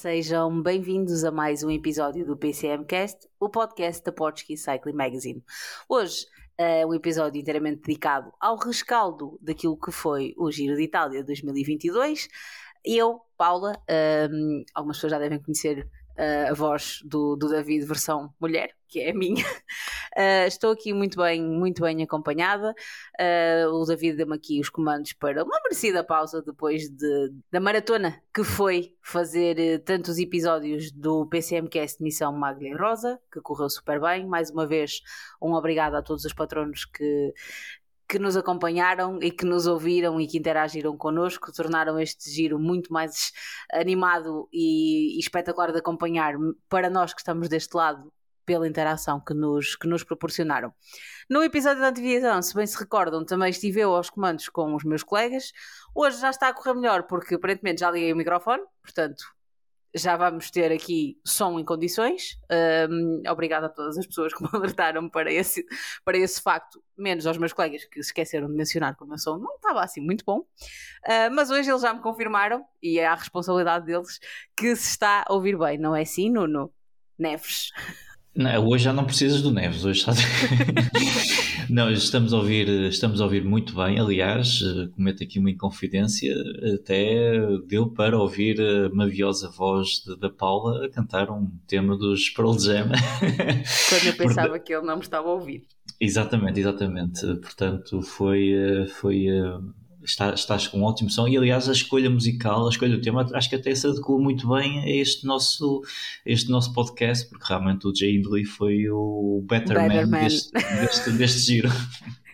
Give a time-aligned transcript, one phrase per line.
[0.00, 5.44] Sejam bem-vindos a mais um episódio do PCMcast, o podcast da Portuguese Cycling Magazine.
[5.86, 6.26] Hoje
[6.56, 12.28] é um episódio inteiramente dedicado ao rescaldo daquilo que foi o Giro de Itália 2022.
[12.82, 13.74] Eu, Paula,
[14.32, 15.86] um, algumas pessoas já devem conhecer
[16.16, 19.44] a voz do, do, David versão mulher, que é a minha.
[20.16, 22.74] Uh, estou aqui muito bem, muito bem acompanhada.
[23.18, 28.20] Uh, o David deu-me aqui os comandos para uma merecida pausa depois de, da maratona
[28.34, 34.26] que foi fazer tantos episódios do PCMcast Missão Maglia Rosa, que correu super bem.
[34.26, 35.00] Mais uma vez,
[35.40, 37.32] um obrigado a todos os patronos que,
[38.10, 42.92] que nos acompanharam e que nos ouviram e que interagiram connosco, tornaram este giro muito
[42.92, 43.30] mais
[43.72, 46.34] animado e, e, espetacular de acompanhar
[46.68, 48.12] para nós que estamos deste lado
[48.44, 50.74] pela interação que nos, que nos proporcionaram.
[51.30, 54.82] No episódio da antivisão, se bem se recordam, também estive eu aos comandos com os
[54.82, 55.52] meus colegas.
[55.94, 59.22] Hoje já está a correr melhor porque aparentemente já liguei o microfone, portanto
[59.94, 62.38] já vamos ter aqui som em condições.
[62.88, 65.64] Um, obrigada a todas as pessoas que me alertaram para esse,
[66.04, 69.38] para esse facto, menos aos meus colegas que esqueceram de mencionar que o meu som
[69.38, 70.40] não estava assim muito bom.
[70.40, 74.18] Uh, mas hoje eles já me confirmaram, e é a responsabilidade deles,
[74.56, 76.72] que se está a ouvir bem, não é assim, Nuno?
[77.18, 77.70] Neves.
[78.34, 80.12] Não, hoje já não precisas do Neves, hoje está...
[81.68, 83.98] não, estamos a ouvir, estamos a ouvir muito bem.
[83.98, 84.60] Aliás,
[84.94, 86.32] cometo aqui uma inconfidência,
[86.74, 92.28] até deu para ouvir a maviosa voz de, da Paula a cantar um tema dos
[92.30, 92.90] Pearl Jam.
[93.90, 94.64] Quando eu pensava Porque...
[94.66, 95.64] que ele não me estava a ouvir.
[96.00, 97.26] Exatamente, exatamente.
[97.36, 98.54] Portanto, foi,
[98.94, 99.26] foi
[100.02, 103.26] está, estás com um ótimo som e aliás a escolha musical, a escolha do tema
[103.34, 105.82] acho que até se adequou muito bem a este nosso,
[106.24, 110.24] este nosso podcast porque realmente o Jay Hindley foi o better, better man, man.
[110.24, 111.68] Deste, deste, deste giro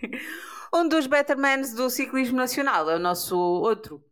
[0.74, 4.02] um dos bettermans do ciclismo nacional é o nosso outro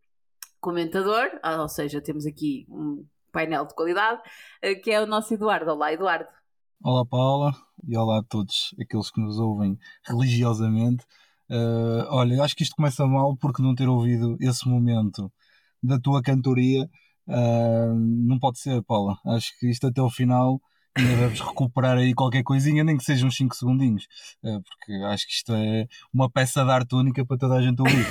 [0.61, 4.23] comentador, ah, ou seja, temos aqui um painel de qualidade,
[4.63, 5.71] eh, que é o nosso Eduardo.
[5.73, 6.27] Olá, Eduardo.
[6.83, 7.53] Olá, Paula,
[7.87, 11.05] e olá a todos aqueles que nos ouvem religiosamente.
[11.51, 15.31] Uh, olha, acho que isto começa mal porque não ter ouvido esse momento
[15.83, 16.89] da tua cantoria
[17.29, 19.19] uh, não pode ser, Paula.
[19.27, 20.61] Acho que isto até ao final
[20.97, 24.05] ainda deves recuperar aí qualquer coisinha, nem que sejam uns 5 segundinhos,
[24.43, 27.81] uh, porque acho que isto é uma peça de arte única para toda a gente
[27.81, 28.07] ouvir.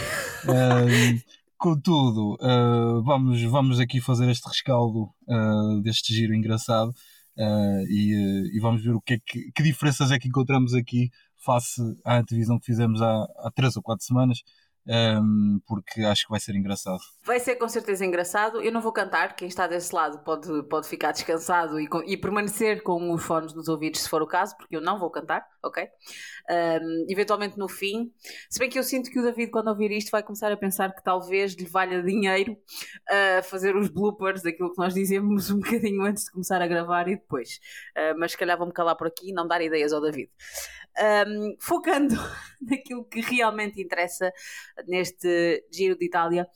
[1.58, 2.38] contudo,
[3.06, 5.10] vamos, vamos aqui fazer este rescaldo
[5.82, 6.94] deste giro engraçado.
[7.88, 11.10] E, e, vamos ver o que, é que, que diferenças é que encontramos aqui
[11.44, 14.40] face à antevisão que fizemos há, há três ou quatro semanas
[14.86, 17.00] um, porque acho que vai ser engraçado.
[17.26, 18.62] Vai ser com certeza engraçado.
[18.62, 22.84] Eu não vou cantar, quem está desse lado pode, pode ficar descansado e, e permanecer
[22.84, 25.88] com os fones nos ouvidos se for o caso, porque eu não vou cantar, ok?
[26.50, 28.12] Um, eventualmente no fim,
[28.50, 30.94] se bem que eu sinto que o David, quando ouvir isto, vai começar a pensar
[30.94, 36.04] que talvez lhe valha dinheiro uh, fazer os bloopers daquilo que nós dizemos um bocadinho
[36.04, 37.60] antes de começar a gravar e depois.
[37.98, 40.30] Uh, mas se calhar vou-me calar por aqui e não dar ideias ao David.
[41.28, 42.14] Um, focando
[42.62, 44.31] naquilo que realmente interessa
[44.88, 46.48] neste Giro de Itália.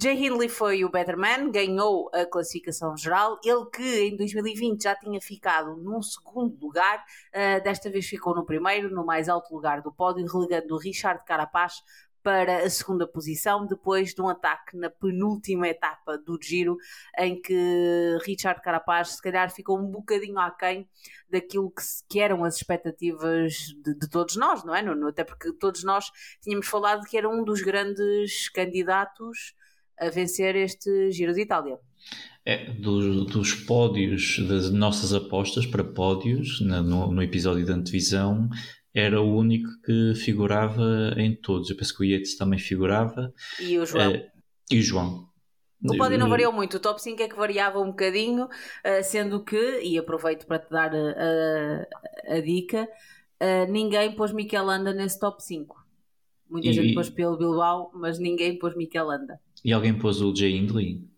[0.00, 3.38] Jay Hindley foi o better man, ganhou a classificação geral.
[3.44, 7.02] Ele que em 2020 já tinha ficado num segundo lugar,
[7.34, 11.24] uh, desta vez ficou no primeiro, no mais alto lugar do pódio, relegando o Richard
[11.24, 11.82] Carapaz
[12.22, 16.76] para a segunda posição, depois de um ataque na penúltima etapa do giro,
[17.18, 20.88] em que Richard Carapaz se calhar ficou um bocadinho aquém
[21.30, 23.52] daquilo que, que eram as expectativas
[23.84, 25.08] de, de, todos nós, não é, Nuno?
[25.08, 26.10] Até porque todos nós
[26.42, 29.54] tínhamos falado que era um dos grandes candidatos
[29.98, 31.78] a vencer este Giro de Itália.
[32.44, 38.48] É, dos, dos pódios, das nossas apostas para pódios, no, no episódio da antevisão,
[38.98, 41.70] era o único que figurava em todos.
[41.70, 43.32] Eu penso que o Yates também figurava.
[43.60, 44.12] E o João.
[44.12, 44.30] Uh,
[44.70, 45.28] e o João.
[45.84, 48.48] O pódio não variou muito, o top 5 é que variava um bocadinho,
[48.82, 52.88] eh, sendo que, e aproveito para te dar a, a, a dica,
[53.40, 55.76] uh, ninguém pôs Mikel Landa nesse top 5.
[56.50, 59.40] Muita e, gente pôs pelo Bilbao, mas ninguém pôs Mikel Landa.
[59.64, 61.08] E alguém pôs o Jay Hindley?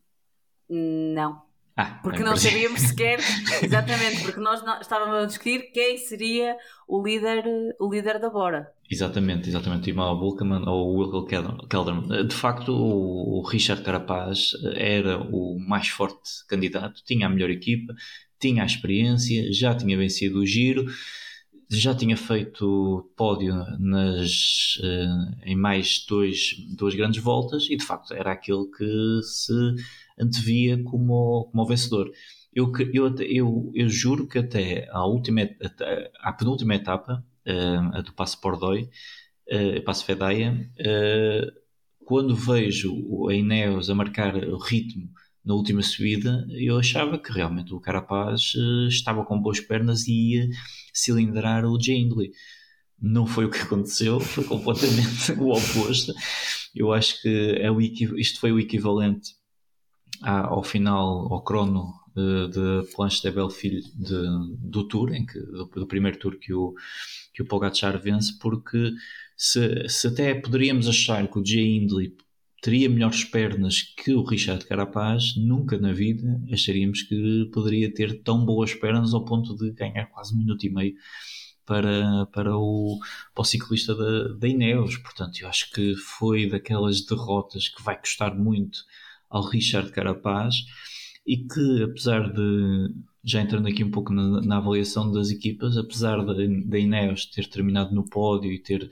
[0.68, 1.40] Não.
[1.80, 3.18] Ah, porque não sabíamos sequer,
[3.64, 6.54] exatamente, porque nós não, estávamos a discutir quem seria
[6.86, 7.42] o líder,
[7.80, 8.70] o líder da Bora.
[8.90, 11.26] Exatamente, exatamente, o Imal Bulkman ou o Wilco
[11.66, 12.26] Kelderman.
[12.26, 17.94] De facto, o Richard Carapaz era o mais forte candidato, tinha a melhor equipa,
[18.38, 20.84] tinha a experiência, já tinha vencido o giro
[21.72, 24.76] já tinha feito pódio nas,
[25.44, 29.52] em mais dois, duas grandes voltas e de facto era aquele que se
[30.20, 32.10] antevia como, como vencedor.
[32.52, 37.24] Eu, eu, eu, eu juro que até à, última, até à penúltima etapa,
[37.92, 38.90] a do Passo Pordoi,
[39.84, 40.68] Passo Fedaia,
[42.04, 45.08] quando vejo a Ineos a marcar o ritmo
[45.44, 50.34] na última subida, eu achava que realmente o Carapaz uh, estava com boas pernas e
[50.34, 50.48] ia
[50.92, 52.30] cilindrar o Jay Hindley.
[53.00, 56.12] Não foi o que aconteceu, foi completamente o oposto.
[56.74, 59.30] Eu acho que é o isto foi o equivalente
[60.22, 64.22] ao final, ao crono uh, de Planche de Belfilho de,
[64.58, 66.74] do Tour, em que, do, do, primeiro Tour que o,
[67.32, 68.92] que o Pogacar vence, porque
[69.36, 72.14] se, se até poderíamos achar que o Jay Hindley
[72.62, 78.44] teria melhores pernas que o Richard Carapaz, nunca na vida acharíamos que poderia ter tão
[78.44, 80.94] boas pernas ao ponto de ganhar quase um minuto e meio
[81.64, 82.98] para, para, o,
[83.34, 84.96] para o ciclista da, da Ineos.
[84.98, 88.80] Portanto, eu acho que foi daquelas derrotas que vai custar muito
[89.30, 90.56] ao Richard Carapaz
[91.26, 92.88] e que, apesar de,
[93.24, 97.94] já entrando aqui um pouco na, na avaliação das equipas, apesar da Ineos ter terminado
[97.94, 98.90] no pódio e ter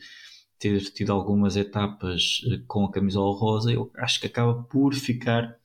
[0.58, 5.56] ter tido algumas etapas eh, com a camisola rosa, eu acho que acaba por ficar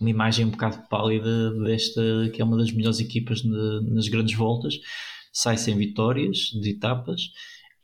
[0.00, 2.02] uma imagem um bocado pálida desta,
[2.34, 4.74] que é uma das melhores equipas nas grandes voltas,
[5.32, 7.30] sai sem vitórias de etapas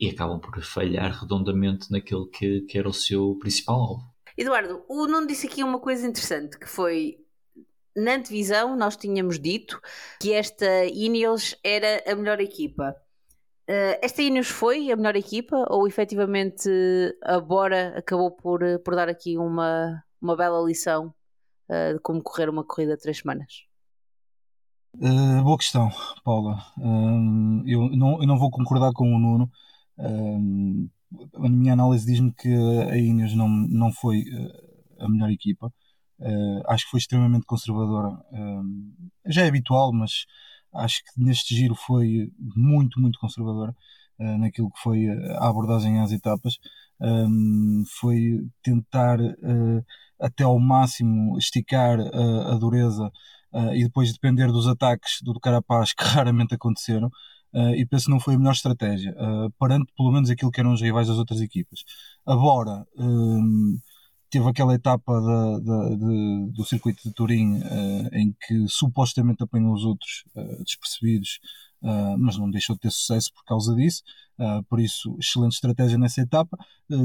[0.00, 4.07] e acabam por falhar redondamente naquele que, que era o seu principal alvo.
[4.38, 7.18] Eduardo, o Nuno disse aqui uma coisa interessante, que foi
[7.96, 9.80] na antevisão nós tínhamos dito
[10.20, 12.94] que esta Ineos era a melhor equipa.
[13.68, 16.70] Uh, esta Ineos foi a melhor equipa ou efetivamente
[17.24, 21.12] a Bora acabou por, eh, por dar aqui uma, uma bela lição
[21.68, 23.64] uh, de como correr uma corrida de três semanas?
[24.94, 25.90] Uh, boa questão,
[26.22, 26.58] Paula.
[27.66, 29.50] eu, não, eu não vou concordar com o Nuno.
[31.34, 32.48] A minha análise diz-me que
[32.90, 34.24] a Ineos não, não foi
[34.98, 35.72] a melhor equipa.
[36.66, 38.10] acho que foi extremamente conservadora.
[39.26, 40.26] já é habitual, mas
[40.74, 43.74] acho que neste giro foi muito, muito conservadora
[44.20, 46.58] uh, naquilo que foi a abordagem às etapas.
[47.00, 49.84] Um, foi tentar uh,
[50.20, 53.10] até ao máximo esticar uh, a dureza
[53.72, 57.10] e depois depender dos ataques do Carapaz que raramente aconteceram.
[57.76, 59.14] E penso que não foi a melhor estratégia,
[59.58, 61.82] parando pelo menos aquilo que eram os rivais das outras equipas.
[62.26, 63.78] Agora, um,
[64.30, 65.12] teve aquela etapa
[65.60, 71.40] de, do circuito de Turim uh, em que supostamente apanhou os outros uh, despercebidos,
[71.82, 74.02] uh, mas não deixou de ter sucesso por causa disso.
[74.68, 76.56] por isso, excelente estratégia nessa etapa.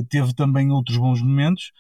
[0.10, 1.72] teve também outros bons momentos,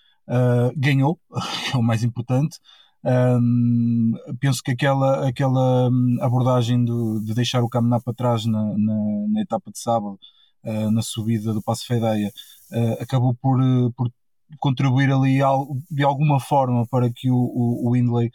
[0.78, 1.20] ganhou,
[1.70, 2.60] que é o mais importante.
[3.06, 8.78] Um, penso que aquela, aquela hum, abordagem do, de deixar o caminhar para trás na,
[8.78, 8.98] na,
[9.30, 10.18] na etapa de sábado,
[10.94, 12.32] na subida do Passo Fedeia,
[13.02, 13.60] acabou por,
[13.98, 14.10] por
[14.60, 15.40] contribuir ali
[15.92, 18.32] de alguma forma para que o, o, o Windley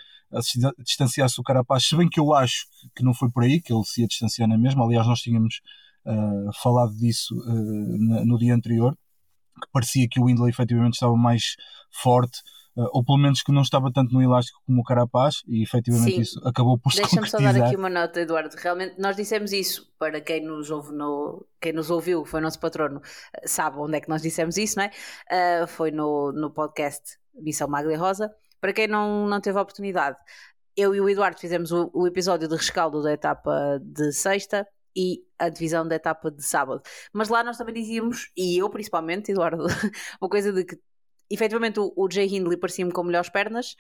[0.85, 3.85] distanciasse o Carapaz, se bem que eu acho que não foi por aí, que ele
[3.85, 4.85] se ia distanciar na mesma.
[4.85, 5.61] Aliás, nós tínhamos
[6.05, 8.97] uh, falado disso uh, no dia anterior,
[9.61, 11.57] que parecia que o Windley efetivamente estava mais
[11.91, 12.58] forte uh,
[12.93, 16.21] ou pelo menos que não estava tanto no elástico como o Carapaz, e efetivamente Sim.
[16.21, 18.55] isso acabou por se Deixa-me só dar aqui uma nota, Eduardo.
[18.57, 21.47] Realmente, nós dissemos isso para quem nos ouve no.
[21.61, 23.01] Quem nos ouviu, foi o nosso patrono,
[23.45, 25.63] sabe onde é que nós dissemos isso, não é?
[25.63, 28.33] Uh, foi no, no podcast Missão Maglia Rosa.
[28.61, 30.17] Para quem não, não teve a oportunidade,
[30.77, 35.25] eu e o Eduardo fizemos o, o episódio de rescaldo da etapa de sexta e
[35.39, 36.83] a divisão da etapa de sábado.
[37.13, 39.65] Mas lá nós também dizíamos, e eu principalmente, Eduardo,
[40.21, 40.79] uma coisa de que
[41.31, 43.73] efetivamente o, o Jay Hindley parecia-me com melhores pernas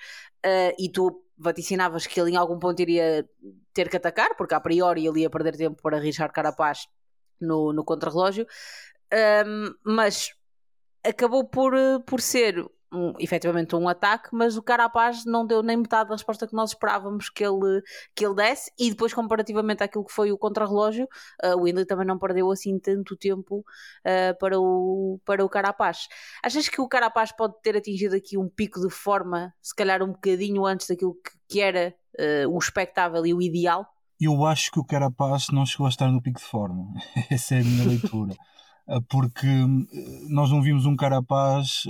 [0.45, 3.28] uh, e tu vaticinavas que ele em algum ponto iria
[3.73, 6.88] ter que atacar, porque a priori ele ia perder tempo para Richard Carapaz
[7.40, 8.47] no, no contrarrelógio,
[9.47, 10.33] um, mas
[11.05, 15.76] acabou por, eh, por ser um, efetivamente um ataque, mas o Carapaz não deu nem
[15.76, 17.83] metade da resposta que nós esperávamos que ele,
[18.14, 21.07] que ele desse, e depois, comparativamente àquilo que foi o contrarrelógio,
[21.45, 26.09] uh, o Windley também não perdeu assim tanto tempo uh, para, o, para o Carapaz.
[26.42, 30.12] Achas que o Carapaz pode ter atingido aqui um pico de forma, se calhar um
[30.12, 33.87] bocadinho antes daquilo que, que era uh, o expectável e o ideal?
[34.21, 36.92] Eu acho que o Carapaz não chegou a estar no pico de forma.
[37.30, 38.35] Essa é a minha leitura.
[39.11, 39.47] Porque
[40.30, 41.83] nós não vimos um Carapaz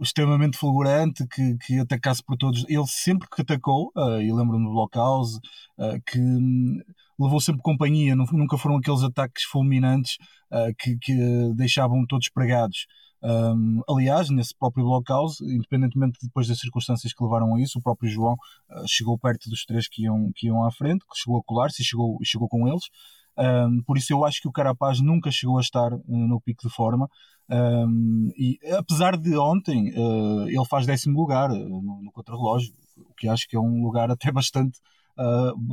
[0.00, 2.64] extremamente fulgurante que, que atacasse por todos.
[2.68, 5.36] Ele sempre que atacou, uh, e lembro-me do Blockhouse,
[5.78, 6.80] uh, que um,
[7.18, 10.16] levou sempre companhia, nunca foram aqueles ataques fulminantes
[10.50, 11.14] uh, que, que
[11.54, 12.86] deixavam todos pregados.
[13.22, 18.10] Um, aliás, nesse próprio Blockhouse, independentemente depois das circunstâncias que levaram a isso, o próprio
[18.10, 21.42] João uh, chegou perto dos três que iam, que iam à frente, que chegou a
[21.42, 22.84] colar-se e chegou, chegou com eles.
[23.36, 26.68] Um, por isso eu acho que o Carapaz nunca chegou a estar uh, no pico
[26.68, 27.08] de forma.
[27.50, 33.14] Um, e apesar de ontem uh, ele faz décimo lugar uh, no, no contrarrelógio, o
[33.14, 34.78] que acho que é um lugar até bastante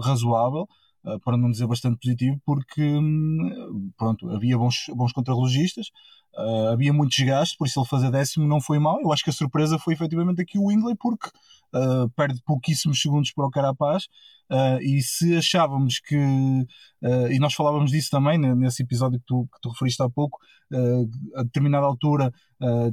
[0.03, 0.67] razoável.
[1.03, 5.87] Uh, para não dizer bastante positivo, porque hum, pronto, havia bons, bons contrarrelogistas,
[6.37, 9.01] uh, havia muito desgaste, por isso ele fazer décimo não foi mal.
[9.01, 11.27] Eu acho que a surpresa foi efetivamente aqui o Windley, porque
[11.73, 14.03] uh, perde pouquíssimos segundos para o Carapaz.
[14.81, 16.15] e se achávamos que,
[17.31, 20.37] e nós falávamos disso também nesse episódio que tu, que tu referiste há pouco,
[21.35, 22.31] a determinada altura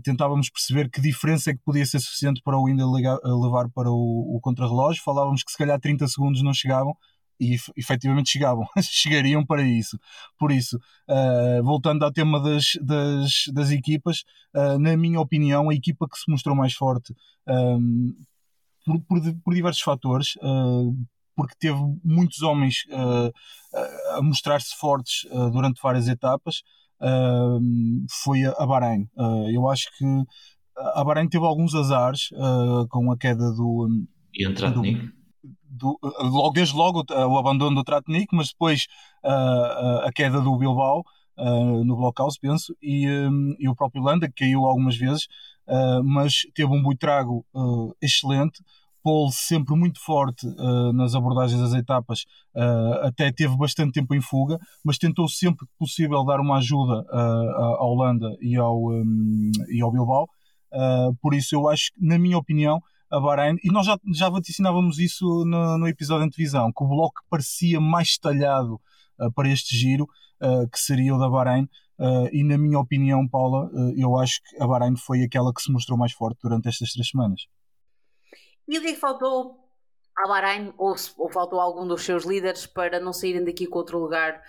[0.05, 4.37] tentávamos perceber que diferença é que podia ser suficiente para o Windley levar para o,
[4.37, 5.03] o contrarrelógio.
[5.03, 6.97] Falávamos que se calhar 30 segundos não chegavam
[7.41, 9.99] e efetivamente chegavam, chegariam para isso.
[10.39, 10.77] Por isso,
[11.09, 16.19] uh, voltando ao tema das, das, das equipas, uh, na minha opinião, a equipa que
[16.19, 17.15] se mostrou mais forte
[17.47, 18.13] um,
[18.85, 20.95] por, por, por, diversos fatores, uh,
[21.37, 22.79] porque teve muitos homens
[24.17, 26.63] a mostrar-se fortes durante várias etapas,
[28.25, 29.09] foi a Bahrein.
[29.55, 30.05] eu acho que
[30.77, 32.31] a Bahrein teve alguns azares
[32.91, 33.89] com a queda do.
[34.35, 34.83] E entrar do,
[35.79, 38.87] do, logo, desde logo o abandono do Tratnik, mas depois
[39.25, 41.05] uh, a queda do Bilbao
[41.39, 43.07] uh, no blockhouse, penso, e,
[43.59, 45.27] e, o próprio Landa, que caiu algumas vezes,
[45.67, 47.45] uh, mas teve um buitrago
[48.03, 48.63] excelente.
[49.01, 50.45] Paul sempre muito forte
[50.93, 52.27] nas abordagens das etapas,
[53.01, 57.07] até teve bastante tempo em fuga, mas tentou sempre que possível dar uma ajuda
[57.79, 60.29] ao Landa e ao, um, e ao Bilbao.
[61.23, 65.25] por isso, eu acho na minha opinião, a Bahrein, e nós já, já vaticinávamos isso
[65.45, 68.81] no, no episódio de antevisão, que o bloco parecia mais talhado
[69.19, 70.05] uh, para este giro,
[70.43, 71.65] uh, que seria o da Bahrein,
[71.99, 75.73] uh, e na minha opinião, Paula, eu acho que a Bahrein foi aquela que se
[75.73, 77.47] mostrou mais forte durante estas três semanas.
[78.69, 79.57] E o que é faltou
[80.17, 83.99] à Bahrein, ou, ou faltou algum dos seus líderes, para não saírem daqui com outro
[83.99, 84.41] lugar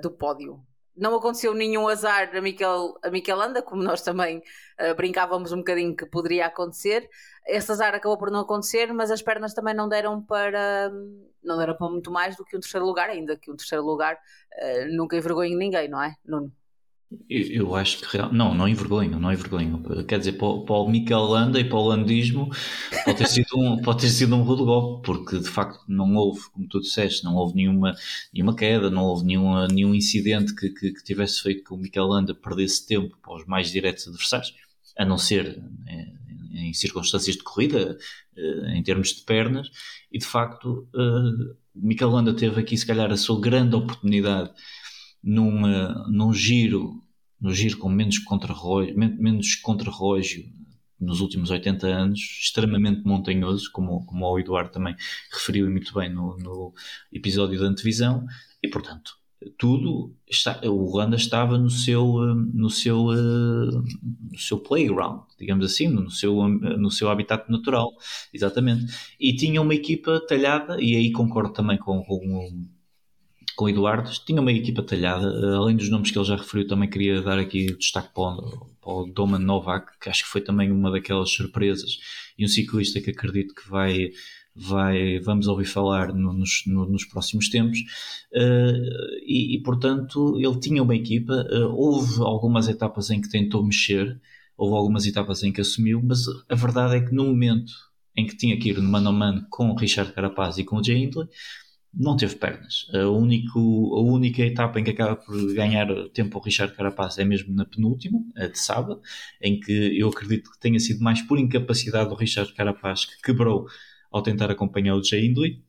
[0.00, 0.64] do pódio?
[1.00, 5.96] Não aconteceu nenhum azar a Miquel, a Miquelanda, como nós também uh, brincávamos um bocadinho
[5.96, 7.08] que poderia acontecer.
[7.46, 10.90] Esse azar acabou por não acontecer, mas as pernas também não deram para
[11.42, 14.14] não deram para muito mais do que um terceiro lugar, ainda que um terceiro lugar
[14.14, 16.52] uh, nunca envergonhe ninguém, não é, Nuno?
[17.28, 18.32] Eu, acho que real...
[18.32, 19.82] não, não envergonho, não envergonho.
[20.06, 22.48] Quer dizer, para, para o Miquel Landa e para o landismo
[23.04, 26.48] pode ter sido um, pode ter sido um rude golpe, porque de facto não houve,
[26.52, 27.96] como tu disseste, não houve nenhuma,
[28.32, 32.06] nenhuma queda, não houve nenhuma, nenhum incidente que, que, que tivesse feito que o Miquel
[32.06, 34.54] Landa perdesse tempo para os mais diretos adversários,
[34.96, 37.98] a não ser em, em circunstâncias de corrida,
[38.36, 39.68] eh, em termos de pernas,
[40.12, 44.52] e de facto eh, o Miquel Landa teve aqui se calhar a sua grande oportunidade
[45.22, 45.62] num,
[46.08, 47.02] num giro,
[47.40, 50.44] no giro com menos contrarrelógio, menos contrarrelógio
[51.00, 54.94] nos últimos 80 anos, extremamente montanhoso, como, como o Eduardo também
[55.32, 56.74] referiu muito bem no, no
[57.10, 58.26] episódio da antevisão,
[58.62, 59.18] e portanto,
[59.56, 62.04] tudo está, o Ruanda estava no seu
[62.52, 67.90] no seu no seu playground digamos assim no seu no seu habitat natural
[68.34, 68.92] exatamente.
[69.18, 72.68] E tinha uma equipa talhada e aí concordo também com, com
[73.60, 76.66] com o Eduardo, tinha uma equipa talhada, eh, além dos nomes que ele já referiu,
[76.66, 80.40] também queria dar aqui destaque para o, para o Doman Novak, que acho que foi
[80.40, 81.98] também uma daquelas surpresas,
[82.38, 84.12] e um ciclista que acredito que vai,
[84.56, 87.80] vai vamos ouvir falar no, nos, no, nos próximos tempos,
[88.32, 93.62] uh, e, e, portanto ele tinha uma equipa, uh, houve algumas etapas em que tentou
[93.62, 94.18] mexer,
[94.56, 97.74] houve algumas etapas em que assumiu, mas a verdade é que no momento
[98.16, 100.76] em que tinha que ir no mano a mano com o Richard Carapaz e com
[100.76, 101.28] o Jay Hindley,
[101.92, 102.86] não teve pernas.
[102.94, 103.58] A, único,
[103.96, 107.64] a única etapa em que acaba por ganhar tempo o Richard Carapaz é mesmo na
[107.64, 109.00] penúltima, a de sábado,
[109.40, 113.66] em que eu acredito que tenha sido mais por incapacidade do Richard Carapaz que quebrou
[114.10, 115.62] ao tentar acompanhar o Jay Hindley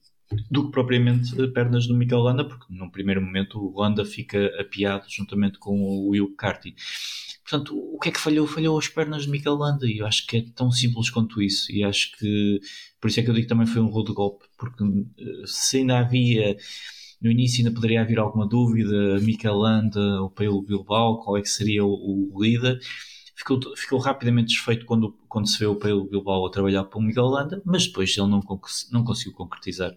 [0.50, 5.06] do que propriamente pernas do Mikel Landa, porque num primeiro momento o Landa fica apiado
[5.10, 6.74] juntamente com o Will Carty.
[7.52, 8.48] Portanto, o que é que falhou?
[8.48, 11.70] Falhou as pernas de Mikel Landa e eu acho que é tão simples quanto isso.
[11.70, 12.62] E acho que
[13.00, 14.82] por isso é que eu digo que também foi um rude golpe, porque
[15.20, 16.56] eh, se ainda havia
[17.22, 21.50] no início ainda poderia haver alguma dúvida, Mikel Landa ou Paulo Bilbao, qual é que
[21.50, 22.80] seria o, o líder,
[23.36, 27.02] ficou, ficou rapidamente desfeito quando, quando se vê o Paulo Bilbao a trabalhar para o
[27.02, 28.42] Miguel Landa, mas depois ele não,
[28.92, 29.92] não conseguiu concretizar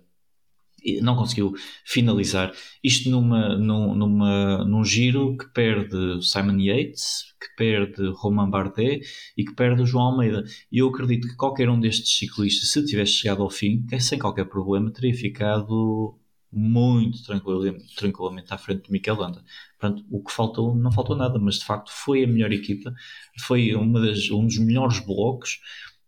[1.03, 1.53] não conseguiu
[1.85, 2.53] finalizar.
[2.83, 9.01] Isto numa, numa, num giro que perde Simon Yates, que perde Romain Bardet
[9.37, 10.45] e que perde o João Almeida.
[10.71, 14.45] E eu acredito que qualquer um destes ciclistas, se tivesse chegado ao fim, sem qualquer
[14.47, 16.19] problema, teria ficado
[16.55, 19.45] muito tranquilamente, tranquilamente à frente do Mikel Landa.
[19.79, 22.95] Portanto, o que faltou, não faltou nada, mas de facto foi a melhor equipa,
[23.41, 25.61] foi uma das, um dos melhores blocos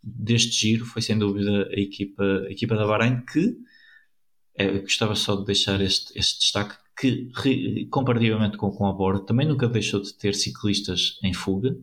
[0.02, 3.56] deste giro, foi sem dúvida a equipa, a equipa da Bahrein que
[4.58, 9.46] é, gostava só de deixar este, este destaque que, comparativamente com, com a Bora, também
[9.46, 11.76] nunca deixou de ter ciclistas em fuga,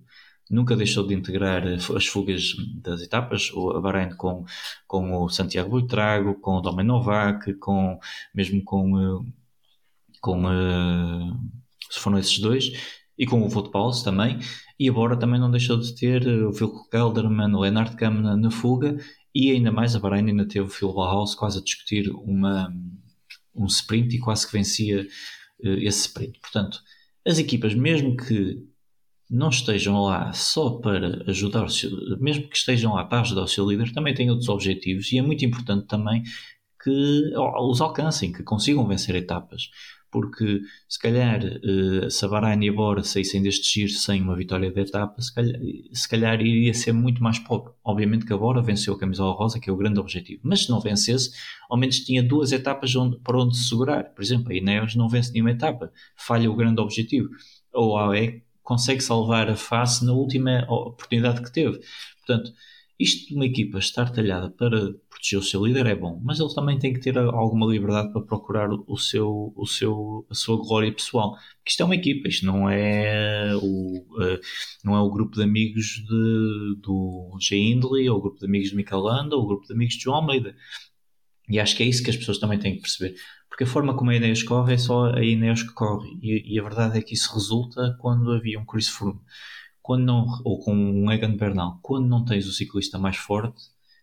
[0.50, 4.46] nunca deixou de integrar as fugas das etapas, a Bahrein com,
[4.88, 8.00] com o Santiago Buitrago, com o Domen Novak, com,
[8.34, 9.26] mesmo com, eh,
[10.20, 11.40] com uh,
[11.92, 12.72] foram esses dois,
[13.18, 14.40] e com o Paulo também,
[14.80, 18.98] e agora também não deixou de ter o Phil Kelderman, o Lennart Kamna na fuga,
[19.34, 22.74] e ainda mais a Bahrein ainda teve o Phil Bauhaus quase a discutir uma,
[23.56, 26.40] um sprint e quase que vencia uh, esse sprint.
[26.40, 26.80] Portanto,
[27.26, 28.58] as equipas, mesmo que
[29.30, 33.48] não estejam lá só para ajudar o seu, mesmo que estejam lá para ajudar o
[33.48, 36.24] seu líder, também têm outros objetivos e é muito importante também
[36.84, 39.70] que os alcancem, que consigam vencer etapas.
[40.14, 41.42] Porque se calhar
[42.08, 45.60] se a e Bora saíssem deste giro sem uma vitória de etapa, se calhar,
[45.92, 47.74] se calhar iria ser muito mais pobre.
[47.84, 50.40] Obviamente que Bora venceu a camisola rosa, que é o grande objetivo.
[50.44, 51.32] Mas se não vencesse,
[51.68, 54.04] ao menos tinha duas etapas onde, para onde se segurar.
[54.14, 57.30] Por exemplo, a Ineos não vence nenhuma etapa, falha o grande objetivo.
[57.74, 61.80] Ou a AE consegue salvar a face na última oportunidade que teve.
[62.20, 62.54] Portanto,
[63.04, 66.54] isto de uma equipa estar talhada para proteger o seu líder é bom, mas ele
[66.54, 70.92] também tem que ter alguma liberdade para procurar o seu, o seu, a sua glória
[70.92, 71.34] pessoal.
[71.34, 74.40] Porque isto é uma equipa, isto não é o, uh,
[74.84, 78.70] não é o grupo de amigos de, do Jay Hindley, ou o grupo de amigos
[78.70, 80.56] de Mikel Landa, ou o grupo de amigos de João Almeida.
[81.50, 83.16] E acho que é isso que as pessoas também têm que perceber.
[83.50, 86.10] Porque a forma como a Ineos corre é só a Ineos que corre.
[86.22, 89.20] E, e, a verdade é que isso resulta quando havia um Chris Froome.
[89.84, 91.78] Quando não, ou com um Egan Bernal.
[91.84, 93.62] Quando não tens o ciclista mais forte,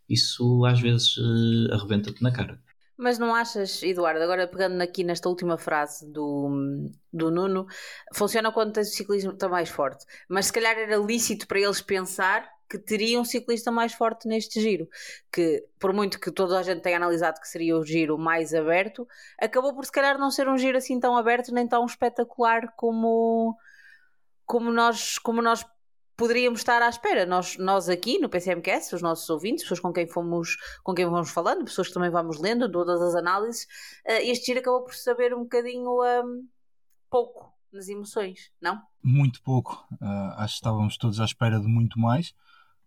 [0.08, 2.60] isso às vezes uh, arrebenta-te na cara.
[2.96, 7.66] Mas não achas, Eduardo, agora pegando aqui nesta última frase do, do Nuno,
[8.12, 10.04] funciona quando tens o ciclista mais forte.
[10.28, 14.60] Mas se calhar era lícito para eles pensar que teria um ciclista mais forte neste
[14.60, 14.86] giro.
[15.32, 19.08] Que, por muito que toda a gente tenha analisado que seria o giro mais aberto,
[19.40, 23.56] acabou por se calhar não ser um giro assim tão aberto nem tão espetacular como,
[24.50, 25.64] como, nós, como nós
[26.16, 27.24] poderíamos estar à espera.
[27.24, 31.30] Nós, nós aqui no PCMQS, os nossos ouvintes, pessoas com quem fomos, com quem vamos
[31.30, 33.62] falando, pessoas que também vamos lendo, todas as análises,
[34.04, 36.48] uh, este giro acabou por saber um bocadinho um,
[37.08, 38.82] pouco nas emoções, não?
[39.04, 39.86] Muito pouco.
[40.02, 42.34] Uh, acho que estávamos todos à espera de muito mais.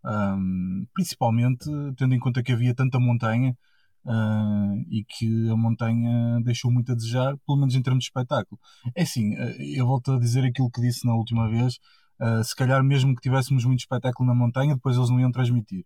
[0.04, 1.64] Um, principalmente
[1.98, 3.58] tendo em conta que havia tanta montanha
[4.06, 8.60] uh, e que a montanha deixou muito a desejar, pelo menos em termos de espetáculo.
[8.96, 11.76] É assim, uh, eu volto a dizer aquilo que disse na última vez:
[12.22, 15.86] uh, se calhar, mesmo que tivéssemos muito espetáculo na montanha, depois eles não iam transmitir.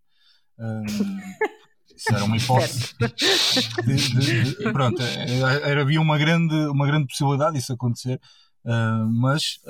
[1.96, 2.94] isso era uma hipótese.
[2.98, 8.20] De, de, de, pronto, era, era, havia uma grande, uma grande possibilidade disso acontecer,
[9.10, 9.60] mas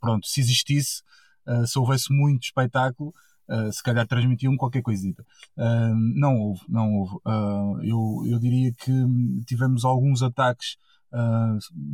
[0.00, 1.02] pronto, se existisse
[1.46, 3.12] uh, se houvesse muito espetáculo,
[3.48, 5.24] uh, se calhar transmitiam qualquer coisita.
[5.56, 7.16] Uh, não houve, não houve.
[7.82, 8.92] eu, eu diria que
[9.46, 10.76] tivemos alguns ataques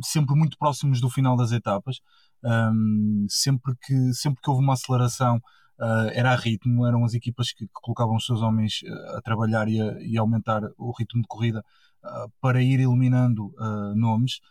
[0.01, 1.99] sempre muito próximos do final das etapas.
[2.41, 5.41] Um, sempre, que, sempre que houve uma aceleração,
[5.79, 9.21] Uh, era a ritmo, eram as equipas que, que colocavam os seus homens uh, a
[9.21, 11.63] trabalhar e a, e aumentar o ritmo de corrida
[12.03, 13.53] uh, para ir eliminando
[13.95, 14.41] nomes,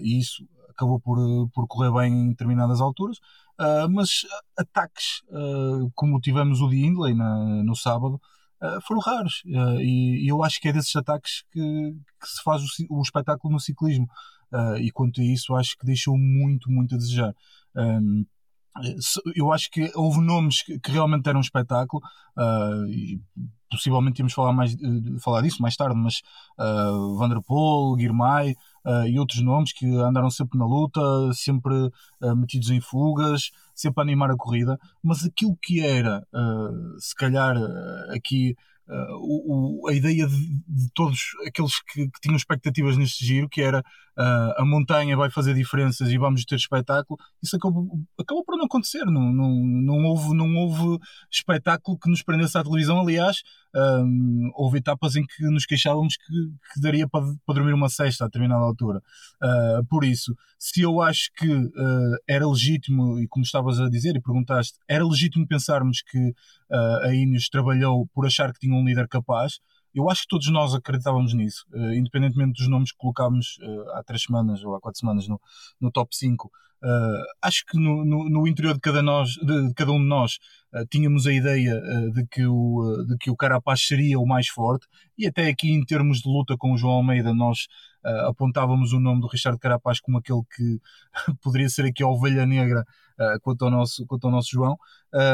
[0.00, 3.18] e isso acabou por, por correr bem em determinadas alturas.
[3.58, 4.26] Uh, mas
[4.58, 8.20] ataques uh, como tivemos o de Hindley na, no sábado
[8.60, 12.62] uh, foram raros e, e, eu acho que é desses ataques que, que se faz
[12.62, 14.08] o, o, espetáculo no ciclismo
[14.80, 17.34] e quanto a isso acho que deixou muito, muito a desejar.
[17.74, 18.24] Um,
[19.34, 22.00] eu acho que houve nomes que, realmente deram um espetáculo
[22.88, 23.20] e
[23.68, 24.76] possivelmente íamos falar, mais,
[25.20, 26.22] falar disso mais tarde, mas
[26.58, 31.00] uh, Van der Poel, Guirmay, uh, e outros nomes que andaram sempre na luta,
[31.32, 37.00] sempre uh, metidos em fugas, sempre a animar a corrida, mas aquilo que era, uh,
[37.00, 37.56] se calhar,
[38.14, 38.54] aqui
[38.86, 43.62] o, o, a ideia de, de, todos aqueles que, que, tinham expectativas neste giro, que
[43.62, 43.82] era
[44.18, 48.66] uh, a montanha vai fazer diferenças e vamos ter espetáculo, isso acabou, acabou por não
[48.66, 49.04] acontecer.
[49.04, 50.98] Não, não, não, houve, não houve
[51.30, 53.00] espetáculo que nos prendesse à televisão.
[53.00, 53.42] Aliás,
[53.74, 56.32] um, houve etapas em que nos queixávamos que,
[56.72, 59.02] que daria para, para, dormir uma cesta a determinada altura.
[59.42, 64.16] Uh, por isso, se eu acho que uh, era legítimo, e como estavas a dizer
[64.16, 66.30] e perguntaste, era legítimo pensarmos que
[66.70, 69.58] uh, a Ineos trabalhou por achar que tinha um líder capaz,
[69.94, 74.02] eu acho que todos nós acreditávamos nisso, uh, independentemente dos nomes que colocámos uh, há
[74.02, 75.40] três semanas ou há quatro semanas no,
[75.80, 76.46] no top 5.
[76.46, 79.98] Uh, eh, acho que no, no, no, interior de cada, nós, de, de cada um
[79.98, 80.38] de nós
[80.90, 81.80] tínhamos a ideia
[82.12, 85.82] de, que o, de que o Carapaz seria o mais forte e até aqui em
[85.84, 87.68] termos de luta com o João Almeida nós
[88.26, 90.80] apontávamos o nome do Richard Carapaz como aquele que
[91.40, 92.84] poderia ser aqui a ovelha negra
[93.18, 94.76] uh, quanto, ao nosso, quanto ao nosso João,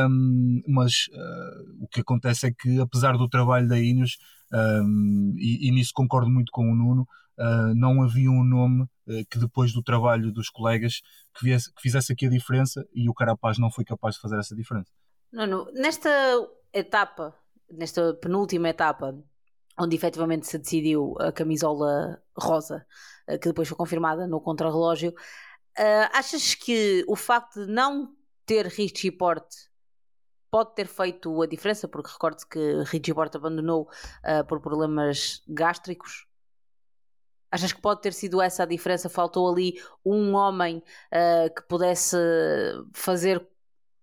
[0.08, 4.18] um, mas uh, o que acontece é que apesar do trabalho da Ineos,
[4.52, 7.06] Um, e, e, nisso concordo muito com o Nuno.
[7.38, 11.00] Uh, não havia um nome uh, que depois do trabalho dos colegas
[11.34, 14.38] que, viesse, que fizesse aqui a diferença e o Carapaz não foi capaz de fazer
[14.38, 14.90] essa diferença.
[15.32, 16.10] Nuno, nesta
[16.72, 17.34] etapa,
[17.70, 19.16] nesta penúltima etapa,
[19.78, 22.84] onde efetivamente se decidiu a camisola rosa,
[23.28, 25.14] uh, que depois foi confirmada no contrarrelógio,
[26.12, 28.12] achas que o facto de não
[28.44, 29.69] ter Richie Porte
[30.50, 33.88] pode ter feito a diferença, porque recordo que Richie Porte abandonou
[34.24, 36.26] uh, por problemas gástricos.
[37.50, 39.08] Achas que pode ter sido essa a diferença?
[39.08, 40.82] Faltou ali um homem
[41.12, 42.16] uh, que pudesse
[42.92, 43.44] fazer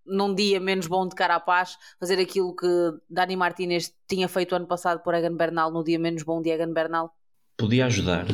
[0.06, 2.68] num dia menos bom de Carapaz, fazer aquilo que
[3.10, 6.72] Dani Martinez tinha feito ano passado por Egan Bernal no dia menos bom de Egan
[6.72, 7.14] Bernal?
[7.58, 8.26] Podia ajudar.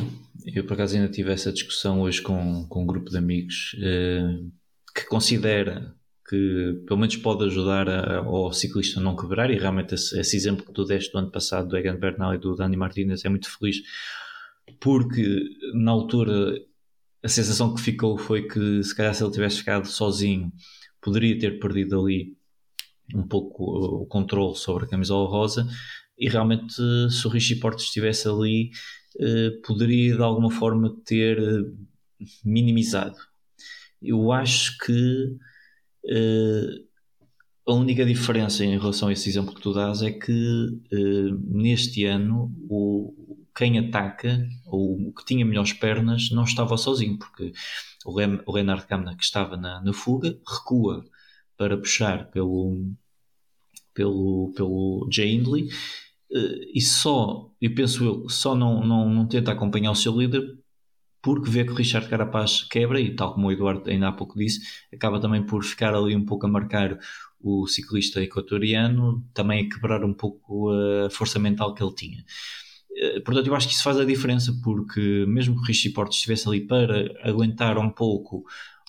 [0.46, 4.52] Eu por acaso ainda tive essa discussão hoje com, com um grupo de amigos uh,
[4.94, 5.94] que considera
[6.28, 10.36] que pelo menos pode ajudar a, ao ciclista a não quebrar e realmente esse, esse,
[10.36, 13.28] exemplo que tu deste do ano passado do Egan Bernal e do Dani Martinez é
[13.28, 13.82] muito feliz
[14.80, 15.40] porque
[15.74, 16.58] na altura
[17.22, 20.50] a sensação que ficou foi que se calhar se ele tivesse ficado sozinho
[21.00, 22.36] poderia ter perdido ali
[23.14, 25.68] um pouco o controle sobre a camisola rosa
[26.18, 26.74] e realmente
[27.10, 28.70] se o Richie Porte estivesse ali
[29.20, 31.38] eh, poderia de alguma forma ter
[32.44, 33.16] minimizado.
[34.02, 35.36] Eu acho que
[37.66, 42.04] a única diferença em relação a esse exemplo que tu dás é que uh, neste
[42.04, 47.52] ano o, quem ataca, ou o que tinha melhores pernas, não estava sozinho, porque
[48.04, 51.04] o, Rem, o Reinhard Kamna, que estava na, na fuga, recua
[51.56, 52.92] para puxar pelo,
[53.94, 59.52] pelo, pelo Jay Hindley uh, e só, eu penso eu, só não, não, não tenta
[59.52, 60.58] acompanhar o seu líder
[61.24, 64.38] porque vê que o Richard Carapaz quebra e, tal como o Eduardo ainda há pouco
[64.38, 64.60] disse,
[64.92, 66.98] acaba também por ficar ali um pouco a marcar
[67.40, 72.24] o ciclista equatoriano, também a quebrar um pouco a força mental que ele tinha.
[72.94, 76.14] Eh, portanto, eu acho que isso faz a diferença, porque mesmo que o Richie Porte
[76.14, 78.44] estivesse ali para aguentar um pouco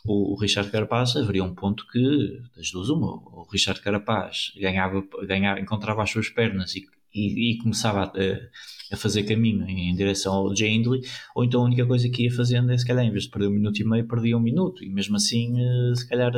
[0.05, 5.59] o Richard Carapaz, haveria um ponto que, das duas uma, o Richard Carapaz ganhava, ganhava,
[5.59, 10.55] encontrava as suas pernas e, e, e começava a, a fazer caminho em direção ao
[10.55, 11.01] Jay Hindley,
[11.33, 13.47] ou então a única coisa que ia fazendo é se calhar em vez de perder
[13.47, 16.33] um minuto e meio, perdia um minuto, e mesmo assim eh, se calhar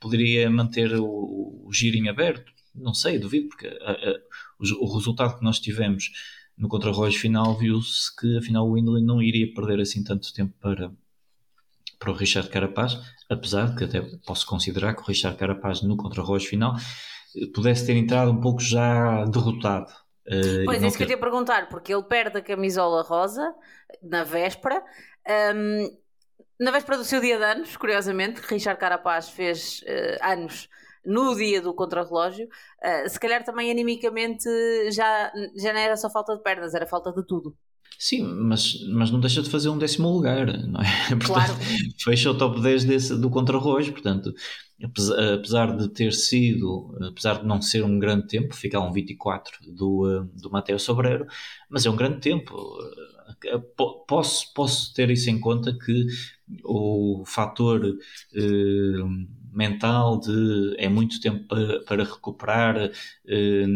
[0.00, 4.14] poderia manter o, o girinho aberto, não sei, duvido, porque a, a,
[4.58, 6.10] o, o, resultado que nós tivemos
[6.56, 10.90] no contrarrojo final viu-se que afinal o Hindley não iria perder assim tanto tempo para,
[11.98, 16.46] para o Richard Carapaz, apesar que até posso considerar que o Richard Carapaz no contrarrojo
[16.46, 16.74] final
[17.36, 21.12] eh, pudesse ter entrado um pouco já derrotado Uh, pois, é isso que eu te
[21.12, 23.54] ia perguntar, porque ele perde a camisola rosa
[24.02, 24.82] na véspera.
[25.54, 25.98] Um,
[26.60, 30.68] na véspera do seu dia de anos, curiosamente, Richard Carapaz fez uh, anos
[31.04, 34.48] no dia do contrarrelógio, uh, se calhar também animicamente
[34.92, 37.56] já, já não era só falta de pernas, era falta de tudo.
[37.98, 40.86] Sim, mas, mas não deixa de fazer um décimo lugar, não é?
[41.20, 41.54] Portanto, claro.
[42.02, 44.32] Fecha o top 10 desse, do contrarrojo, portanto,
[44.82, 50.24] apesar de ter sido, apesar de não ser um grande tempo, ficar um 24 do,
[50.34, 51.26] do Mateo Sobreiro,
[51.70, 52.54] mas é um grande tempo.
[54.06, 56.06] Posso, posso ter isso em conta que
[56.64, 57.84] o fator
[58.34, 58.40] eh,
[59.52, 62.90] mental de é muito tempo para, para recuperar.
[63.26, 63.66] Eh,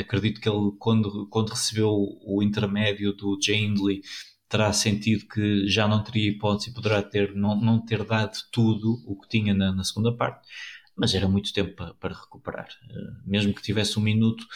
[0.00, 1.88] acredito que ele, quando, quando recebeu
[2.24, 4.02] o intermédio do Jandley,
[4.48, 9.02] terá sentido que já não teria hipótese e poderá ter, não, não ter dado tudo
[9.06, 10.46] o que tinha na, na segunda parte,
[10.94, 12.68] mas era muito tempo para, para recuperar.
[12.90, 14.46] Uh, mesmo que tivesse um minuto,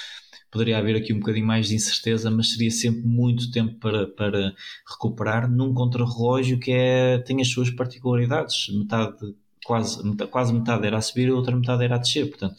[0.50, 4.54] poderia haver aqui um bocadinho mais de incerteza, mas seria sempre muito tempo para, para
[4.86, 8.68] recuperar num contrarrelógio que é, tem as suas particularidades.
[8.68, 9.34] Metade,
[9.66, 12.28] quase, metade, quase metade era a subir e a outra metade era a descer.
[12.28, 12.56] Portanto,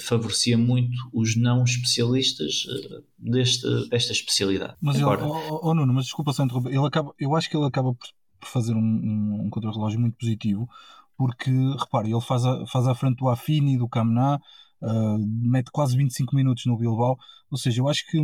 [0.00, 4.76] favorecia muito os não especialistas eh, deste, desta especialidade.
[4.80, 7.56] Mas Agora, ele, oh, oh, Nuno, mas desculpa só interromper, ele acaba, eu acho que
[7.56, 10.68] ele acaba por, por fazer um, um, um contrarrelógio muito positivo,
[11.16, 14.38] porque, repare, ele faz a, faz à frente do Afini, do Camná,
[14.82, 17.18] uh, mete quase 25 minutos no Bilbao,
[17.50, 18.18] ou seja, eu acho que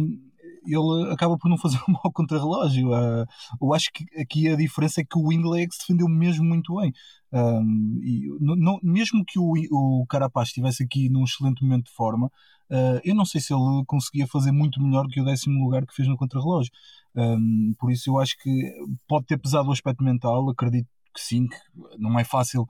[0.67, 2.91] ele acaba por não fazer um mau contrarrelógio.
[2.91, 3.27] Uh,
[3.61, 6.77] eu acho que aqui a diferença é que o Windley é se defendeu mesmo muito
[6.77, 6.93] bem.
[7.33, 12.27] Um, e não, mesmo que o, o Carapaz estivesse aqui num excelente momento de forma,
[12.27, 15.95] uh, eu não sei se ele conseguia fazer muito melhor que o décimo lugar que
[15.95, 16.71] fez no contrarrelógio.
[17.17, 18.73] Um, por isso eu acho que
[19.09, 21.57] pode ter pesado o aspecto mental, acredito que sim, que
[21.99, 22.67] não é fácil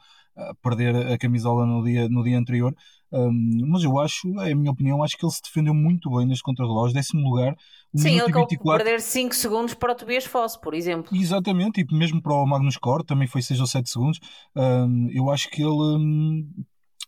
[0.62, 2.74] perder a camisola no dia, no dia anterior.
[3.12, 6.26] Um, mas eu acho, é a minha opinião, acho que ele se defendeu muito bem
[6.26, 7.54] neste contrarrelógio, décimo lugar.
[7.94, 8.85] Sim, ele acabou 24...
[8.85, 11.16] perder 5 segundos para o Tobias Fosse, por exemplo.
[11.16, 14.18] Exatamente, e mesmo para o Magnus Cor também foi 6 ou 7 segundos.
[14.57, 15.70] Um, eu acho que ele.
[15.70, 16.64] Um,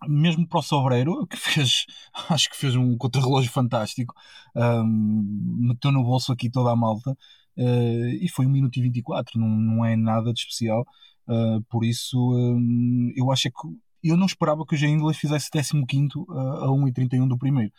[0.06, 1.86] mesmo para o Sobreiro, que fez,
[2.30, 4.14] acho que fez um contrarrelógio fantástico,
[4.54, 9.40] um, meteu no bolso aqui toda a malta uh, e foi 1 minuto e 24,
[9.40, 10.84] não, não é nada de especial.
[11.28, 15.50] Uh, por isso, um, eu acho que eu não esperava que o Jay Hindley fizesse
[15.50, 17.72] 15 uh, a 1,31 do primeiro.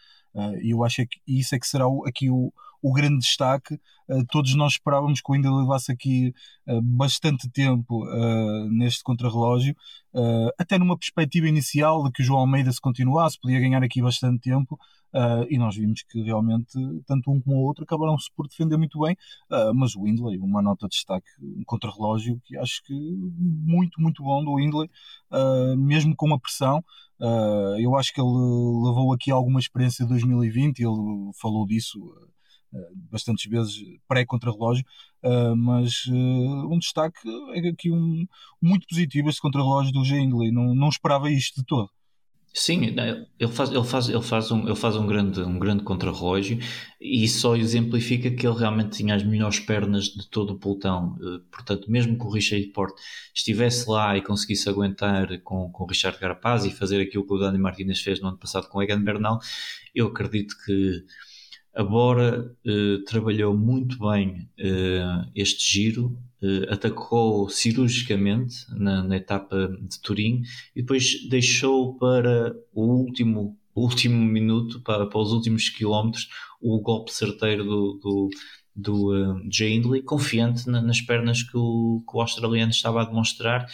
[0.61, 3.79] E eu acho que isso é que será aqui o, o grande destaque.
[4.29, 6.31] Todos nós esperávamos que o Indy levasse aqui
[6.83, 8.05] bastante tempo
[8.69, 9.75] neste contrarrelógio,
[10.59, 14.41] até numa perspectiva inicial de que o João Almeida se continuasse, podia ganhar aqui bastante
[14.41, 14.77] tempo.
[15.49, 19.15] E nós vimos que realmente tanto um como o outro acabaram-se por defender muito bem,
[19.73, 24.43] mas o Windley, uma nota de destaque, um contrarrelógio que acho que muito, muito bom
[24.43, 24.89] do Windley,
[25.77, 26.83] mesmo com a pressão.
[27.19, 32.95] Uh, eu acho que ele levou aqui alguma experiência de 2020, ele falou disso uh,
[33.11, 33.75] bastantes vezes
[34.07, 34.85] pré-contrarrelógio,
[35.23, 37.19] uh, mas um destaque
[37.53, 38.27] é aqui um,
[38.61, 40.19] muito positivo este contrarrelógio do G.
[40.19, 41.89] Ingley, não, não esperava isto de todo.
[42.59, 45.83] Sim, né, ele faz, ele faz, ele faz, um, ele faz um grande, um grande
[45.83, 46.57] contrarrelógio
[46.99, 51.15] e só exemplifica que ele realmente tinha as melhores pernas de todo o pelotão.
[51.21, 52.99] Eh, portanto, mesmo que o Richard Porte
[53.31, 57.37] estivesse lá e conseguisse aguentar com, com o Richard Carapaz e fazer aquilo que o
[57.37, 59.37] Dani Martinez fez no ano passado com o Egan Bernal,
[59.93, 61.03] eu acredito que
[61.77, 69.69] a Bora eh, trabalhou muito bem eh, este giro uh, atacou cirurgicamente na, na, etapa
[69.79, 70.41] de Turim
[70.75, 76.27] e depois deixou para o último, último minuto, para, para os últimos quilómetros,
[76.59, 78.29] o golpe certeiro do, do,
[78.75, 83.05] do uh, Jay Hindley, confiante na, nas pernas que o, que o australiano estava a
[83.05, 83.67] demonstrar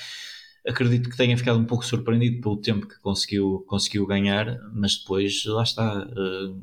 [0.67, 5.45] acredito que tenha ficado um pouco surpreendido pelo tempo que conseguiu, conseguiu ganhar, mas depois
[5.45, 6.05] lá está.
[6.05, 6.61] Uh,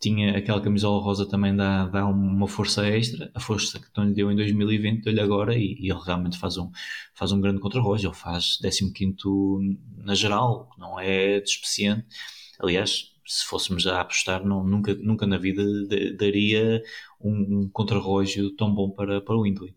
[0.00, 4.14] tinha aquela camisola rosa também dá, dá uma força extra, a força que não lhe
[4.14, 6.70] deu em 2020 deu-lhe agora e, e, ele realmente faz um,
[7.14, 8.92] faz um grande contra-relógio, ele faz 15
[9.96, 12.06] na geral, não é despeciente,
[12.60, 15.62] aliás se fôssemos a apostar não, nunca, nunca na vida
[16.16, 16.82] daria
[17.20, 19.76] um, um contra-relógio tão bom para, para o Windley.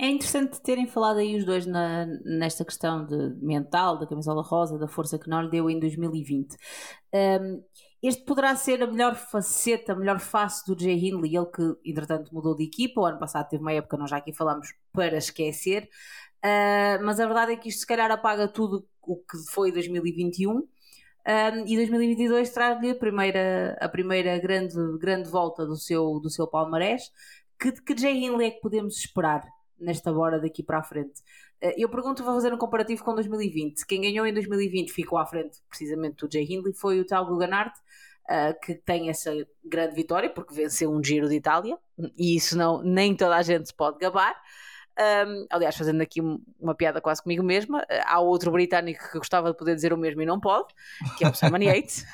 [0.00, 4.78] É interessante terem falado aí os dois na, nesta questão de mental, da camisola rosa,
[4.78, 6.56] da força que não lhe deu em 2020.
[7.12, 7.62] Um,
[8.02, 12.32] este poderá ser a melhor faceta, a melhor face do Jay Hindley, ele que entretanto
[12.32, 15.88] mudou de equipa, o ano passado teve uma época, nós já aqui falamos, para esquecer,
[16.44, 20.68] uh, mas a verdade é que isto se calhar apaga tudo o que foi 2021
[21.28, 26.46] um, e 2022 traz-lhe a primeira, a primeira grande, grande volta do seu, do seu
[26.46, 27.10] palmarés.
[27.60, 29.42] Que, que Jay Hindley é que podemos esperar
[29.80, 31.20] nesta hora daqui para a frente?
[31.62, 33.86] Uh, eu pergunto, vou fazer um comparativo com 2020.
[33.86, 37.78] Quem ganhou em 2020 ficou à frente precisamente do Jay Hindley foi o Tal Guggenhardt,
[38.24, 39.32] uh, que tem essa
[39.64, 41.78] grande vitória, porque venceu um Giro de Itália,
[42.16, 44.34] e isso não, nem toda a gente se pode gabar.
[44.98, 46.20] Um, aliás, fazendo aqui
[46.58, 50.20] uma piada quase comigo mesma, há outro britânico que gostava de poder dizer o mesmo
[50.22, 50.74] e não pode,
[51.16, 52.04] que é o Simon Yates.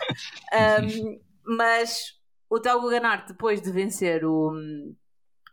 [0.52, 1.18] Um,
[1.56, 2.12] mas
[2.50, 4.52] o Theo Guggenhardt, depois de vencer o,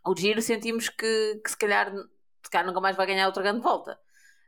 [0.04, 1.92] o Giro, sentimos que, que se, calhar,
[2.42, 3.98] se calhar nunca mais vai ganhar outra grande volta.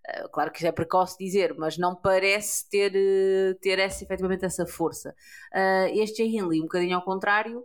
[0.06, 4.44] Eh, claro que já é precoce dizer, mas não parece ter, eh, ter essa, efetivamente
[4.44, 5.14] essa força.
[5.52, 7.64] Uh, este Jay Hindley, um bocadinho ao contrário,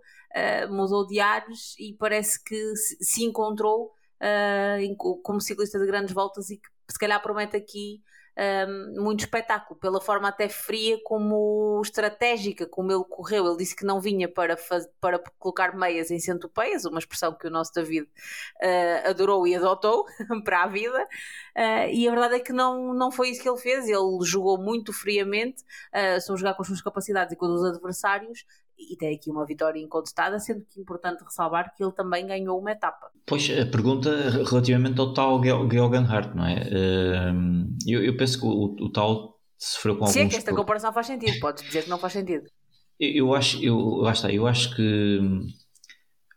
[0.69, 3.91] mudou de ares e parece que se, encontrou
[5.23, 7.99] como ciclista de grandes voltas e que se calhar promete aqui
[8.39, 13.45] um, muito espetáculo, pela forma até fria como estratégica como ele correu.
[13.45, 17.47] Ele disse que não vinha para, faz, para colocar meias em centopeias, uma expressão que
[17.47, 20.05] o nosso David uh, adorou e adotou
[20.43, 21.03] para a vida.
[21.55, 23.87] Uh, e a verdade é que não, não foi isso que ele fez.
[23.89, 28.45] Ele jogou muito friamente, uh, só jogar com as suas capacidades e com os adversários,
[28.79, 32.59] e tem aqui uma vitória incontestada, sendo que é importante ressalvar que ele também ganhou
[32.59, 33.11] uma etapa.
[33.25, 34.09] Pois, a pergunta
[34.49, 36.67] relativamente ao tal Georgen Hart, não é?
[36.71, 40.13] Ehm, eu, eu penso que o, o tal sofreu com alguns...
[40.13, 42.45] Sim, que esta comparação faz sentido, podes dizer que não faz sentido.
[42.99, 45.19] Eu, eu acho, eu, lá está, eu acho que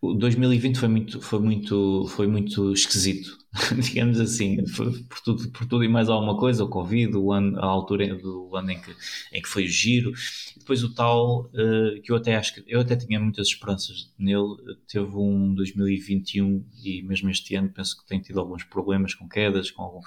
[0.03, 3.39] o 2020 foi muito, foi muito, foi muito esquisito,
[3.81, 4.57] digamos assim,
[5.09, 8.51] por tudo, por tudo e mais alguma coisa, o Covid, o ano, a altura do
[8.57, 8.91] ano em que,
[9.33, 10.11] em que foi o giro,
[10.59, 14.57] depois o tal, uh, que eu até acho que, eu até tinha muitas esperanças nele,
[14.89, 19.71] teve um 2021 e mesmo este ano penso que tem tido alguns problemas com quedas,
[19.71, 20.01] com,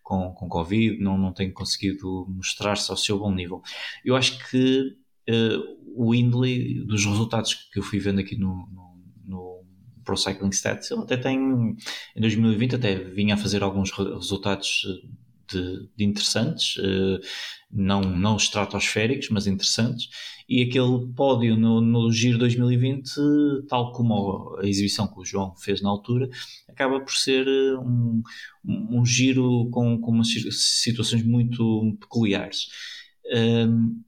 [0.00, 3.62] com, com Covid, não, não tem conseguido mostrar-se ao seu bom nível.
[4.04, 4.96] Eu acho que
[5.28, 8.89] uh, o Indley, dos resultados que eu fui vendo aqui no, no
[10.10, 11.38] Pro Cycling Stats, ele até tem,
[12.16, 15.08] em 2020 até vinha a fazer alguns resultados eh,
[15.52, 17.20] de, de interessantes, uh,
[17.70, 20.08] não, não estratosféricos, mas interessantes,
[20.48, 23.08] e aquele pódio no, no Giro 2020,
[23.68, 26.28] tal como a exibição que o João fez na altura,
[26.68, 28.20] acaba por ser eh, um,
[28.64, 32.66] um giro com, com umas situações muito peculiares.
[33.32, 34.02] Um,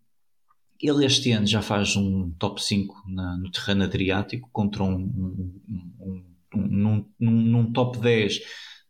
[0.83, 5.61] ele este ano já faz um top 5 na, no terreno Adriático contra um, um,
[6.01, 8.41] um, um num, num, top 10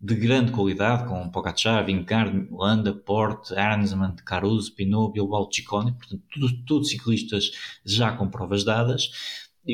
[0.00, 6.64] de grande qualidade, com Pogacar, Vingegaard, Landa, Porte, Arnsman, Caruso, Pinot, Bilbao, Ciccone, portanto, tudo,
[6.64, 7.52] tudo ciclistas
[7.84, 9.10] já com provas dadas,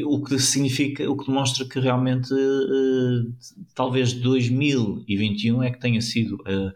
[0.04, 3.34] o que significa, o que demonstra que realmente uh,
[3.74, 6.72] talvez 2021 é que tenha sido uh,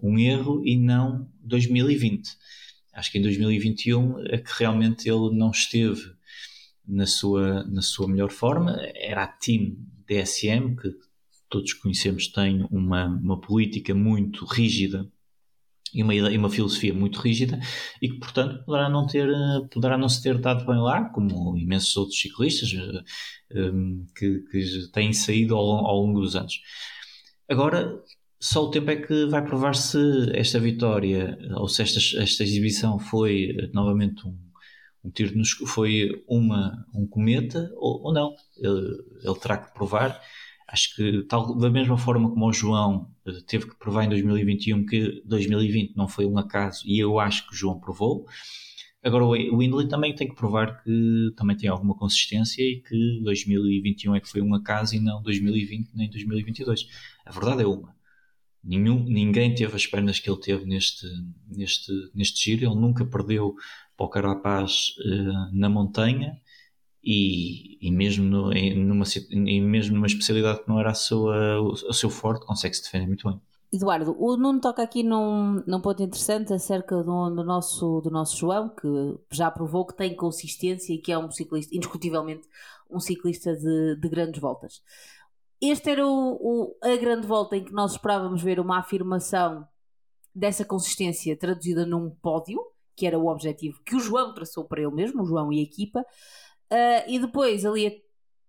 [0.00, 2.30] um erro e não 2020
[2.94, 6.12] acho que em 2021 é que realmente ele não esteve
[6.86, 8.76] na sua, na sua melhor forma.
[8.94, 9.76] Era a Team
[10.06, 10.94] DSM, que
[11.48, 15.08] todos conhecemos, tem uma, uma política muito rígida
[15.94, 17.60] e uma, e uma filosofia muito rígida
[18.02, 19.28] e que, portanto, poderá não, ter,
[19.72, 22.72] poderá não se ter dado bem lá, como imensos outros ciclistas
[23.52, 26.60] um, que, que têm saído ao, ao longo dos anos.
[27.48, 28.02] Agora,
[28.44, 29.98] só o tempo é que vai provar se
[30.34, 34.36] esta vitória ou se esta, esta exibição foi eh, novamente um,
[35.02, 38.34] um tiro nos foi uma, um cometa ou, ou não.
[38.58, 40.20] Ele, ele, terá que provar.
[40.68, 44.84] Acho que tal, da mesma forma como o João eh, teve que provar em 2021
[44.84, 48.26] que 2020 não foi um acaso e eu acho que o João provou.
[49.02, 54.16] Agora o Windley também tem que provar que também tem alguma consistência e que 2021
[54.16, 56.86] é que foi um acaso e não 2020 nem 2022.
[57.24, 57.94] A verdade é uma.
[58.64, 61.06] Nenhum, ninguém teve as pernas que ele teve neste,
[61.48, 62.70] neste, neste giro.
[62.70, 63.54] Ele nunca perdeu
[63.96, 66.40] para o Carapaz uh, na montanha
[67.02, 71.60] e, e mesmo, no, em, numa, e mesmo numa especialidade que não era a sua,
[71.60, 73.38] o, o seu forte, consegue-se defender muito bem.
[73.74, 78.36] Eduardo, o Nuno toca aqui num, num ponto interessante acerca do, do, nosso, do nosso
[78.36, 78.88] João, que
[79.32, 82.46] já provou que tem consistência e que é um ciclista, indiscutivelmente,
[82.88, 84.80] um ciclista de, de grandes voltas.
[85.60, 89.66] Este era o, o, a grande volta em que nós esperávamos ver uma afirmação
[90.34, 92.60] dessa consistência traduzida num pódio,
[92.96, 95.62] que era o objetivo que o João traçou para ele mesmo, o João e a
[95.62, 98.02] equipa, uh, e depois, ali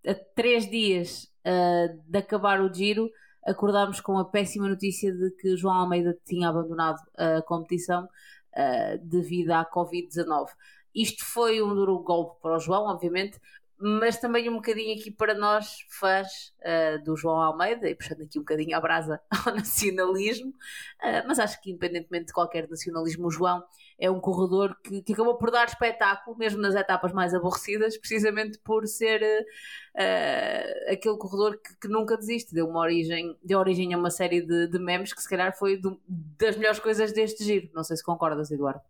[0.05, 3.09] a, a três dias uh, de acabar o giro,
[3.45, 9.51] acordámos com a péssima notícia de que João Almeida tinha abandonado a competição uh, devido
[9.51, 10.47] à Covid-19.
[10.95, 13.39] Isto foi um duro golpe para o João, obviamente,
[13.77, 18.39] mas também um bocadinho aqui para nós, fãs uh, do João Almeida, e puxando aqui
[18.39, 23.31] um bocadinho a brasa ao nacionalismo, uh, mas acho que independentemente de qualquer nacionalismo, o
[23.31, 23.63] João
[23.99, 28.57] é um corredor que, que acabou por dar espetáculo, mesmo nas etapas mais aborrecidas, precisamente
[28.59, 33.97] por ser uh, aquele corredor que, que, nunca desiste, deu uma origem, deu origem a
[33.97, 37.69] uma série de, de memes que se calhar foi do, das melhores coisas deste giro.
[37.73, 38.81] Não sei se concordas, Eduardo.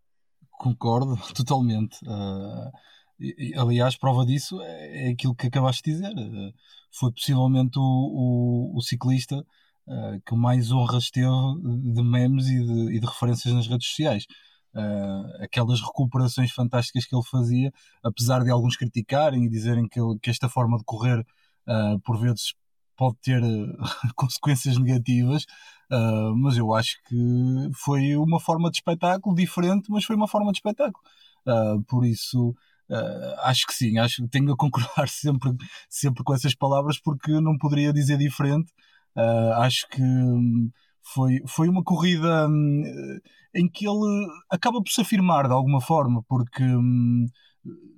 [0.52, 1.98] Concordo, totalmente.
[2.04, 2.95] Uh
[3.58, 6.14] aliás, prova disso é, é aquilo que acabaste de dizer.
[6.18, 6.54] Eh,
[6.92, 9.38] foi possivelmente o, o, o ciclista
[9.88, 11.28] uh, que mais honras teve
[11.94, 14.26] de memes e de, e de referências nas redes sociais.
[14.74, 17.72] Uh, aquelas recuperações fantásticas que ele fazia,
[18.04, 22.20] apesar de alguns criticarem e dizerem que, ele, que esta forma de correr uh, por
[22.20, 22.54] vezes
[22.98, 23.42] pode ter
[24.16, 25.46] consequências negativas,
[26.38, 30.60] mas eu acho que foi uma forma de espetáculo diferente, mas foi uma forma de
[30.60, 31.04] espetáculo.
[31.88, 32.56] por isso,
[32.90, 35.52] Uh, acho que sim, acho que tenho a concordar sempre,
[35.90, 38.72] sempre com essas palavras porque não poderia dizer diferente.
[39.16, 40.70] Uh, acho que hum,
[41.02, 42.84] foi, foi uma corrida um,
[43.56, 47.26] em que ele acaba por se afirmar de alguma forma, porque um,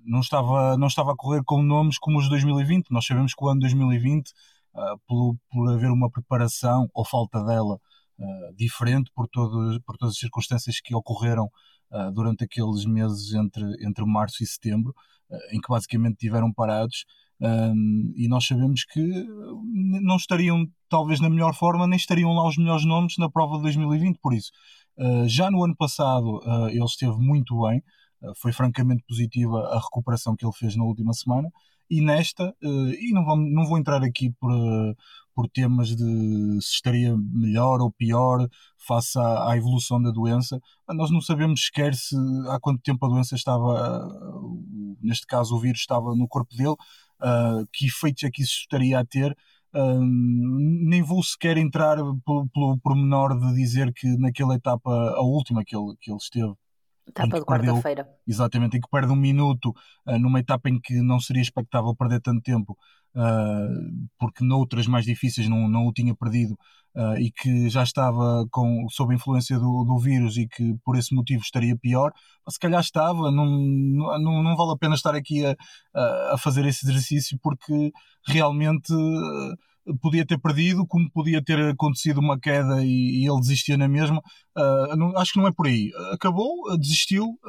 [0.06, 2.92] não, estava, não estava a correr com nomes como os de 2020.
[2.92, 4.34] Nós sabemos que o ano 2020, uh,
[4.76, 7.80] ah, por, por haver uma preparação ou falta dela
[8.56, 11.52] diferente por, todo, por todas as circunstâncias que ocorreram
[11.92, 14.94] uh, durante aqueles meses entre, entre março e setembro,
[15.30, 17.06] uh, em que basicamente tiveram parados.
[17.40, 19.00] Um, e nós sabemos que
[20.02, 23.64] não estariam talvez na melhor forma, nem estariam lá os melhores nomes na prova de
[23.64, 24.52] 2020, por isso.
[24.98, 27.84] Uh, já no ano passado ele esteve muito bem,
[28.38, 31.52] foi francamente positiva a recuperação que ele fez na última semana,
[31.90, 34.52] e nesta, e não vou, não vou entrar aqui por,
[35.38, 40.60] por temas de se estaria melhor ou pior face à, à, evolução da doença.
[40.90, 42.16] Nós não sabemos sequer se
[42.50, 44.10] há quanto tempo a doença estava,
[45.00, 48.98] neste caso o vírus estava no corpo dele, uh, que efeitos é que isso estaria
[49.00, 49.38] a ter.
[49.76, 55.64] Uh, nem vou sequer entrar pelo, pelo pormenor de dizer que naquela etapa, a última
[55.64, 56.56] que ele, que ele esteve,
[57.08, 58.10] Etapa de quarta-feira.
[58.28, 59.74] Exatamente, em que perde um minuto
[60.20, 62.78] numa etapa em que não seria expectável perder tanto tempo,
[64.20, 66.58] porque noutras mais difíceis não, não o tinha perdido
[66.98, 70.98] uh, e que já estava com, sob a influência do, do vírus e que por
[70.98, 72.12] esse motivo estaria pior,
[72.50, 75.56] se calhar estava, não, não, não vale a pena estar aqui a,
[76.34, 77.92] a fazer esse exercício porque
[78.26, 83.78] realmente uh, podia ter perdido, como podia ter acontecido uma queda e, e ele desistia
[83.78, 84.22] na mesma.
[84.58, 85.92] Uh, não, acho que não é por aí.
[86.12, 87.40] Acabou, desistiu,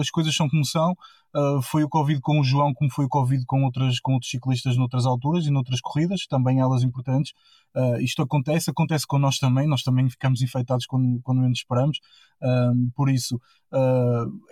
[0.00, 0.94] as coisas são como são.
[1.34, 4.30] Uh, foi o Covid com o João, como foi o Covid com, outras, com outros
[4.30, 7.32] ciclistas noutras alturas e noutras corridas, também elas importantes.
[7.74, 11.98] Uh, isto acontece, acontece com nós também, nós também ficamos infectados quando, quando menos esperamos.
[12.42, 13.40] Uh, por isso,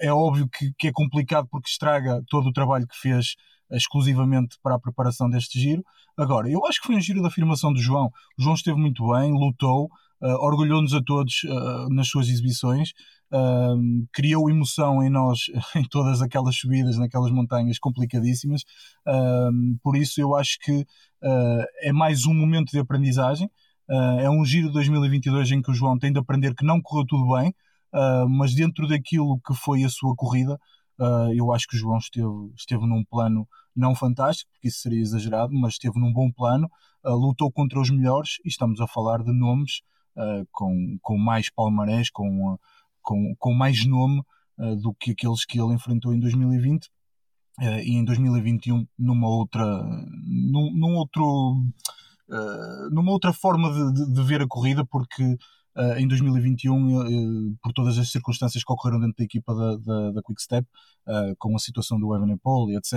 [0.00, 3.34] é óbvio que, que é complicado porque estraga todo o trabalho que fez
[3.70, 5.84] exclusivamente para a preparação deste giro.
[6.16, 8.06] Agora, eu acho que foi um giro da afirmação do João.
[8.38, 9.90] O João esteve muito bem, lutou,
[10.22, 11.42] orgulhou-nos a todos
[11.90, 12.92] nas suas exibições
[13.32, 15.38] um, criou emoção em nós
[15.76, 18.62] em todas aquelas subidas naquelas montanhas complicadíssimas.
[19.06, 23.48] Um, por isso, eu acho que uh, é mais um momento de aprendizagem.
[23.88, 26.80] Uh, é um giro de 2022 em que o João tem de aprender que não
[26.80, 27.54] correu tudo bem,
[27.94, 30.58] uh, mas dentro daquilo que foi a sua corrida,
[31.34, 35.50] eu acho que o João esteve, esteve num plano não fantástico, porque isso seria exagerado,
[35.54, 36.70] mas esteve num bom plano,
[37.02, 39.80] lutou contra os melhores e estamos a falar de nomes
[40.52, 42.58] com, com mais palmarés, com
[43.10, 44.22] com, com mais nome
[44.58, 46.88] uh, do que aqueles que ele enfrentou em 2020 uh,
[47.60, 49.64] eh, e em 2021 numa outra
[50.22, 51.24] num, num outro
[52.28, 55.36] uh, numa outra forma de, de, de, ver a corrida porque
[55.96, 60.42] em 2021 por todas as circunstâncias que ocorreram dentro da equipa da, da, da Quick
[60.42, 60.66] Step
[61.38, 62.92] com a situação do Evan Paul e etc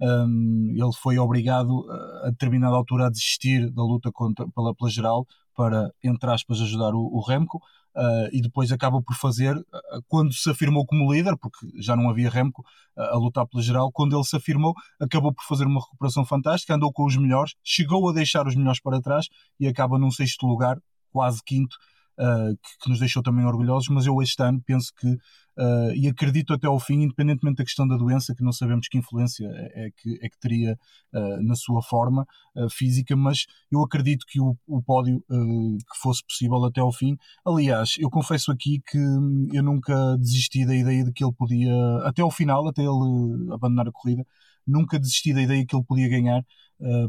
[0.00, 1.86] ele foi obrigado
[2.24, 6.94] a determinada altura a desistir da luta contra, pela, pela geral para, entre aspas, ajudar
[6.94, 7.60] o, o Remco
[7.96, 9.64] uh, e depois acaba por fazer, uh,
[10.06, 12.62] quando se afirmou como líder, porque já não havia Remco
[12.96, 16.74] uh, a lutar pela geral, quando ele se afirmou, acabou por fazer uma recuperação fantástica,
[16.74, 19.26] andou com os melhores, chegou a deixar os melhores para trás
[19.58, 20.78] e acaba num sexto lugar,
[21.10, 21.76] quase quinto,
[22.16, 25.16] que, que, nos deixou também orgulhosos, mas eu este ano penso que
[25.58, 28.98] Uh, e acredito até ao fim, independentemente da questão da doença, que não sabemos que
[28.98, 30.78] influência é, é que, é que teria
[31.14, 36.22] uh, na sua forma uh, física, mas eu acredito que o, o pódio que fosse
[36.26, 37.16] possível até ao fim.
[37.44, 41.72] Aliás, eu confesso aqui que hum, eu nunca desisti da ideia de que ele podia,
[42.04, 44.26] até ao final, até ele abandonar a corrida,
[44.66, 46.42] nunca desisti da ideia que ele podia ganhar,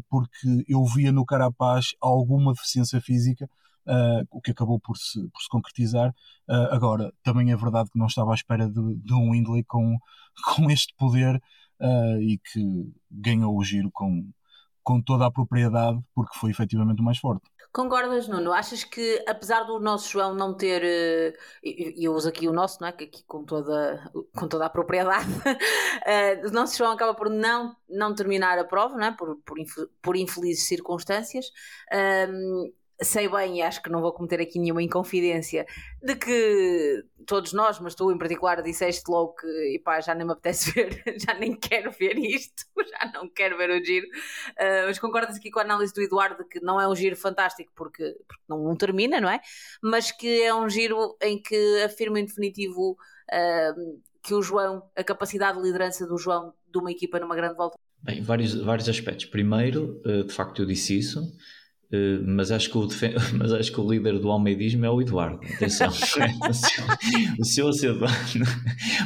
[0.09, 3.49] porque eu via no Carapaz alguma deficiência física
[3.87, 6.09] uh, o que acabou por se, por se concretizar.
[6.47, 9.97] Uh, agora, também é verdade que não estava à espera de, de um Windley com,
[10.55, 11.41] com este poder
[11.79, 14.29] uh, e que ganhou o giro com,
[14.83, 17.49] com toda a propriedade, porque foi efetivamente o mais forte.
[17.73, 18.53] Concordas, Nuno?
[18.53, 20.81] Achas que, apesar do nosso João não ter,
[21.63, 22.91] e eu uso aqui o nosso, não é?
[22.91, 25.27] Que aqui com toda, com toda a propriedade,
[26.47, 29.11] o nosso João acaba por não, não terminar a prova, não é?
[29.11, 29.57] por, por,
[30.01, 31.51] por infelizes circunstâncias
[33.01, 35.65] sei bem, e acho que não vou cometer aqui nenhuma inconfidência,
[36.01, 40.25] de que todos nós, mas tu em particular, disseste logo que e pá, já nem
[40.25, 44.07] me apetece ver, já nem quero ver isto, já não quero ver o giro.
[44.07, 47.71] Uh, mas concordas aqui com a análise do Eduardo que não é um giro fantástico
[47.75, 49.41] porque, porque não, não, termina, não é?
[49.81, 55.03] Mas que é um giro em que afirma em definitivo uh, que o João, a
[55.03, 57.77] capacidade de liderança do João de uma equipa numa grande volta.
[58.01, 59.25] Bem, vários, vários aspectos.
[59.25, 61.21] Primeiro, uh, de facto, eu disse isso.
[61.91, 62.85] Uh, mas, acho que o
[63.39, 65.39] mas acho que o líder do almeidismo é o Eduardo.
[65.55, 65.87] Atenção,
[67.39, 67.95] o seu, o seu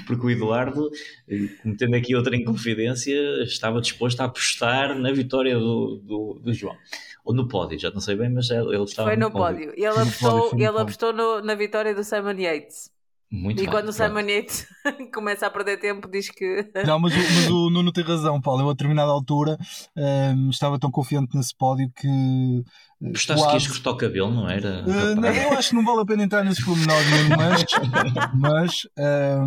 [0.08, 0.90] porque o Eduardo,
[1.30, 6.76] eh, cometendo aqui outra inconfidência, estava disposto a apostar na vitória do, do, do João.
[7.24, 9.68] Ou no pódio, já não sei bem, mas ele estava Foi no, no pódio.
[9.68, 9.74] pódio.
[9.78, 12.92] Ele apostou, ele apostou no, na vitória do Simon Yates.
[13.32, 14.68] Muito e bem, quando o Simon Yates
[15.14, 16.70] começa a perder tempo, diz que.
[16.86, 18.64] Não, mas, mas o Nuno tem razão, Paulo.
[18.64, 19.58] Eu, a determinada altura,
[19.96, 22.64] um, ehm, estava tão confiante nesse pódio que.
[23.02, 23.58] Gostaste quase...
[23.58, 24.84] que ias cortar o cabelo, não era?
[24.84, 27.66] Uh, não, eu acho que não vale a pena entrar nesses pormenores, mas.
[28.36, 28.72] mas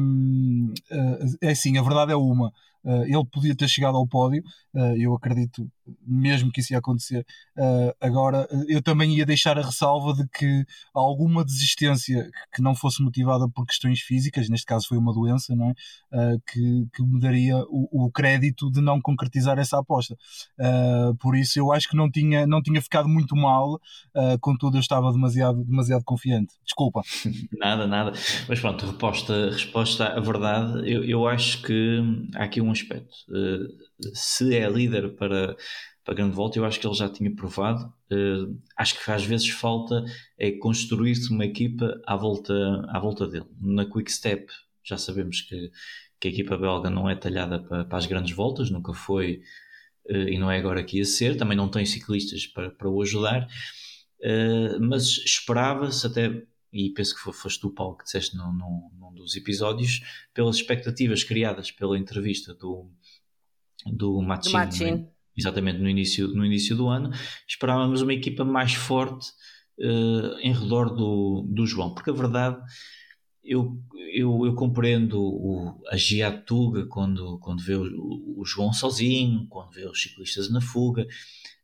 [0.00, 2.50] um, ehm, uh, eh, é assim, a verdade é uma.
[2.84, 4.42] Uh, ele podia ter chegado ao pódio,
[4.74, 5.66] uh, eu acredito
[6.06, 7.26] mesmo que isso ia acontecer.
[7.56, 13.02] Uh, agora, eu também ia deixar a ressalva de que alguma desistência que não fosse
[13.02, 15.74] motivada por questões físicas, neste caso foi uma doença, não é?
[16.46, 20.16] que, que me daria o, o, crédito de não concretizar essa aposta.
[21.18, 23.80] por isso, eu acho que não tinha, não tinha ficado muito mal,
[24.40, 26.54] contudo, eu estava demasiado, demasiado confiante.
[26.64, 27.02] Desculpa.
[27.58, 28.12] Nada, nada.
[28.48, 32.00] Mas pronto, resposta, resposta à verdade, eu, eu acho que
[32.34, 33.14] há aqui um aspecto.
[34.04, 35.56] Uh, se é líder para,
[36.04, 37.92] para a grande volta, eu acho que ele já tinha provado.
[38.10, 40.04] Uh, acho que às vezes falta
[40.38, 42.54] é construir-se uma equipa à volta,
[42.88, 43.46] à volta dele.
[43.60, 44.46] Na Quick Step
[44.82, 45.70] já sabemos que,
[46.20, 49.42] que a equipa belga não é talhada para, para as grandes voltas, nunca foi
[50.06, 53.48] e não é agora que ia ser, também não tem ciclistas para, para o ajudar,
[54.78, 56.44] mas esperava-se até
[56.74, 60.00] e penso que foste tu, Paulo, que disseste num, num, num, dos episódios,
[60.34, 62.90] pelas expectativas criadas pela entrevista do,
[63.86, 65.06] do Machin,
[65.36, 67.10] exatamente no início, no início do ano,
[67.46, 69.30] esperávamos uma equipa mais forte
[69.78, 72.58] uh, em redor do, do João, porque a verdade,
[73.42, 73.78] eu,
[74.12, 79.86] eu, eu compreendo o, a Giatuga quando, quando vê o, o João sozinho, quando vê
[79.86, 81.06] os ciclistas na fuga,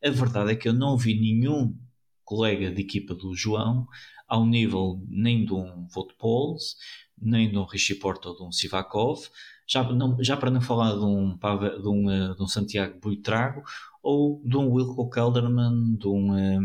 [0.03, 1.77] a verdade é que eu não vi nenhum
[2.25, 3.87] colega de equipa do João
[4.29, 6.77] ao nível nem de um Vote Pauls,
[7.21, 9.29] nem de um Richie Porto ou de um Sivakov,
[9.71, 13.63] já, não, já para não falar de um, de um, eh, de um Santiago Buitrago
[14.03, 16.59] ou de um Wilco Kelderman, de um, eh,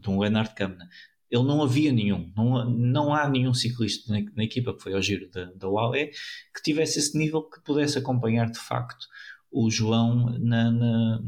[0.00, 0.88] de um Leonard Kamna.
[1.30, 5.00] Ele não havia nenhum, não, não há nenhum ciclista na, na equipa que foi ao
[5.00, 6.10] giro da, da UAE
[6.52, 9.06] que tivesse esse nível que pudesse acompanhar de facto
[9.50, 11.22] o João na, na,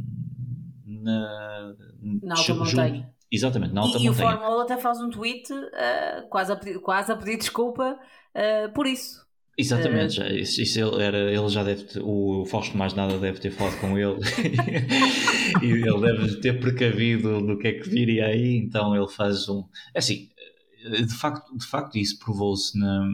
[0.84, 1.74] na,
[2.22, 3.14] na alta montanha.
[3.30, 4.30] Exatamente, na alta e, montanha.
[4.30, 7.98] E o Fórmula até faz um tweet uh, quase, a pedir, quase a pedir desculpa
[8.34, 9.24] uh, por isso.
[9.56, 13.18] Exatamente, uh, já, isso, isso, ele, era, ele já deve ter, o Fausto mais nada
[13.18, 14.18] deve ter falado com ele
[15.62, 19.64] e ele deve ter precavido do que é que viria aí, então ele faz um.
[19.94, 20.28] É assim,
[20.84, 23.08] de facto, de facto isso provou-se na,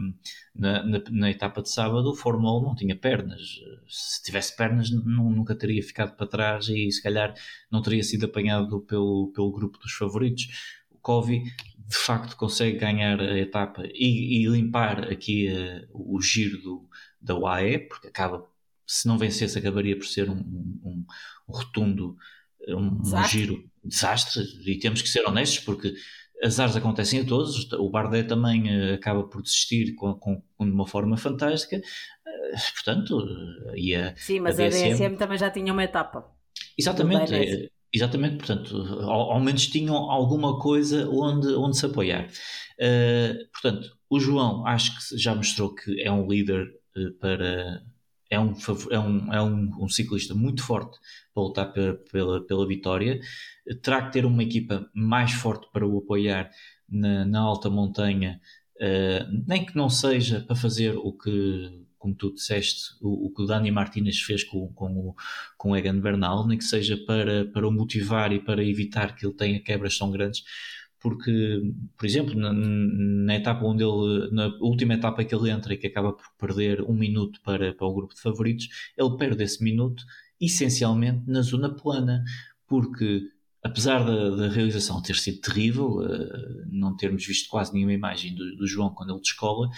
[0.53, 3.41] na, na, na, etapa de sábado, o Fórmula 1 não tinha pernas.
[3.87, 7.33] Se tivesse pernas, não, nunca teria ficado para trás e se calhar
[7.71, 10.47] não teria sido apanhado pelo, pelo grupo dos favoritos.
[10.91, 11.43] O Covi
[11.91, 16.89] de facto consegue ganhar a etapa e, e limpar aqui uh, o giro do,
[17.19, 18.47] da UAE, porque acaba,
[18.87, 21.05] se não vencesse, acabaria por ser um, um, um
[21.53, 22.15] rotundo
[22.69, 24.41] um, um giro desastre.
[24.65, 25.93] E temos que ser honestos, porque
[26.41, 30.71] azares acontecem a todos, o Bardet também uh, acaba por desistir com, com, com, de
[30.71, 33.27] uma forma fantástica, uh, portanto,
[33.75, 36.33] e a, Sim, mas a DSM, a DSM, também já tinha uma etapa.
[36.77, 42.27] Exatamente, exatamente, portanto, ao, ao, menos tinham alguma coisa onde, onde se apoiar.
[43.53, 46.67] portanto, o João acho que já mostrou que é um líder
[47.19, 47.81] para.
[48.29, 48.53] É um,
[48.89, 50.97] é, um, é um, um ciclista muito forte
[51.33, 53.19] para lutar pela, pela, pela vitória
[53.81, 56.49] terá que ter uma equipa mais forte para o apoiar
[56.89, 58.39] na, na alta montanha,
[58.77, 63.43] uh, nem que não seja para fazer o que, como tu disseste, o, o que
[63.43, 65.15] o Dani Martinez fez com, com, o,
[65.55, 69.25] com o Egan Bernal, nem que seja para, para o motivar e para evitar que
[69.25, 70.43] ele tenha quebras tão grandes,
[70.99, 71.61] porque,
[71.97, 75.87] por exemplo, na, na, etapa onde ele, na última etapa que ele entra e que
[75.87, 80.03] acaba por perder um minuto para, para o grupo de favoritos, ele perde esse minuto
[80.39, 82.23] essencialmente na zona plana,
[82.67, 83.21] porque
[83.63, 88.55] apesar da, da, realização ter sido terrível, uh, não termos visto quase nenhuma imagem do,
[88.55, 89.69] do João quando ele descola,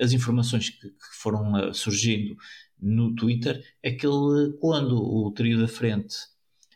[0.00, 2.36] as informações que, que foram uh, surgindo
[2.80, 6.16] no Twitter é que ele, quando o trio da frente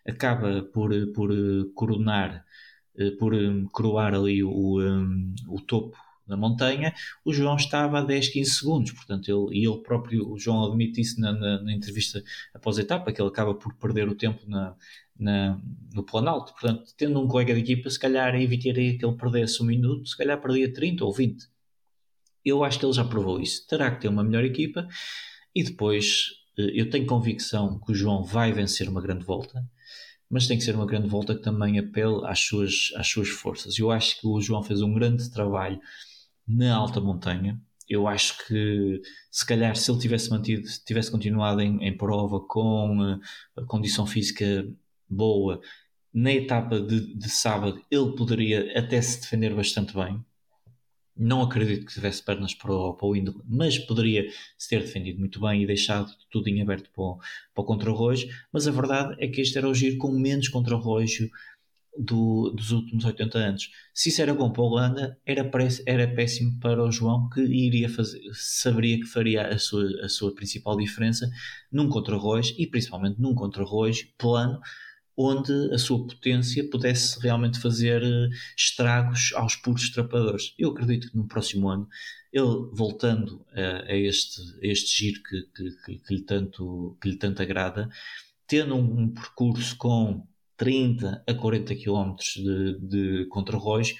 [0.06, 2.44] acaba por, por uh, coronar,
[3.18, 5.94] por um, coroar ali o, um, o topo
[6.26, 6.94] da montanha,
[7.24, 11.00] o João estava a 10, 15 segundos, portanto, ele, e ele próprio, o João admite
[11.00, 12.22] isso na, na, na entrevista
[12.54, 14.74] após a etapa, que ele acaba por perder o tempo na,
[15.18, 15.60] na,
[15.94, 16.52] no Planalto.
[16.52, 20.16] Portanto, tendo um colega de equipa, se calhar evitaria que ele perdesse um minuto, se
[20.16, 21.46] calhar perdia 30 ou 20.
[22.44, 23.66] Eu acho que ele já provou isso.
[23.66, 24.86] Terá que ter uma melhor equipa
[25.54, 29.64] e depois eh, eu tenho convicção que o João vai vencer uma grande volta,
[30.30, 33.78] mas tem que ser uma grande volta que também apele às suas, às suas forças.
[33.78, 35.80] Eu acho que o João fez um grande trabalho
[36.46, 37.60] na alta montanha.
[37.88, 39.00] Eu acho que
[39.30, 43.18] se calhar se ele tivesse mantido, tivesse continuado em, em prova com
[43.56, 44.66] a condição física
[45.08, 45.60] boa,
[46.12, 50.24] na etapa de, de, sábado ele poderia até se defender bastante bem.
[51.14, 54.26] Não acredito que tivesse pernas para o, para o índole, mas poderia
[54.56, 57.18] se ter defendido muito bem e deixado tudo em aberto para o,
[57.54, 58.28] para o contra-relógio.
[58.52, 61.30] Mas a verdade é que este era o giro com menos contra-relógio
[61.98, 63.70] do, dos últimos 80 anos.
[63.94, 65.50] Se isso era bom para a Holanda, era,
[65.86, 70.34] era péssimo para o João, que iria fazer, saberia que faria a sua, a sua
[70.34, 71.28] principal diferença
[71.70, 74.60] num contra-relógio e principalmente num contra-relógio plano
[75.16, 80.54] onde a sua potência pudesse realmente fazer eh, estragos aos puros trapadores.
[80.58, 81.88] Eu acredito que no próximo ano,
[82.32, 87.16] ele voltando a, a este, a este giro que, que, que, lhe tanto, que lhe
[87.16, 87.88] tanto agrada,
[88.46, 93.94] tendo um, um percurso com 30 a 40 km de, de contrarrojo,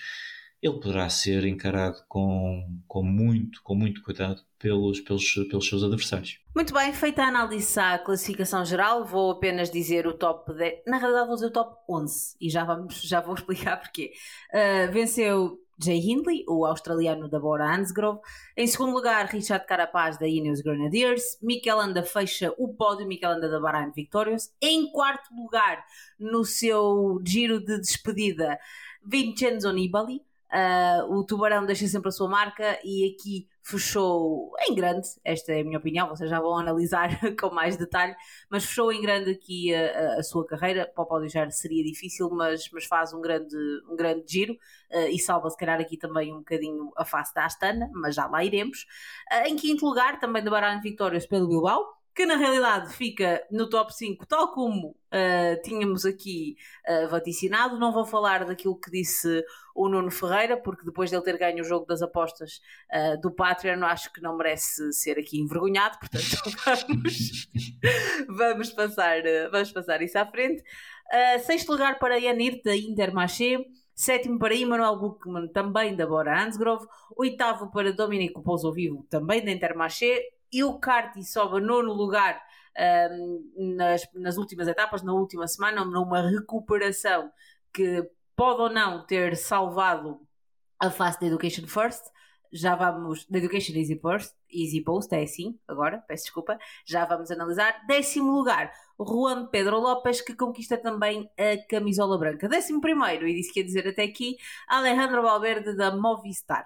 [0.62, 6.40] ele poderá ser encarado com, com, muito, com muito cuidado pelos, pelos, pelos seus adversários.
[6.54, 10.82] Muito bem, feita a análise à classificação geral, vou apenas dizer o top 10.
[10.86, 14.12] Na realidade, vou dizer o top 11 e já, vamos, já vou explicar porquê.
[14.52, 18.20] Uh, venceu Jay Hindley, o australiano da Bora Hansgrove.
[18.56, 21.38] Em segundo lugar, Richard Carapaz da Ineos Grenadiers.
[21.42, 24.50] Mikel Anda fecha o pódio, Mikel Anda da Bahrain Victorious.
[24.60, 25.84] Em quarto lugar,
[26.18, 28.58] no seu giro de despedida,
[29.04, 30.22] Vincenzo Nibali.
[30.56, 35.60] Uh, o Tubarão deixa sempre a sua marca e aqui fechou em grande, esta é
[35.60, 38.14] a minha opinião, vocês já vão analisar com mais detalhe,
[38.48, 42.30] mas fechou em grande aqui a, a sua carreira, para o pódio já seria difícil,
[42.30, 43.54] mas, mas faz um grande,
[43.90, 47.44] um grande giro uh, e salva se calhar aqui também um bocadinho a face da
[47.44, 48.86] Astana, mas já lá iremos.
[49.30, 51.84] Uh, em quinto lugar, também da Baralho Vitórias pelo Bilbao,
[52.16, 56.56] que na realidade fica no top 5, tal como uh, tínhamos aqui
[56.88, 57.78] uh, vaticinado.
[57.78, 59.44] Não vou falar daquilo que disse
[59.74, 63.30] o Nuno Ferreira, porque depois de ele ter ganho o jogo das apostas uh, do
[63.30, 66.24] Patreon, acho que não merece ser aqui envergonhado, portanto
[66.88, 67.50] vamos,
[68.28, 70.64] vamos, passar, vamos passar isso à frente.
[71.44, 73.62] sexto lugar para Yanir da Intermarché.
[73.94, 76.86] Sétimo para Emmanuel Buchmann, também da Bora Hansgrove.
[77.16, 82.40] Oitavo para Dominico Pouso Vivo, também da Intermarché e o Carti sobe a nono lugar
[83.10, 87.30] um, nas, nas últimas etapas, na última semana, numa recuperação
[87.72, 90.20] que pode ou não ter salvado
[90.78, 92.04] a face da Education First.
[92.52, 97.30] Já vamos, da Education Easy Post, Easy Post, é assim, agora, peço desculpa, já vamos
[97.30, 97.84] analisar.
[97.86, 102.48] Décimo lugar, Juan Pedro Lopes, que conquista também a camisola branca.
[102.48, 104.36] Décimo primeiro, e disse que ia dizer até aqui,
[104.68, 106.64] Alejandro Valverde da Movistar.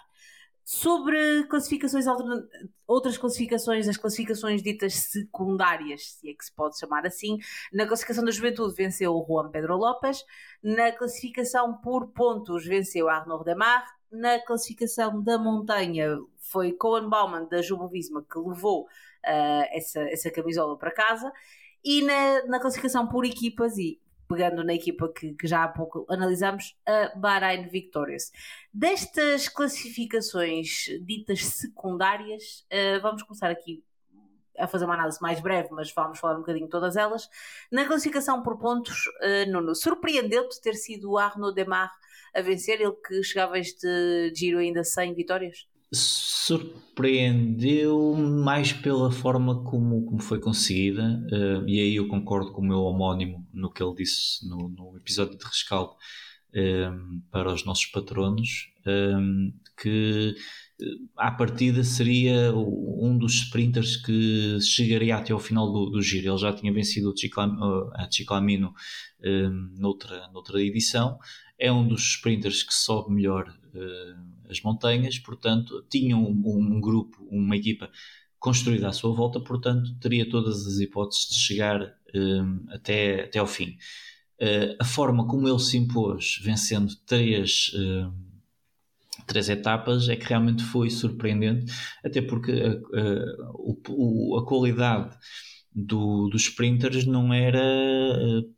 [0.72, 2.04] Sobre classificações
[2.86, 7.38] outras classificações, as classificações ditas secundárias, se é que se pode chamar assim,
[7.72, 10.24] na classificação da juventude venceu o Juan Pedro Lopes,
[10.62, 17.60] na classificação por pontos venceu Arnaud Demar, na classificação da montanha foi Cohen Bauman da
[17.60, 21.32] Jumbo Visma que levou uh, essa, essa camisola para casa.
[21.82, 24.00] E na, na classificação por equipas e
[24.30, 28.30] pegando na equipa que, que já há pouco analisamos, a Bahrein Victorious.
[28.72, 33.82] Destas classificações ditas secundárias, uh, vamos começar aqui
[34.56, 37.28] a fazer uma análise mais breve, mas vamos falar um bocadinho de todas elas.
[37.72, 41.90] Na classificação por pontos, uh, Nuno, surpreendeu-te ter sido o Arnaud Demar
[42.32, 45.66] a vencer, ele que chegava este giro ainda sem vitórias?
[45.92, 52.66] Surpreendeu mais pela forma como, como foi conseguida, uh, e aí eu concordo com o
[52.66, 55.94] meu homónimo no que ele disse no, no episódio de rescaldo
[56.54, 60.34] um, para os nossos patronos, um, que
[61.16, 66.30] à partida seria um dos sprinters que chegaria até ao final do, do giro.
[66.30, 68.72] Ele já tinha vencido o a Chiclamino
[69.22, 71.18] um, noutra, noutra edição.
[71.58, 77.26] É um dos sprinters que sobe melhor uh, as montanhas, portanto, tinha um, um, grupo,
[77.30, 77.90] uma equipa
[78.38, 83.46] construída à sua volta, portanto, teria todas as hipóteses de chegar um, até, até ao
[83.46, 83.76] fim.
[84.40, 87.72] Uh, a forma como ele se impôs, vencendo três.
[87.74, 88.30] Uh,
[89.26, 91.72] três etapas é que realmente foi surpreendente,
[92.04, 95.16] até porque a, a, a qualidade
[95.74, 97.62] do, dos sprinters não era,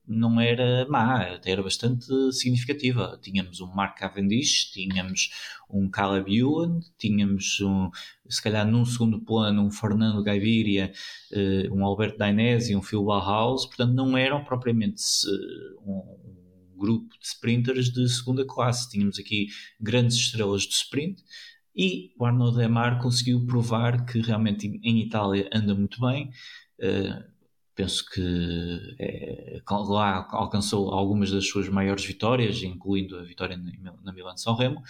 [0.06, 3.18] não era má, até era bastante significativa.
[3.22, 5.30] Tínhamos um Mark Cavendish, tínhamos
[5.68, 7.90] um Caleb Ewan, tínhamos um,
[8.28, 10.92] se calhar num segundo plano um Fernando Gaviria,
[11.32, 15.02] eh, um Alberto Dainese um Phil Bauhaus, portanto não eram propriamente
[15.84, 16.22] um,
[16.82, 18.90] grupo de sprinters de segunda classe.
[18.90, 19.46] Tínhamos aqui
[19.80, 21.22] grandes estrelas do sprint
[21.74, 26.30] e o Arnaud Demar conseguiu provar que realmente em Itália anda muito bem.
[27.74, 34.54] Penso que é, lá alcançou algumas das suas maiores vitórias, incluindo a vitória na Milan-São
[34.54, 34.82] Remo,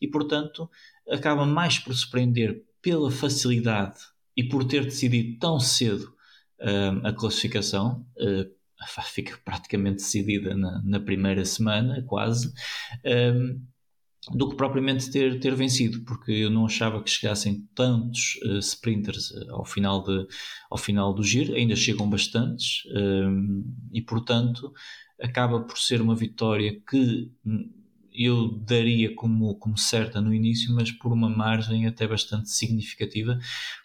[0.00, 0.70] e portanto
[1.08, 3.98] acaba mais por surpreender pela facilidade
[4.36, 6.14] e por ter decidido tão cedo
[6.60, 8.56] uh, a classificação, uh,
[9.04, 12.52] fica praticamente decidida na, na primeira semana, quase,
[13.34, 13.60] um,
[14.30, 19.30] do que propriamente ter, ter vencido, porque eu não achava que chegassem tantos uh, sprinters
[19.30, 20.26] uh, ao, final de,
[20.70, 24.72] ao final do giro, ainda chegam bastantes, um, e portanto
[25.20, 27.30] acaba por ser uma vitória que
[28.12, 33.38] eu daria como, como certa no início, mas por uma margem até bastante significativa,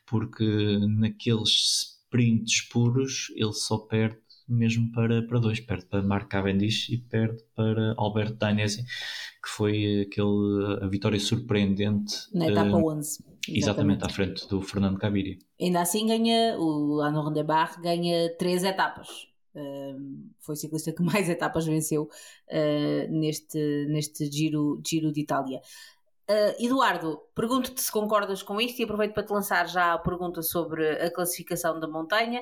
[0.06, 0.46] porque
[0.88, 4.18] naqueles sprints puros ele só perde
[4.54, 10.02] mesmo para, para dois, perde para Mark Cavendish e perde para Alberto Dainese, que foi
[10.02, 12.16] aquele, a vitória surpreendente.
[12.34, 13.24] Na etapa uh, 11.
[13.48, 13.58] Exatamente.
[13.58, 15.38] exatamente, à frente do Fernando Caviria.
[15.60, 19.08] Ainda assim ganha, o Arnaud de Barre ganha três etapas.
[19.54, 25.62] Uh, foi o ciclista que mais etapas venceu uh, neste, neste giro, giro de Itália.
[26.30, 30.42] Uh, Eduardo, pergunto-te se concordas com isto e aproveito para te lançar já a pergunta
[30.42, 32.42] sobre a classificação da montanha.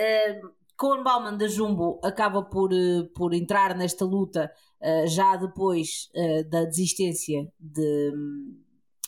[0.00, 6.10] Uh, Cohen Bauman da Jumbo acaba por, uh, por entrar nesta luta uh, já depois
[6.14, 8.12] uh, da desistência de.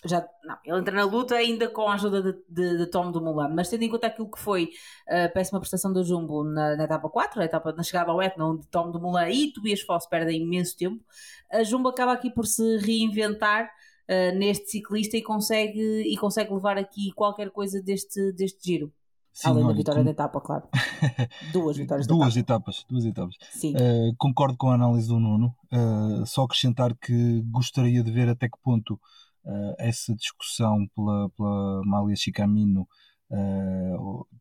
[0.04, 3.52] Já, não, ele entra na luta ainda com a ajuda de, de, de Tom Dumoulin,
[3.52, 4.70] mas tendo em conta aquilo que foi
[5.08, 8.46] a péssima prestação da Jumbo na, na etapa 4, a etapa na chegada ao Etna,
[8.46, 11.04] onde Tom Dumoulin e Tobias Foss perdem imenso tempo,
[11.50, 13.68] a Jumbo acaba aqui por se reinventar
[14.08, 18.92] uh, neste ciclista e consegue, e consegue levar aqui qualquer coisa deste, deste giro.
[19.38, 20.04] Sim, Além olha, da vitória com...
[20.04, 20.64] da etapa, claro.
[21.52, 23.36] Duas vitórias Duas etapas, duas etapas.
[23.52, 23.72] Sim.
[23.72, 25.54] Uh, concordo com a análise do Nuno.
[25.72, 31.82] Uh, só acrescentar que gostaria de ver até que ponto uh, essa discussão pela, pela
[31.84, 32.88] Malia Chicamino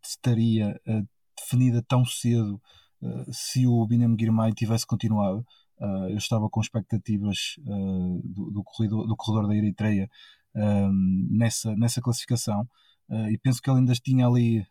[0.01, 0.79] estaria
[1.37, 2.59] definida tão cedo
[3.29, 5.45] se o Binem Girmay tivesse continuado.
[6.09, 7.55] Eu estava com expectativas
[8.23, 10.09] do, do, corredor, do corredor da Eritreia
[11.29, 12.65] nessa, nessa classificação
[13.09, 14.65] e penso que ele ainda tinha ali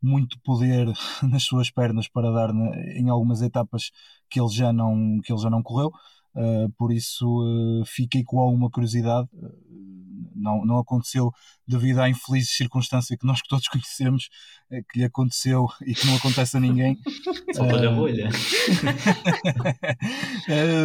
[0.00, 0.86] muito poder
[1.22, 3.90] nas suas pernas para dar na, em algumas etapas
[4.30, 5.90] que ele já não, que ele já não correu.
[6.76, 7.26] por isso
[7.86, 9.28] fiquei com alguma curiosidade
[10.38, 11.32] não, não aconteceu
[11.66, 14.28] devido à infeliz circunstância que nós todos conhecemos,
[14.90, 16.98] que lhe aconteceu e que não acontece a ninguém.
[17.52, 18.28] Só para a bolha.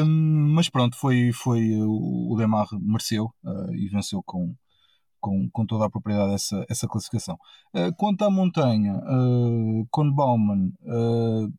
[0.06, 4.56] mas pronto, foi, foi o Demar mereceu uh, e venceu com,
[5.24, 7.40] com, com toda a propriedade essa, essa classificação.
[7.74, 11.52] Uh, quanto à montanha, uh, com Bauman, uh,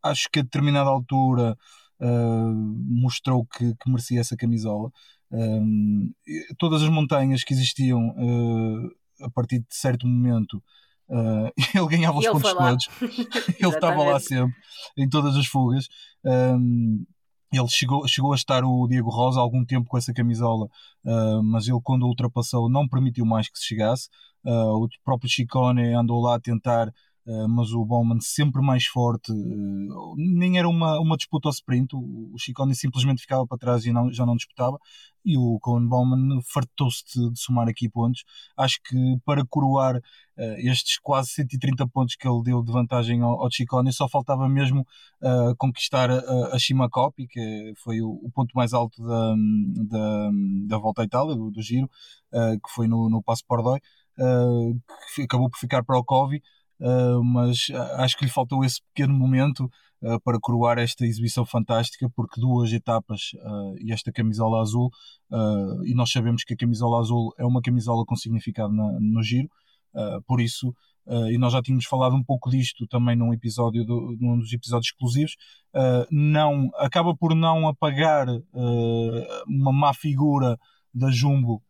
[0.00, 1.58] acho que a determinada altura
[2.02, 4.90] mostrou que, que merecia essa camisola.
[6.56, 8.14] Todas as montanhas que existiam
[9.20, 10.62] a partir de certo momento
[11.10, 12.88] uh, ele ganhava os pontos todos
[13.60, 14.54] ele estava lá sempre
[14.96, 15.88] em todas as fugas
[16.24, 17.04] um,
[17.52, 20.66] ele chegou, chegou a estar o Diego Rosa algum tempo com essa camisola,
[21.04, 24.08] uh, mas ele, quando ultrapassou, não permitiu mais que se chegasse.
[24.44, 26.92] Uh, o próprio Chicone andou lá a tentar
[27.48, 32.32] mas o Bowman sempre mais forte, uh, nem era uma, uma disputa ao sprint, o,
[32.32, 34.78] o Chicone simplesmente ficava para trás e não, já não disputava,
[35.24, 38.24] e o Cohen Bowman fartou-se de, de, somar aqui pontos.
[38.56, 40.00] Acho que para coroar uh,
[40.58, 44.86] estes quase 130 pontos que ele deu de vantagem ao, ao Chicone, só faltava mesmo
[45.58, 49.34] conquistar a, a Shimakopi, que foi o, o, ponto mais alto da,
[49.90, 50.30] da,
[50.66, 51.88] da volta à Itália, do, do giro,
[52.32, 53.80] que foi no, no Passo Pordoi,
[55.14, 56.42] que acabou por ficar para o Covi
[56.80, 57.68] uh, mas
[57.98, 59.70] acho que lhe faltou esse pequeno momento
[60.02, 64.90] uh, para coroar esta exibição fantástica, porque duas etapas uh, e esta camisola azul,
[65.84, 69.48] e nós sabemos que a camisola azul é uma camisola com significado na, no giro,
[70.26, 70.74] por isso.
[71.06, 74.52] Uh, e nós já tínhamos falado um pouco disto também num episódio do, num dos
[74.52, 75.34] episódios exclusivos
[75.74, 80.58] uh, não acaba por não apagar uh, uma má figura
[80.92, 81.62] da Jumbo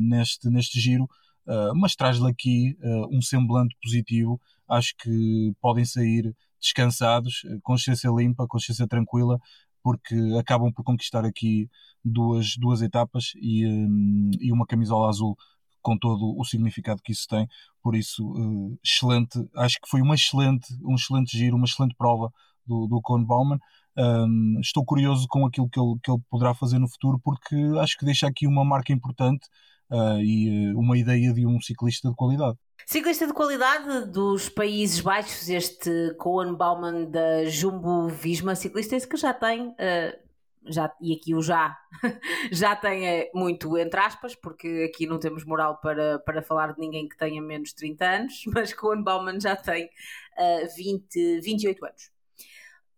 [0.00, 1.08] neste, neste giro
[1.46, 4.40] uh, mas traz-lhe aqui uh, um semblante positivo.
[4.68, 9.38] Acho que podem sair descansados, ah, consciência limpa, consciência tranquila,
[9.82, 11.68] porque acabam por conquistar aqui
[12.04, 15.36] duas, duas etapas e, um, e uma camisola azul
[15.82, 17.48] com todo o significado que isso tem.
[17.82, 22.32] Por isso, uh, excelente, acho que foi uma excelente, um excelente giro, uma excelente prova
[22.64, 23.58] do, do Cohn Bauman.
[23.96, 27.98] Um, estou curioso com aquilo que ele, que ele poderá fazer no futuro, porque acho
[27.98, 29.46] que deixa aqui uma marca importante
[29.92, 32.56] uh, e uh, uma ideia de um ciclista de qualidade.
[32.86, 39.16] Ciclista de qualidade dos Países Baixos, este Cohen Bauman da Jumbo Visma, ciclista esse que
[39.16, 40.22] já tem, uh,
[40.66, 41.76] já, e aqui o já,
[42.50, 46.80] já tem é, muito entre aspas, porque aqui não temos moral para, para falar de
[46.80, 51.84] ninguém que tenha menos de 30 anos, mas Cohen Bauman já tem uh, 20, 28
[51.84, 52.10] anos.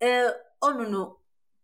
[0.02, 1.16] Uh, oh Nuno,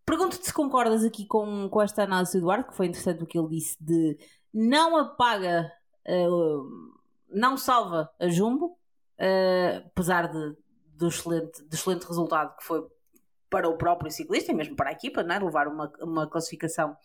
[0.05, 3.39] pergunto-te se concordas aqui com, com esta análise do Eduardo, que foi interessante o que
[3.39, 4.19] ele disse de
[4.53, 5.71] não apaga,
[6.09, 6.99] uh,
[7.29, 8.79] não salva a Jumbo,
[9.19, 10.57] uh, apesar de,
[10.97, 12.87] do, excelente, do excelente resultado que foi
[13.51, 15.39] para o próprio ciclista e mesmo para a equipa, não é?
[15.39, 16.97] levar uma, uma classificação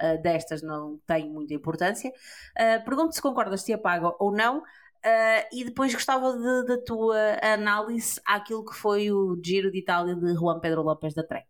[0.00, 2.10] uh, destas não tem muita importância.
[2.10, 4.58] Uh, Pergunto se concordas se apaga ou não.
[4.58, 6.32] Uh, e depois gostava
[6.64, 11.22] da tua análise àquilo que foi o Giro de Itália de Juan Pedro Lopes da
[11.22, 11.46] Trek.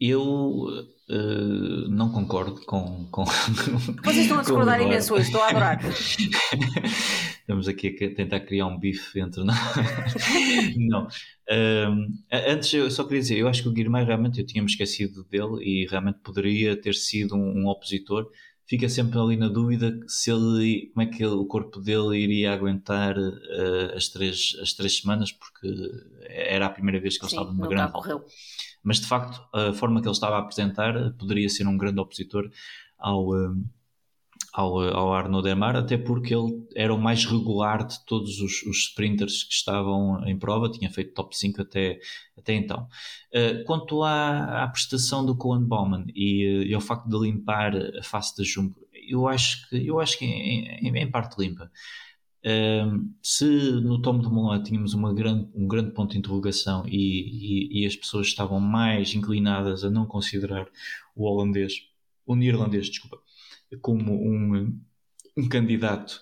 [0.00, 0.66] eu
[1.10, 3.04] Uh, não concordo com.
[3.10, 3.24] com
[4.04, 5.80] Vocês estão a discordar imenso hoje, estou a adorar.
[7.40, 9.58] Estamos aqui a tentar criar um bife entre nós.
[10.78, 11.08] não.
[11.50, 15.24] Uh, antes, eu só queria dizer, eu acho que o Guilherme realmente, eu tinha-me esquecido
[15.24, 18.30] dele e realmente poderia ter sido um, um, opositor.
[18.70, 22.52] Fica sempre ali na dúvida se ele, como é que ele, o corpo dele iria
[22.52, 25.68] aguentar uh, as, três, as três semanas, porque
[26.28, 27.92] era a primeira vez que ele Sim, estava numa grande.
[27.92, 28.24] Correu
[28.82, 32.50] mas de facto a forma que ele estava a apresentar poderia ser um grande opositor
[32.98, 33.34] ao,
[34.52, 38.78] ao, ao Arnaud Demar, até porque ele era o mais regular de todos os, os
[38.88, 41.98] sprinters que estavam em prova, tinha feito top 5 até,
[42.36, 42.88] até então.
[43.34, 48.02] Uh, quanto à, à prestação do Cohen Bowman e, e ao facto de limpar a
[48.02, 48.76] face da Jumbo,
[49.08, 51.70] eu acho que, eu acho que em, em, em parte limpa.
[52.42, 56.96] Uh, se no Tom de Moulin tínhamos uma grande, um grande ponto de interrogação e,
[56.96, 60.66] e, e, as pessoas estavam mais inclinadas a não considerar
[61.14, 61.82] o holandês,
[62.24, 63.18] o neerlandês, desculpa,
[63.80, 64.78] como um,
[65.36, 66.20] um candidato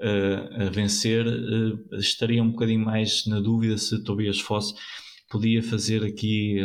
[0.00, 4.74] uh, a vencer, uh, estaria um bocadinho mais na dúvida se Tobias Foss
[5.30, 6.60] podia fazer aqui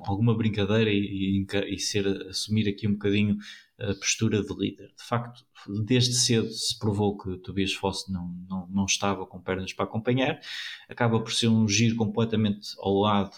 [0.00, 3.36] alguma brincadeira e, e, e, ser, assumir aqui um bocadinho
[3.78, 4.88] a postura de líder.
[4.88, 5.44] De facto,
[5.84, 10.40] desde cedo se provou que Tobias Foss não, não, não estava com pernas para acompanhar,
[10.88, 13.36] acaba por ser um giro completamente ao lado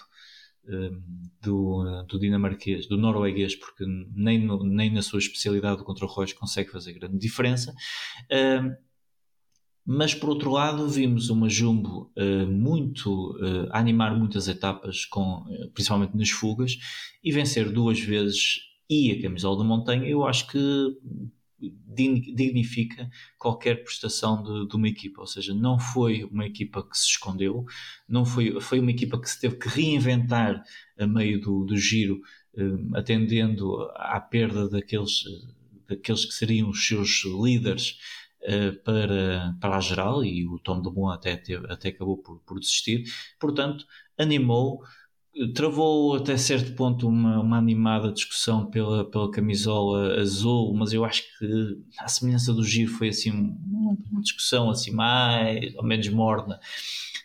[1.41, 6.71] do, do dinamarquês, do norueguês, porque nem, no, nem na sua especialidade do contra-relógio consegue
[6.71, 7.75] fazer grande diferença.
[9.85, 13.39] mas por outro lado, vimos uma Jumbo uh, muito
[13.71, 16.77] a animar muitas etapas, com, uh, principalmente nas fugas,
[17.23, 18.59] e vencer duas vezes
[18.89, 20.07] e a camisola da montanha.
[20.09, 20.59] Eu acho que
[21.59, 27.07] dignifica qualquer prestação de, de, uma equipa, ou seja, não foi uma equipa que se
[27.07, 27.65] escondeu,
[28.09, 30.63] não foi, foi uma equipa que se teve que reinventar
[30.99, 32.21] a meio do, do giro,
[32.57, 35.25] eh, atendendo à perda daqueles,
[35.89, 37.97] daqueles que seriam os seus líderes
[38.43, 42.61] eh, para, para a geral, e o Tom de Bon até, até acabou por, por
[42.61, 43.05] desistir,
[43.41, 43.87] portanto,
[44.19, 44.83] animou
[45.55, 51.23] travou até certo ponto uma, uma animada discussão pela, pela camisola azul, mas eu acho
[51.39, 56.59] que a semelhança do giro foi assim uma, discussão assim mais ou menos morna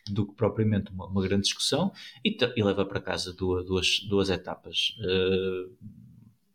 [0.09, 1.91] do que propriamente uma, uma grande discussão
[2.23, 4.95] e, e, leva para casa duas, duas, duas etapas.
[4.99, 5.71] Uh,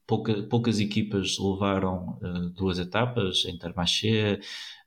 [0.07, 4.41] pouca, poucas equipas levaram uh, duas etapas, Intermarché,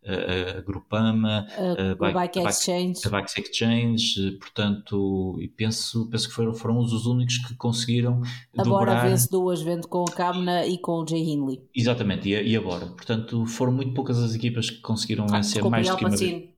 [0.05, 3.01] a, Grupama, a, Bike, Bike Exchange.
[3.05, 8.21] A Bike Exchange, portanto, e penso, penso que foram, foram os únicos que conseguiram.
[8.57, 9.09] Agora dobrar...
[9.09, 11.61] vê-se duas, vendo com a Kamna e com o Jay Hindley.
[11.75, 12.87] Exatamente, e, e agora?
[12.87, 16.49] Portanto, foram muito poucas as equipas que conseguiram ah, vencer mais do que uma vez.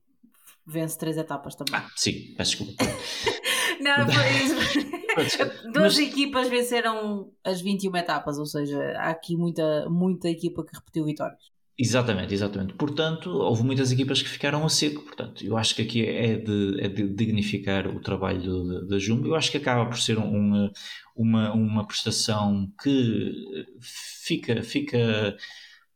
[0.64, 1.74] Vence três etapas também.
[1.74, 2.84] Ah, sim, peço desculpa.
[3.80, 5.72] Não, foi isso.
[5.72, 5.98] Duas Mas...
[5.98, 11.52] equipas venceram as 21 etapas, ou seja, há aqui muita, muita equipa que repetiu vitórias.
[11.78, 12.74] Exatamente, exatamente.
[12.74, 15.02] Portanto, houve muitas equipas que ficaram a seco.
[15.02, 19.26] Portanto, eu acho que aqui é de, é de dignificar o trabalho da Jumbo.
[19.26, 20.70] Eu acho que acaba por ser um,
[21.16, 23.32] uma, uma prestação que
[23.80, 25.36] fica, fica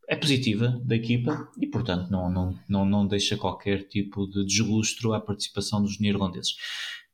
[0.09, 5.13] é positiva da equipa e, portanto, não, não, não, não deixa qualquer tipo de deslustro
[5.13, 6.57] à participação dos neerlandeses.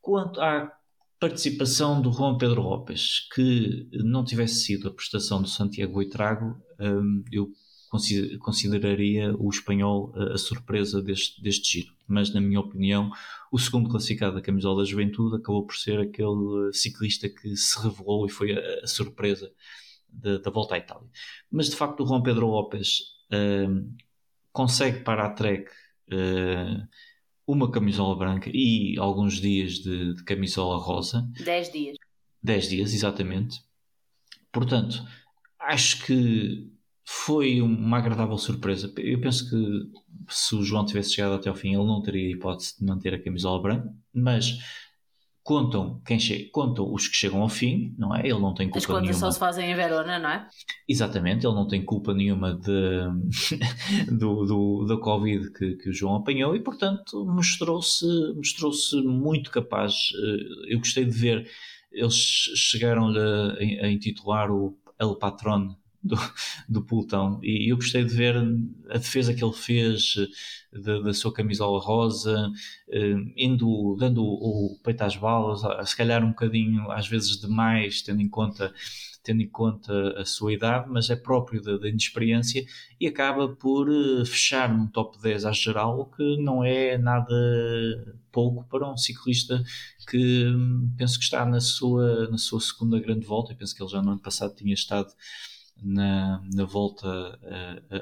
[0.03, 0.70] Quanto à
[1.18, 7.24] participação do Juan Pedro Lopes, que não tivesse sido a prestação do Santiago Boitrago, hum,
[7.30, 7.48] eu
[8.40, 11.94] consideraria o espanhol a surpresa deste, deste giro.
[12.09, 13.11] Mas, na minha opinião,
[13.53, 18.26] o segundo classificado da camisola da juventude acabou por ser aquele ciclista que se revelou
[18.26, 19.53] e foi a, a surpresa
[20.09, 21.09] da, da, volta à Itália.
[21.50, 23.00] Mas, de facto, o João Pedro Lopes
[23.30, 23.88] uh,
[24.53, 25.70] consegue para a Trek
[26.11, 26.88] uh,
[27.53, 31.28] uma camisola branca e alguns dias de, de camisola rosa.
[31.44, 31.96] 10 dias.
[32.42, 33.61] 10 dias, exatamente.
[34.50, 35.05] Portanto,
[35.61, 36.70] acho que
[37.05, 38.92] foi uma agradável surpresa.
[38.96, 39.90] Eu penso que
[40.28, 43.22] se o João tivesse chegado até ao fim, ele não teria hipótese de manter a
[43.22, 44.59] camisola branca, mas
[45.43, 48.20] contam quem chega, contam os que chegam ao fim, não é?
[48.20, 49.18] Ele não tem culpa As contas nenhuma.
[49.18, 50.49] só se fazem em Verona, não é?
[50.88, 53.01] Exatamente, ele não tem culpa nenhuma de,
[54.18, 58.72] do, do, da Covid que, que o João apanhou e, portanto, mostrou-se mostrou
[59.05, 59.95] muito capaz.
[60.14, 61.49] Eh, eu gostei de ver,
[61.90, 66.16] eles chegaram a, a intitular o El Patron do,
[66.68, 66.84] do
[67.42, 68.36] e eu gostei de ver
[68.90, 70.16] a defesa que ele fez
[70.72, 72.50] da, da sua camisola rosa,
[72.90, 78.03] eh, indo, dando o, o peito às balas, se calhar um bocadinho às vezes demais,
[78.03, 78.72] tendo em conta
[79.22, 82.64] tendo em conta a sua idade, mas é próprio da, da inexperiência
[83.00, 87.32] e acaba por eh, fechar num top 10 à geral, o que não é nada
[88.32, 89.62] pouco para um ciclista
[90.09, 93.53] que hum, penso que está na sua, na sua segunda grande volta.
[93.53, 95.12] Eu penso que ele já no ano passado tinha estado
[95.83, 97.39] na, na volta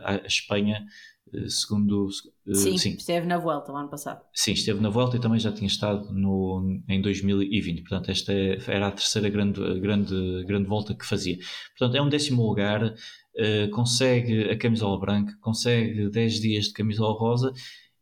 [0.05, 0.87] à Espanha,
[1.33, 2.09] eh, segundo.
[2.47, 4.23] Eh, sim, sim, esteve na volta o ano passado.
[4.35, 7.83] Sim, esteve na volta e também já tinha estado no, em 2020.
[7.83, 11.39] Portanto, esta é, era a terceira grande, grande, grande volta que fazia.
[11.79, 17.19] Portanto, é um décimo lugar, uh, consegue a camisola branca, consegue 10 dias de camisola
[17.19, 17.53] rosa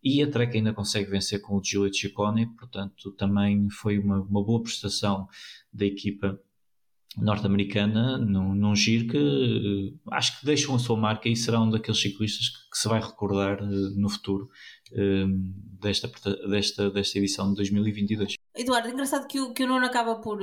[0.03, 2.47] e a Trek ainda consegue vencer com o Giulio Ciccone.
[2.57, 5.27] Portanto, também foi uma, uma boa prestação
[5.73, 6.41] da equipa
[7.21, 11.71] norte-americana num, num giro que uh, acho que deixam a sua marca e será um
[11.71, 13.66] daqueles ciclistas que, que se vai recordar uh,
[13.97, 14.49] no futuro
[14.93, 16.11] uh, desta,
[16.49, 18.35] desta, desta edição de 2022.
[18.57, 20.41] Eduardo, engraçado que o, que o Nuno acaba por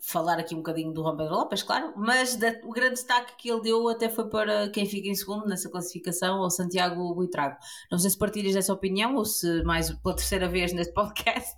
[0.00, 3.50] falar aqui um bocadinho do Juan Pedro Lopes, claro, mas da, o grande destaque que
[3.50, 7.56] ele deu até foi para quem fica em segundo nessa classificação, o Santiago Buitrago.
[7.90, 11.56] Não sei se partilhas essa opinião ou se mais pela terceira vez neste podcast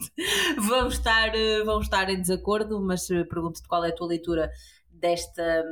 [0.59, 4.51] vamos estar, eh, vamos estar em desacordo, mas pergunto-te qual é a tua leitura
[4.91, 5.65] desta,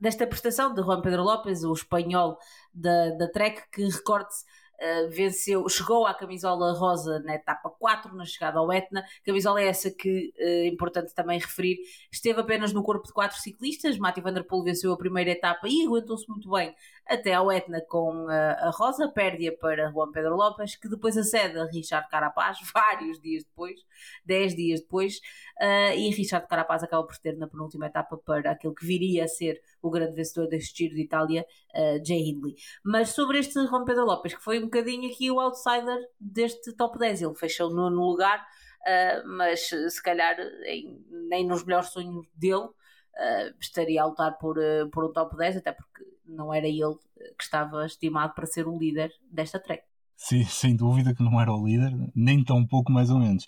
[0.00, 2.38] desta prestação de Juan Pedro Lopes, o espanhol
[2.72, 4.44] da, da Trek, que recorde-se
[4.80, 9.04] Uh, venceu, chegou à camisola rosa na etapa 4, na chegada ao Etna.
[9.24, 11.78] Camisola é essa que é uh, importante também referir.
[12.10, 13.98] Esteve apenas no corpo de quatro ciclistas.
[13.98, 16.74] Mati Van Der Poel venceu a primeira etapa e aguentou-se muito bem
[17.06, 21.64] até ao Etna com a, Rosa, perde-a para Juan Pedro Lopes, que depois acede a
[21.66, 23.80] Richard Carapaz, vários dias depois,
[24.24, 25.18] 10 dias depois,
[25.60, 29.28] uh, e Richard Carapaz acaba por ter na penúltima etapa para aquele que viria a
[29.28, 32.56] ser o grande vencedor deste Giro de Itália, uh, Jay Hindley.
[32.82, 36.98] Mas sobre este Juan Pedro Lopes, que foi um bocadinho aqui o outsider deste top
[36.98, 42.68] 10, ele fechou no lugar, uh, mas se calhar em, nem nos melhores sonhos dele
[43.14, 46.96] uh, estaria a lutar por, uh, por um top 10, até porque não era ele
[47.36, 49.82] que estava estimado para ser o líder desta trek.
[50.16, 53.46] Sim, sem dúvida que não era o líder, nem tão pouco mais ou menos.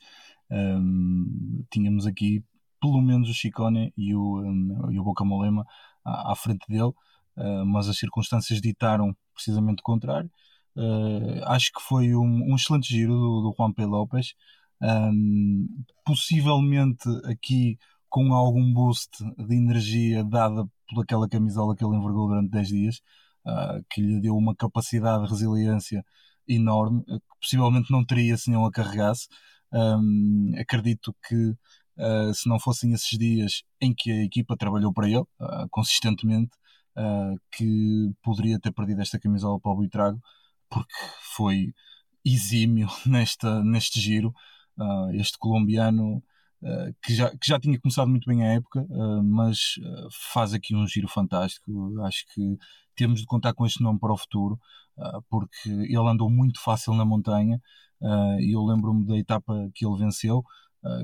[0.51, 2.45] Um, tínhamos aqui
[2.81, 5.65] pelo menos o Chicone e o, um, o Boca Molema
[6.05, 6.93] à, à frente dele,
[7.37, 10.31] uh, mas as circunstâncias ditaram precisamente o contrário.
[10.77, 13.85] Uh, acho que foi um, um excelente giro do, do Juan P.
[13.85, 14.35] Lopes.
[14.81, 15.67] Um,
[16.05, 17.79] possivelmente aqui
[18.09, 22.97] com algum boost de energia dada por aquela camisola que ele envergou durante 10 dias,
[23.47, 26.05] uh, que lhe deu uma capacidade de resiliência
[26.49, 29.29] enorme, que possivelmente não teria se não a carregasse.
[29.73, 31.35] Um, acredito que
[31.99, 36.53] uh, se não fossem esses dias em que a equipa trabalhou para ele uh, consistentemente,
[37.53, 40.19] que poderia ter perdido esta camisola para o Buitrago,
[40.71, 40.95] porque
[41.37, 41.75] foi
[42.25, 44.33] exímio nesta, neste giro.
[45.13, 46.36] este colombiano eh,
[47.03, 50.75] que, já, que já tinha começado muito bem a época, uh, mas uh, faz aqui
[50.75, 52.01] um giro fantástico.
[52.05, 52.57] Acho que
[52.95, 54.59] temos de contar com este nome para o futuro,
[55.29, 57.61] porque ele andou muito fácil na montanha.
[58.41, 60.43] e eu lembro-me da etapa que ele venceu,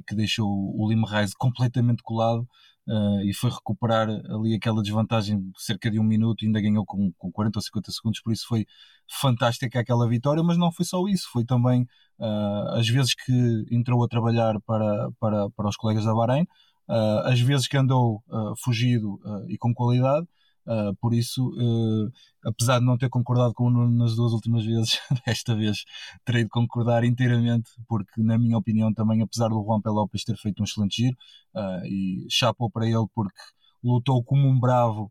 [0.07, 2.49] que deixou o Lima Reis completamente colado.
[2.87, 7.13] Uh, e foi recuperar ali aquela desvantagem de cerca de um minuto, ainda ganhou com,
[7.17, 8.67] com 40 ou 50 segundos, por isso foi
[9.21, 11.83] fantástica aquela vitória, mas não foi só isso, foi também
[12.19, 16.43] uh, as vezes que entrou a trabalhar para, para, para os colegas da Bahrein,
[16.89, 18.21] uh, as vezes que andou
[18.65, 20.27] fugido e com qualidade,
[20.67, 22.13] Uh, por isso, uh,
[22.45, 25.85] apesar de não ter concordado com o Nuno nas duas últimas vezes, desta vez
[26.25, 29.91] terei de concordar inteiramente, porque, na minha opinião, também, apesar do Juan P.
[30.25, 31.17] Ter feito um excelente giro,
[31.55, 33.35] uh, e chapou para ele porque
[33.83, 35.11] lutou como um bravo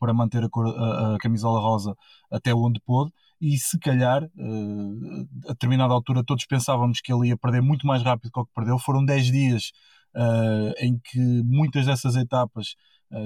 [0.00, 1.94] para manter a, cor, a, a, camisola rosa
[2.32, 3.12] até onde pôde.
[3.38, 8.30] E se calhar, a determinada altura, todos pensávamos que ele ia perder muito mais rápido
[8.34, 8.78] do que perdeu.
[8.78, 9.72] Foram 10 dias
[10.78, 12.76] em que muitas dessas etapas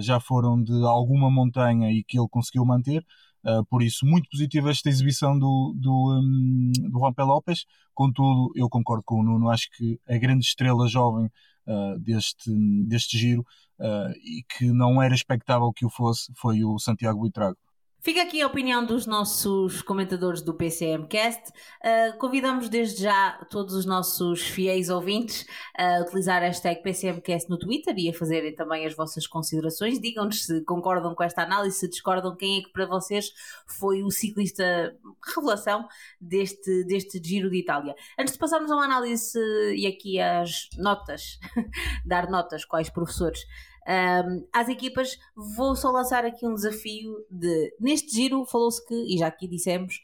[0.00, 3.04] já foram de alguma montanha e que ele conseguiu manter.
[3.44, 7.22] Uh, por isso, muito positiva esta exibição do, do, um, do Juan P.
[7.22, 7.64] Lopes.
[7.92, 11.26] Contudo, eu concordo com o Nuno, acho que a grande estrela jovem
[11.66, 12.50] uh, deste,
[12.86, 13.44] deste giro
[13.80, 17.58] uh, e que não era expectável que o fosse foi o Santiago Buitrago.
[18.04, 21.50] Fica aqui a opinião dos nossos comentadores do PCMcast.
[21.50, 25.46] Uh, convidamos desde já todos os nossos fiéis ouvintes
[25.78, 30.00] a utilizar a hashtag PCMcast no Twitter e a fazerem também as vossas considerações.
[30.00, 33.32] Digam-nos se concordam com esta análise, se discordam, quem é que para vocês
[33.68, 34.96] foi o ciclista
[35.32, 35.86] revelação
[36.20, 37.94] deste, deste Giro de Itália.
[38.18, 39.38] Antes de passarmos a uma análise
[39.76, 41.38] e aqui as notas,
[42.04, 43.46] dar notas quais professores
[43.88, 49.18] um, às equipas, vou só lançar aqui um desafio de neste giro falou-se que, e
[49.18, 50.00] já aqui dissemos,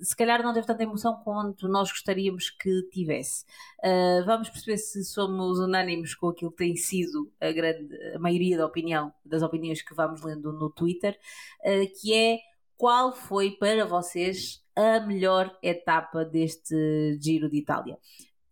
[0.00, 3.44] se calhar não teve tanta emoção quanto nós gostaríamos que tivesse.
[3.78, 8.56] Uh, vamos perceber se somos unânimes com aquilo que tem sido a, grande, a maioria
[8.56, 11.18] da opinião, das opiniões que vamos lendo no Twitter,
[11.60, 12.38] uh, que é
[12.76, 17.98] qual foi para vocês a melhor etapa deste Giro de Itália.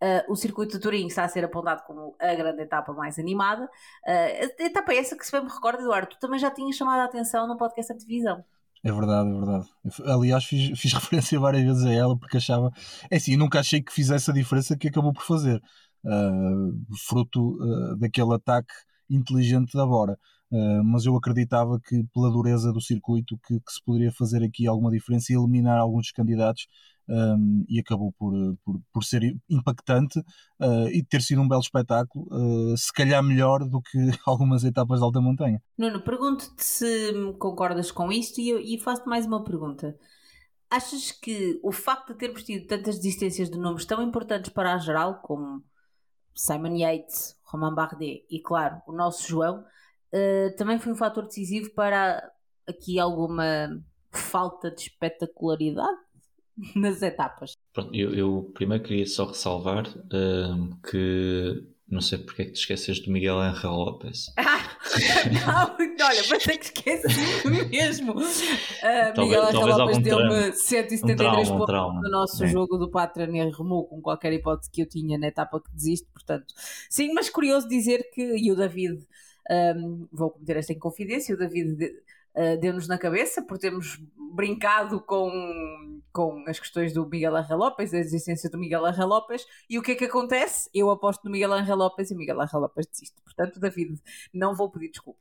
[0.01, 3.65] Uh, o circuito de Turim está a ser apontado como a grande etapa mais animada.
[3.65, 7.05] Uh, etapa essa que, se bem me recordo, Eduardo, tu também já tinhas chamado a
[7.05, 8.45] atenção no podcast divisão.
[8.85, 9.69] É verdade, é verdade.
[10.07, 12.71] Aliás, fiz, fiz referência várias vezes a ela porque achava.
[13.11, 15.61] É assim, nunca achei que fizesse a diferença que acabou por fazer,
[16.05, 17.59] uh, fruto
[17.99, 18.73] daquele ataque
[19.11, 20.17] inteligente da Bora.
[20.85, 24.93] mas eu acreditava que, pela dureza do circuito, que, que, se poderia fazer aqui alguma
[24.93, 26.69] diferença e eliminar alguns dos candidatos
[27.09, 28.33] um, e acabou por,
[28.65, 30.19] por, por ser impactante
[30.61, 34.99] uh, e ter sido um belo espetáculo, uh, se calhar melhor do que algumas etapas
[34.99, 35.63] de alta montanha.
[35.77, 39.97] Nuno, pergunto-te se concordas com isto e, e faço-te mais uma pergunta.
[40.71, 44.79] Achas que o facto de termos tido tantas desistências de nomes tão importantes para a
[44.79, 45.65] geral, como
[46.35, 49.65] Simon Yates, Romain Bardet e, claro, o nosso João,
[50.13, 52.23] uh, também foi um fator decisivo para
[52.69, 56.08] aqui alguma falta de espetacularidade
[56.75, 57.53] nas etapas?
[57.73, 62.59] Pronto, eu, eu primeiro queria só ressalvar uh, que não sei porque é que te
[62.59, 64.27] esqueces do Miguel Angel Lopes.
[64.37, 68.13] não, olha, mas é que esqueci mesmo.
[68.13, 72.49] Uh, Miguel Angel Lopes deu-me 173 um pontos no nosso é.
[72.49, 76.07] jogo do Patran e remou com qualquer hipótese que eu tinha na etapa que desisto,
[76.13, 76.53] portanto.
[76.91, 79.07] Sim, mas curioso dizer que, e o David,
[79.51, 81.91] um, vou cometer esta inconfidência, o David
[82.35, 83.99] uh, deu-nos na cabeça por termos
[84.35, 89.45] brincado com, com as questões do Miguel Angel Lopes, a existência do Miguel Angel Lopes,
[89.69, 90.69] e o que é que acontece?
[90.75, 93.21] Eu aposto no Miguel Angel Lopes e o Miguel Angel Lopes desiste.
[93.23, 94.01] Portanto, David,
[94.33, 95.21] não vou pedir desculpa.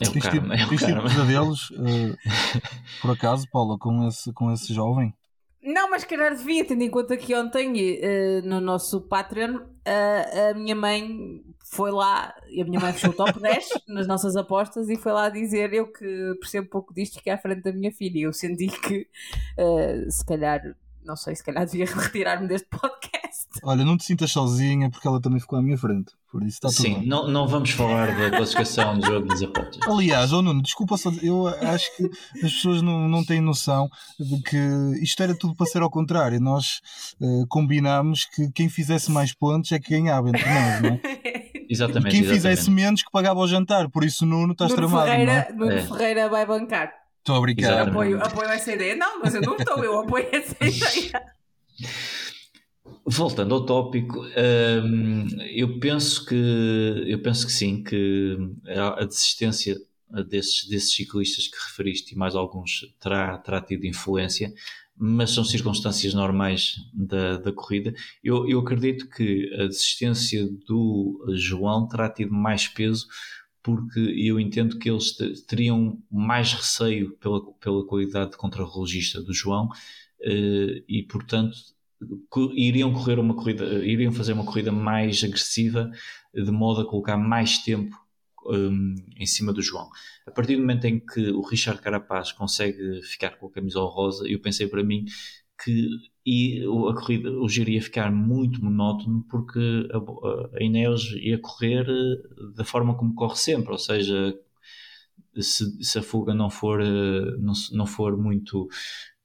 [0.00, 1.02] É o karma, é o karma.
[1.02, 2.16] pesadelos, uh,
[3.02, 5.12] por acaso, Paula, com esse, com esse jovem?
[5.60, 9.60] Não, mas calhar devia, tendo em conta que ontem uh, no nosso Patreon
[10.50, 14.36] a minha mãe foi lá, e a minha mãe fechou o top 10 nas nossas
[14.36, 17.72] apostas e foi lá dizer eu que percebo pouco disto que é à frente da
[17.72, 18.18] minha filha.
[18.18, 19.06] E eu senti que
[19.58, 20.62] uh, se calhar,
[21.04, 23.17] não sei, se calhar devia retirar-me deste podcast.
[23.62, 26.12] Olha, não te sintas sozinha porque ela também ficou à minha frente.
[26.30, 27.06] Por isso está tudo Sim, bem.
[27.06, 29.78] não, não vamos falar da classificação do jogo das apostas.
[29.88, 32.04] Aliás, oh Nuno, desculpa só, eu acho que
[32.44, 33.88] as pessoas não, não têm noção
[34.20, 34.58] de que
[35.02, 36.38] isto era tudo para ser ao contrário.
[36.38, 36.80] Nós
[37.20, 41.00] uh, combinámos que quem fizesse mais pontos é que ganhava entre nós, não é?
[41.70, 42.08] Exatamente.
[42.08, 42.34] E quem exatamente.
[42.34, 45.06] fizesse menos que pagava o jantar, por isso Nuno estás Nuno tramado.
[45.10, 45.52] Ferreira, não é?
[45.52, 45.82] Nuno É.
[45.86, 46.92] Ferreira vai bancar.
[47.18, 47.62] Estou a brincar.
[47.62, 47.90] Exatamente.
[47.90, 48.96] Apoio, apoio essa ideia.
[48.96, 51.22] Não, mas eu não estou, eu apoio essa ideia.
[53.10, 54.20] Voltando ao tópico,
[54.84, 56.34] hum, eu penso que
[57.06, 58.36] eu penso que sim, que
[58.66, 59.76] a desistência
[60.28, 64.52] desses, desses ciclistas que referiste e mais alguns terá, terá tido influência,
[64.94, 67.94] mas são circunstâncias normais da, da corrida.
[68.22, 73.06] Eu, eu acredito que a desistência do João terá tido mais peso
[73.62, 79.32] porque eu entendo que eles te- teriam mais receio pela, pela qualidade de contrarrelogista do
[79.32, 79.68] João
[80.20, 81.56] eh, e, portanto,
[82.54, 85.90] iriam correr uma corrida, iriam fazer uma corrida mais agressiva,
[86.34, 87.96] de modo a colocar mais tempo
[88.46, 89.88] hum, em cima do João.
[90.26, 94.28] A partir do momento em que o Richard Carapaz consegue ficar com a camisola rosa,
[94.28, 95.04] eu pensei para mim
[95.62, 95.88] que
[96.24, 101.86] e a corrida, o giro ia ficar muito monótono porque a, a Ineos ia correr
[101.88, 104.38] eh, da forma como corre sempre, ou seja,
[105.42, 108.68] se, se a fuga não for, eh, não, não for muito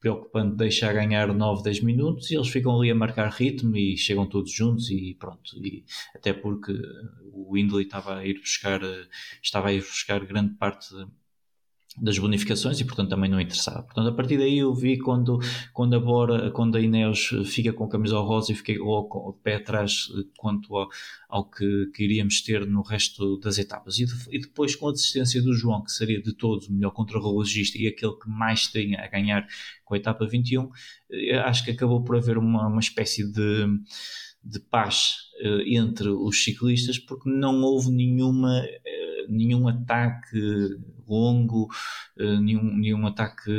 [0.00, 4.26] preocupante, deixa ganhar 9, 10 minutos e eles ficam ali a marcar ritmo e chegam
[4.26, 5.56] todos juntos e pronto.
[5.56, 5.84] E,
[6.14, 6.72] até porque
[7.32, 9.06] o Windley estava a ir buscar, eh,
[9.42, 10.94] estava a ir buscar grande parte
[11.96, 13.82] das bonificações e portanto também não interessava.
[13.82, 15.38] Portanto, a partir daí eu vi quando,
[15.72, 19.18] quando a Bora, quando a Ineos fica com a camisola rosa e fiquei logo com
[19.28, 20.88] o pé atrás eh, quanto ao,
[21.28, 23.98] ao que, que iríamos ter no resto das etapas.
[23.98, 26.90] E, de- e depois com a desistência do João, que seria de todos o melhor
[26.90, 29.46] contrarrelogista e aquele que mais tinha a ganhar
[29.84, 30.68] com a etapa 21,
[31.10, 33.66] eh, acho que acabou por haver uma, uma espécie de,
[34.42, 38.62] de paz eh, entre os ciclistas porque não houve nenhuma,
[39.28, 40.38] nenhum ataque
[41.06, 41.68] longo,
[42.18, 43.50] eh, nenhum, nenhum ataque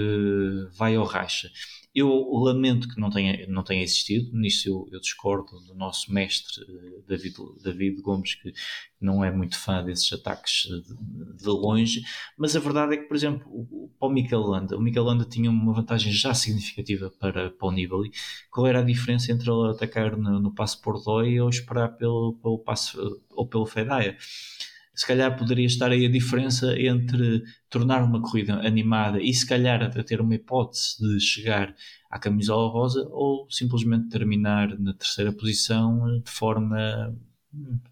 [0.78, 1.49] vai ao racha.
[1.93, 6.61] Eu lamento que não tenha, não tenha existido, nisso eu, eu discordo do nosso mestre
[6.61, 8.53] eh, David, David Gomes, que
[8.99, 12.01] não é muito fã desses ataques eh, de, de longe,
[12.38, 15.49] mas a verdade é que, por exemplo, para o Mikel Landa, o Mikel Landa tinha
[15.49, 18.11] uma vantagem já significativa para, para o Nibali.
[18.51, 22.59] Qual era a diferença entre ele atacar no, no passo Pordoi ou esperar pelo, pelo
[22.59, 24.18] passo ou pelo Fedaia?
[24.96, 29.84] Se calhar poderia estar aí a diferença entre tornar uma corrida animada e se calhar
[29.84, 31.76] até ter uma hipótese de chegar
[32.10, 37.14] à camisola rosa ou simplesmente terminar na terceira posição de forma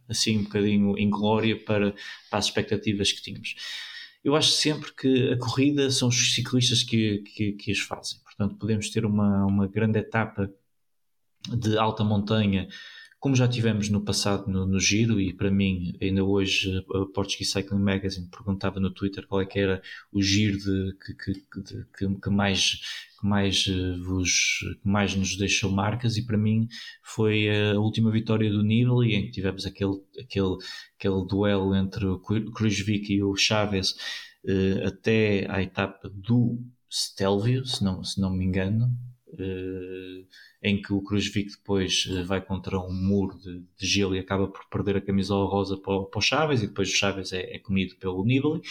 [0.08, 1.94] assim um bocadinho inglória para,
[2.30, 3.56] para as expectativas que tínhamos.
[4.24, 8.20] Eu acho sempre que a corrida são os ciclistas que, que, que as fazem.
[8.24, 10.50] Portanto, podemos ter uma, uma grande etapa
[11.50, 12.68] de alta montanha,
[13.24, 17.52] como já tivemos no passado no, no Giro, e para mim, ainda hoje, a Portuguese
[17.54, 19.82] Cycling Magazine perguntava no Twitter qual é que era
[20.12, 22.82] o giro de, que, que, de- que, que mais,
[23.22, 26.68] que, mais, eh, vos, que mais nos deixou marcas, e para mim
[27.02, 30.58] foi a última vitória do Nibali, em que tivemos aquele, aquele,
[30.98, 33.96] aquele duelo entre o Kruijswijk e o Chaves
[34.46, 36.60] eh, até à etapa do
[36.92, 38.90] Stelvio, se não, se não me engano,
[40.62, 44.48] em que o Cruzvic depois uh, vai contra um muro de, de, gelo e acaba
[44.48, 47.60] por perder a camisola rosa para, para o Chaves e depois o Chaves é, é
[47.60, 48.62] comido pelo Nibali.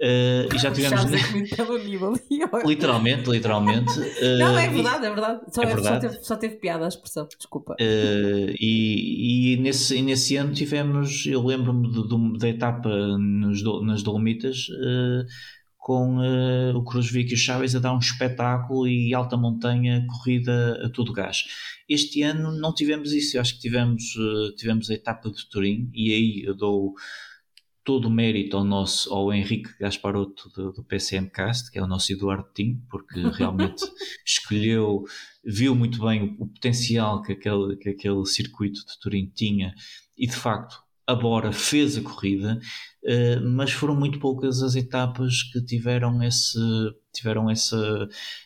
[0.00, 1.02] Uh, e já tivemos.
[2.64, 3.98] literalmente, literalmente.
[3.98, 5.40] Uh, não, é verdade, é verdade.
[5.52, 5.86] Só, é verdade.
[5.88, 7.72] Só, teve, só teve piada a expressão, desculpa.
[7.72, 12.88] Uh, e, e, nesse, nesse ano tivemos, eu lembro-me da etapa
[13.18, 14.68] nos, nas Dolomitas
[15.88, 16.18] com
[16.74, 21.14] o Cruzvic e o Chaves a dar um espetáculo e alta montanha, corrida a todo
[21.14, 21.46] gás.
[21.88, 24.02] Este ano não tivemos isso, eu acho que tivemos,
[24.58, 26.92] tivemos a etapa de Turim e aí eu dou
[27.82, 32.12] todo o mérito ao nosso, ao Henrique Gasparotto do, do PCMcast, que é o nosso
[32.12, 33.82] Eduardo Tim, porque realmente
[34.26, 35.04] escolheu,
[35.42, 39.74] viu muito bem o, o, potencial que aquele, que aquele circuito de Turim tinha
[40.18, 40.76] e de facto
[41.08, 42.60] a Bora fez a corrida,
[43.04, 46.58] uh, mas foram muito poucas as etapas que tiveram esse
[47.12, 47.74] tiveram esse,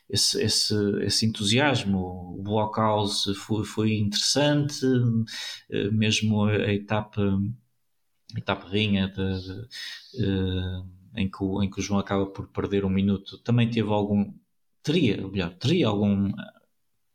[0.09, 1.99] esse, esse, esse entusiasmo.
[2.39, 7.21] O Blockhouse foi, foi interessante, uh, mesmo a, a etapa
[8.39, 12.85] etapa rainha de, de, uh, em, que o, em que o João acaba por perder
[12.85, 14.33] um minuto, também teve algum.
[14.83, 16.31] Teria, melhor, teria algum.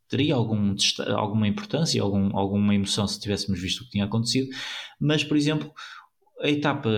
[0.10, 0.76] Teria algum,
[1.16, 4.50] alguma importância, algum, alguma emoção se tivéssemos visto o que tinha acontecido,
[5.00, 5.72] mas, por exemplo,
[6.42, 6.90] a etapa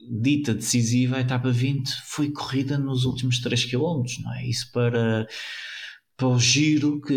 [0.00, 4.46] dita decisiva, a etapa 20, foi corrida nos últimos 3 km, não é?
[4.46, 5.26] Isso para
[6.20, 7.14] para o giro que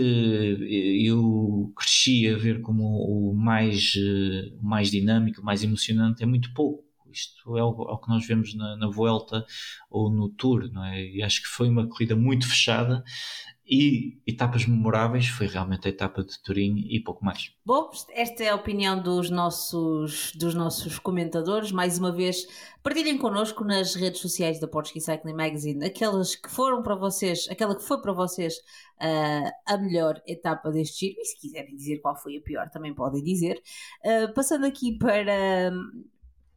[1.06, 3.96] eu cresci a ver como o mais,
[4.62, 6.86] mais dinâmico, mais emocionante, é muito pouco.
[7.12, 9.46] Isto é o que nós vemos na, na Vuelta
[9.92, 11.06] ou no Tour, não é?
[11.06, 13.04] E acho que foi uma corrida muito fechada
[13.76, 17.56] e etapas memoráveis foi realmente a etapa de Turim e pouco mais.
[17.66, 21.72] Bom, esta é a opinião dos nossos, dos nossos comentadores.
[21.72, 22.46] Mais uma vez,
[22.84, 27.76] partilhem connosco nas redes sociais da Portuguese Cycling Magazine aquelas que foram para vocês, aquela
[27.76, 28.58] que foi para vocês
[29.02, 31.20] uh, a melhor etapa deste giro.
[31.20, 33.60] E se quiserem dizer qual foi a pior, também podem dizer.
[34.06, 35.72] Uh, passando aqui para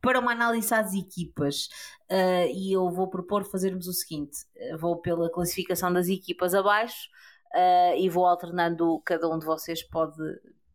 [0.06, 1.68] para uma análise às equipas.
[2.08, 7.08] Uh, e eu vou propor fazermos o seguinte: uh, vou pela classificação das equipas abaixo
[7.52, 10.22] uh, e vou alternando, cada um de vocês pode,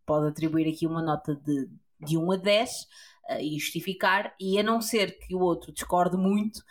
[0.06, 1.70] pode atribuir aqui uma nota de,
[2.02, 2.72] de 1 a 10
[3.40, 6.62] e justificar, e a não ser que o outro discorde muito.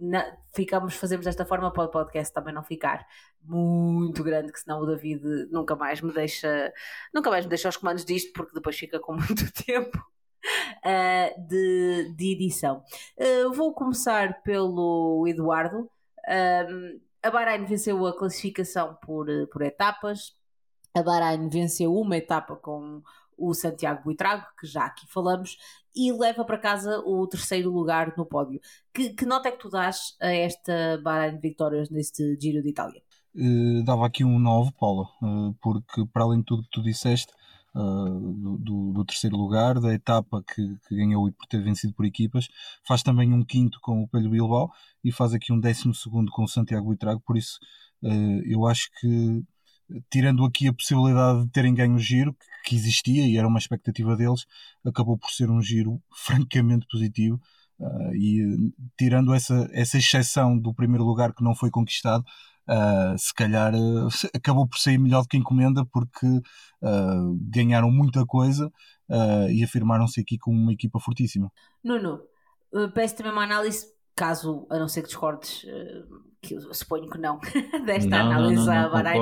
[0.00, 3.06] Na, ficamos, fazemos desta forma para o podcast também não ficar
[3.40, 6.72] muito grande, que senão o David nunca mais me deixa
[7.14, 10.04] nunca mais me deixa os comandos disto, porque depois fica com muito tempo
[10.84, 12.82] uh, de, de, edição.
[13.18, 15.90] Uh, vou começar pelo Eduardo.
[17.22, 20.36] A Bahrein venceu a classificação por, por etapas.
[20.94, 23.02] A Bahrein venceu uma etapa com
[23.36, 25.56] o Santiago Buitrago, que já aqui falamos,
[25.94, 28.60] e leva para casa o terceiro lugar no pódio.
[28.94, 33.02] Que, que nota é que tu dás a esta Bahrein Vitórias neste Giro de Itália?
[33.34, 37.32] Uh, dava aqui um 9, Paula, uh, porque para além de tudo que tu disseste,
[37.74, 42.04] uh, do, do, terceiro lugar, da etapa que, que, ganhou e por ter vencido por
[42.04, 42.48] equipas,
[42.86, 44.70] faz também um quinto com o Pelho Bilbao
[45.04, 47.58] e faz aqui um décimo segundo com o Santiago Buitrago, por isso
[48.02, 49.42] uh, eu acho que
[50.10, 54.16] tirando aqui a possibilidade de terem ganho o giro, que existia e era uma expectativa
[54.16, 54.46] deles,
[54.84, 57.40] acabou por ser um giro francamente positivo.
[57.78, 62.24] Uh, e tirando essa, essa exceção do primeiro lugar que não foi conquistado,
[62.68, 68.24] uh, se calhar uh, acabou por sair melhor do que encomenda porque uh, ganharam muita
[68.26, 68.70] coisa
[69.50, 71.52] e afirmaram-se aqui como uma equipa fortíssima.
[71.84, 72.22] Nuno,
[72.94, 73.86] peço também uma análise,
[74.16, 75.66] caso, a não ser que discordes,
[76.40, 77.38] que eu suponho que não,
[77.84, 79.20] desta não, análise não, não, à Bahrein.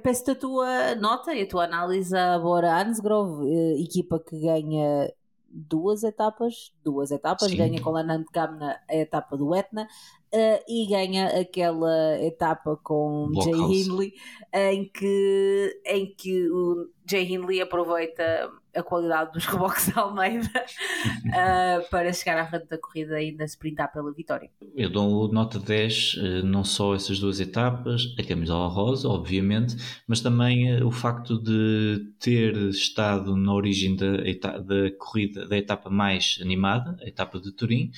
[0.00, 5.12] Peço-te a tua nota e a tua análise à Bora Ansgrove, equipa que ganha
[5.50, 7.56] duas etapas, duas etapas, Sim.
[7.56, 9.88] ganha com Lanand Kamna a etapa do Etna
[10.32, 14.14] uh, e ganha aquela etapa com Jay Hindley
[14.52, 20.64] em que, em que o Jay Hindley aproveita a qualidade dos reboques da Almeida
[21.26, 24.50] uh, para chegar à frente da corrida e ainda sprintar pela vitória.
[24.76, 29.76] Eu dou nota 10, eh, não só essas duas etapas, a camisola rosa, obviamente,
[30.06, 34.16] mas também o facto de ter estado na origem da,
[34.58, 37.90] da corrida, da etapa mais animada, a etapa de Turim,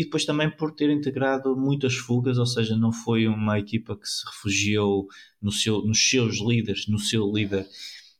[0.00, 4.08] e depois também por ter integrado muitas fugas, ou seja, não foi uma equipa que
[4.08, 5.06] se refugiou
[5.40, 7.66] no seu, nos seus líderes, no seu líder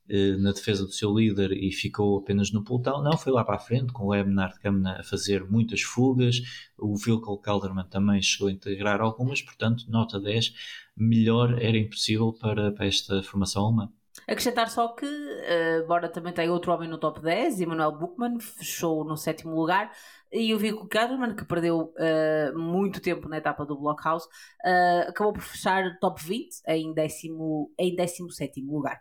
[0.09, 3.03] eh, na defesa do seu líder e ficou apenas no pelotão.
[3.03, 6.37] Não, foi lá para a frente, com o Ebnard Kamna a fazer muitas fugas.
[6.79, 10.53] O Wilco Calderman também chegou a integrar algumas, portanto, nota 10,
[10.97, 13.93] melhor era impossível para, para esta formação alemã.
[14.29, 19.05] Acrescentar só que, uh, Bora também tem outro homem no top 10, Emmanuel Buchmann, fechou
[19.05, 19.91] no sétimo lugar,
[20.33, 25.33] e o Vico Kaderman, que perdeu uh, muito tempo na etapa do Blockhouse, uh, acabou
[25.33, 29.01] por fechar top 20 em, décimo, em 17 lugar.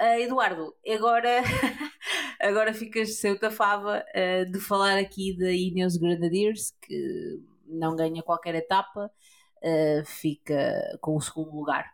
[0.00, 1.42] Uh, Eduardo, agora,
[2.40, 4.04] agora ficas sem o fava
[4.50, 9.10] de falar aqui da Ineos Grenadiers, que não ganha qualquer etapa,
[10.04, 11.92] fica com o segundo lugar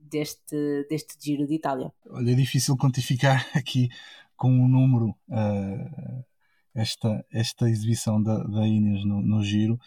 [0.00, 1.92] deste, deste Giro de Itália.
[2.08, 3.88] Olha, é difícil quantificar aqui
[4.36, 5.14] com um número
[6.76, 9.78] esta, esta exibição da, da Ineos no, no Giro.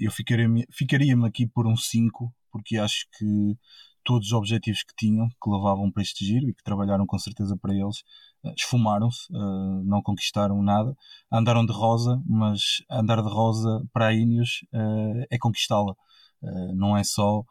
[0.00, 3.56] eu ficaria-me ficaria aqui por um 5, porque acho que
[4.04, 7.56] todos os objetivos que tinham, que levavam para este giro e que trabalharam com certeza
[7.56, 8.04] para eles,
[8.44, 10.94] eh, esfumaram-se, uh, não conquistaram nada.
[11.32, 15.92] Andaram de rosa, mas andar de rosa para a Ineos uh, é conquistá-la.
[16.42, 17.42] Uh, não é só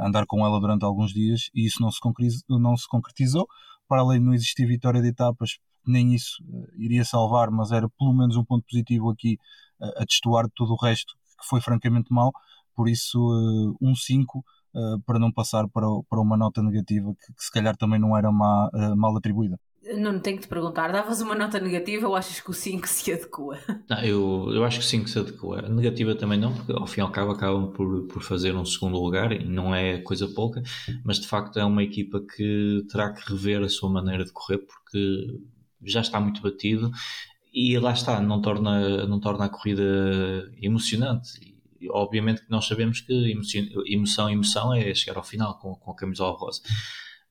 [0.00, 1.98] andar com ela durante alguns dias e isso não se,
[2.48, 3.48] não se concretizou.
[3.88, 5.58] Para além de não existir vitória de etapas,
[5.90, 6.42] nem isso
[6.76, 9.38] iria salvar, mas era pelo menos um ponto positivo aqui
[9.80, 12.32] a destoar de todo o resto, que foi francamente mal.
[12.74, 13.18] Por isso,
[13.80, 14.44] um 5
[14.76, 18.16] uh, para não passar para, para uma nota negativa que, que se calhar também não
[18.16, 19.58] era má, uh, mal atribuída.
[19.98, 23.12] Não tenho que te perguntar, davas uma nota negativa ou achas que o 5 se
[23.12, 23.58] adequa?
[23.88, 25.62] Não, eu, eu acho que o 5 se adequa.
[25.62, 28.98] Negativa também não, porque ao fim e ao cabo acabam por, por fazer um segundo
[28.98, 30.62] lugar e não é coisa pouca,
[31.04, 34.58] mas de facto é uma equipa que terá que rever a sua maneira de correr
[34.58, 35.40] porque
[35.82, 36.90] já está muito batido
[37.52, 39.82] e lá está, não torna, não torna a corrida
[40.60, 41.56] emocionante
[41.90, 43.12] obviamente que nós sabemos que
[43.86, 46.60] emoção, emoção é chegar ao final com, com a camisola rosa.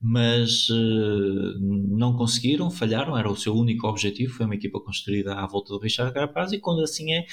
[0.00, 4.34] Mas uh, não conseguiram, falharam, era o seu único objetivo.
[4.34, 7.24] Foi uma equipa construída à volta do Richard Carapaz, e quando assim é,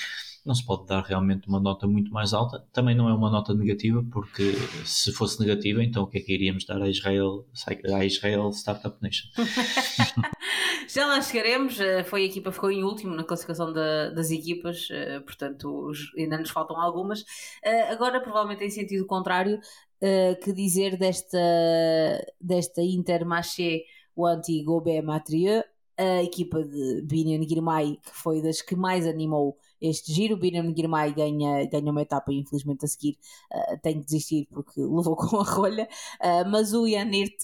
[0.45, 2.65] não se pode dar realmente uma nota muito mais alta.
[2.71, 4.53] Também não é uma nota negativa, porque
[4.85, 7.45] se fosse negativa, então o que é que iríamos dar a Israel,
[7.93, 9.27] a Israel Startup Nation?
[10.87, 11.79] Já lá chegaremos.
[11.79, 15.91] Eh, foi a equipa que ficou em último na classificação da, das equipas, eh, portanto
[16.17, 17.23] ainda nos faltam algumas.
[17.63, 19.59] Eh, agora, provavelmente em sentido contrário,
[20.43, 21.37] que dizer desta,
[22.39, 23.83] desta Intermarché,
[24.13, 25.63] o anti-Gobet Matrieu,
[25.97, 30.37] a equipa de Binion Girmay, que foi das que mais animou este giro.
[30.37, 33.17] Binion Girmay ganha, ganha uma etapa e infelizmente a seguir
[33.51, 35.87] uh, tem que desistir porque levou com a rolha,
[36.21, 37.35] uh, mas o Ian Hirt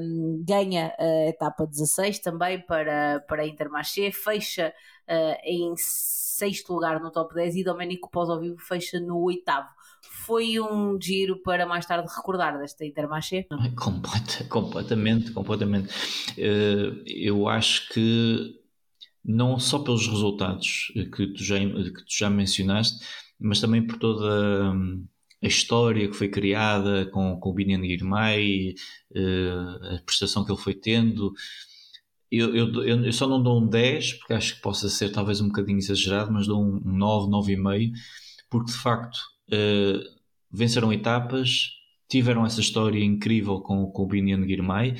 [0.00, 4.74] um, ganha a etapa 16 também para, para a Intermarché, fecha
[5.08, 9.68] uh, em sexto lugar no top 10 e Domenico Pós ao vivo fecha no oitavo
[10.02, 13.46] foi um giro para mais tarde recordar desta Intermarché?
[13.76, 15.92] Completa, completamente, completamente.
[17.06, 18.59] Eu acho que
[19.24, 23.04] não só pelos resultados que tu já, que tu já mencionaste,
[23.38, 25.06] mas também por toda hum,
[25.42, 28.74] a história que foi criada com, com o Binian Guirmay,
[29.12, 31.32] uh, a prestação que ele foi tendo.
[32.30, 35.48] Eu, eu, eu, só não dou um 10, porque acho que possa ser talvez um
[35.48, 37.92] bocadinho exagerado, mas dou um 9, 9,5,
[38.48, 39.16] porque de facto
[39.48, 40.20] uh,
[40.52, 41.70] venceram etapas,
[42.08, 44.94] tiveram essa história incrível com, com o Binian Guirmay,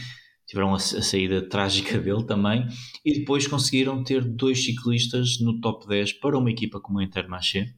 [0.51, 2.67] tiveram a, saída trágica dele também,
[3.05, 7.73] e depois conseguiram ter dois ciclistas no top 10 para uma equipa como a Intermarché,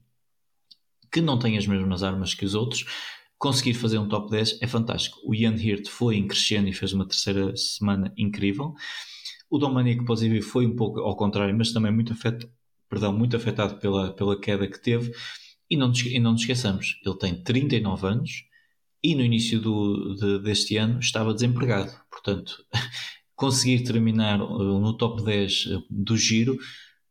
[1.12, 2.86] que não tem as mesmas armas que os outros.
[3.38, 5.18] Conseguir fazer um top 10 é fantástico.
[5.24, 8.72] O Ian Hirt foi em crescendo e fez uma terceira semana incrível.
[9.50, 12.50] O Dominic Posivi foi um pouco ao contrário, mas também muito afetado,
[12.88, 15.12] perdão, muito afetado pela, pela queda que teve.
[15.68, 18.51] E não, e não nos esqueçamos, ele tem 39 anos
[19.02, 21.92] e no início do, de, deste ano estava desempregado.
[22.10, 22.64] Portanto,
[23.34, 26.56] conseguir terminar uh, no top 10 uh, do giro,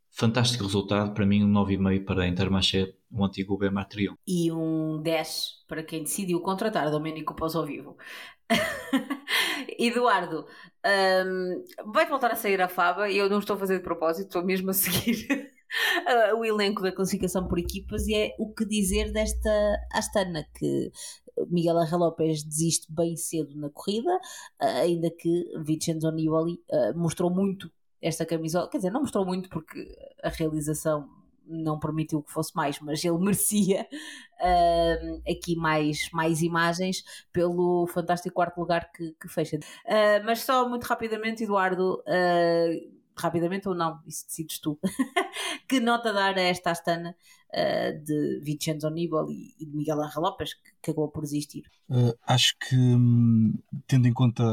[0.09, 1.13] fantástico resultado.
[1.13, 4.15] Para mim, um 9,5 para a Intermarché, o antigo Bemar Trion.
[4.25, 7.97] E um 10 para quem decidiu contratar Domenico Pós ao vivo.
[9.79, 10.45] Eduardo,
[11.25, 14.43] um, vai voltar a sair a Faba eu não estou a fazer de propósito, estou
[14.43, 15.51] mesmo a seguir
[16.37, 19.49] o elenco da classificação por equipas e é o que dizer desta
[19.93, 20.91] Astana que
[21.49, 24.19] Miguel Angel Lopes desiste bem cedo na corrida,
[24.59, 26.59] ainda que Vincenzo Nibali
[26.95, 27.71] mostrou muito
[28.01, 31.07] esta camisola, quer dizer, não mostrou muito porque a realização
[31.45, 33.87] não permitiu que fosse mais, mas ele merecia
[34.39, 39.57] uh, aqui mais, mais imagens pelo fantástico quarto lugar que, que fecha.
[39.57, 44.79] Uh, mas só muito rapidamente, Eduardo, uh, rapidamente ou não, isso decides tu.
[45.67, 47.15] que nota dar a esta Astana
[47.49, 51.63] uh, de Vincenzo Nibali e de Miguel Angel Lopes, que, que acabou por existir?
[51.89, 53.53] Uh, acho que, hum,
[53.87, 54.43] tendo em conta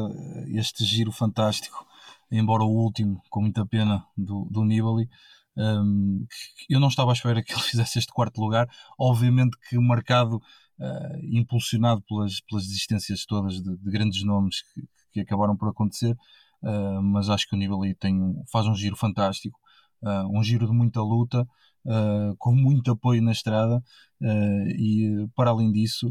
[0.49, 1.87] este giro fantástico,
[2.31, 5.09] embora o último, com muita pena, do, do Nibali,
[5.57, 6.25] um,
[6.69, 8.69] eu não estava à espera que ele fizesse este quarto lugar.
[8.99, 15.21] Obviamente que marcado, uh, impulsionado pelas, pelas existências todas de, de grandes nomes que que
[15.21, 16.17] acabaram por acontecer,
[16.63, 19.59] uh, mas acho que o Nibali tem, faz um giro fantástico,
[20.03, 21.43] uh, um giro de muita luta,
[21.87, 23.83] uh, com muito apoio na estrada
[24.77, 26.09] e para além disso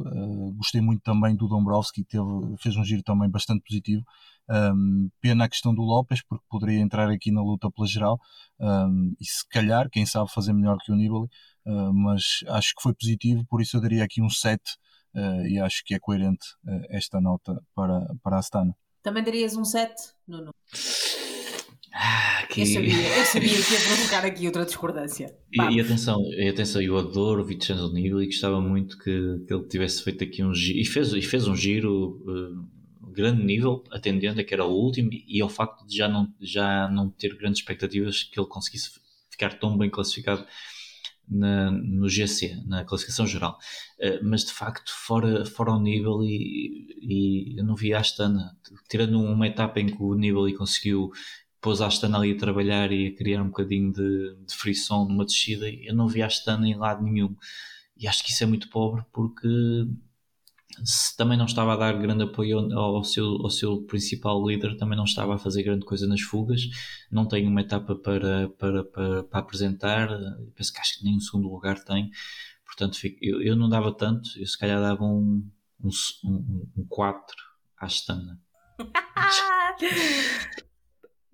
[0.55, 2.23] gostei muito também do Dombrowski, teve,
[2.57, 4.01] fez um giro também bastante positivo.
[4.49, 8.17] Um, pena a questão do Lopes, porque poderia entrar aqui na luta pela geral
[8.57, 11.27] um, e se calhar, quem sabe, fazer melhor que o Nibali,
[11.93, 14.61] mas acho que foi positivo, por isso eu daria aqui um 7
[15.17, 18.75] uh, e acho que é coerente uh, esta nota para, para a Astana.
[19.01, 19.93] Também darias um 7,
[20.27, 20.51] Nuno?
[21.93, 22.61] Ah, que...
[22.61, 25.35] eu, sabia, eu sabia que ia provocar aqui outra discordância.
[25.51, 29.53] E, e, atenção, e atenção, eu adoro o Vincenzo Nibali e gostava muito que, que,
[29.53, 33.83] ele tivesse feito aqui um giro, e fez, e fez um giro uh, grande nível,
[33.91, 37.35] atendendo a que era o último, e ao facto de já não, já não ter
[37.35, 38.91] grandes expectativas que ele conseguisse
[39.31, 40.45] ficar tão bem classificado
[41.27, 43.57] na, no GC, na classificação geral.
[43.99, 48.55] Uh, mas de facto, fora, fora o nível, e, e eu não vi a Astana,
[48.89, 51.11] tirando uma etapa em que o nível conseguiu
[51.59, 55.25] pôs a Astana ali a trabalhar e a criar um bocadinho de, de frição numa
[55.25, 57.35] descida, eu não vi a Astana em lado nenhum.
[57.97, 59.47] E acho que isso é muito pobre porque
[60.83, 64.97] se também não estava a dar grande apoio ao seu, ao seu principal líder, também
[64.97, 66.61] não estava a fazer grande coisa nas fugas,
[67.11, 70.09] não tem uma etapa para, para, para, para apresentar,
[70.55, 72.11] penso que acho que nem um segundo lugar tem,
[72.65, 75.49] portanto eu, eu não dava tanto, eu se calhar dava um,
[75.83, 75.89] um,
[76.25, 77.35] um, um 4
[77.77, 78.39] à Stana.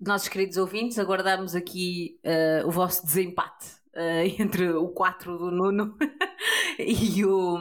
[0.00, 5.96] Nossos queridos ouvintes, aguardamos aqui uh, o vosso desempate uh, entre o 4 do Nuno
[6.78, 7.58] e o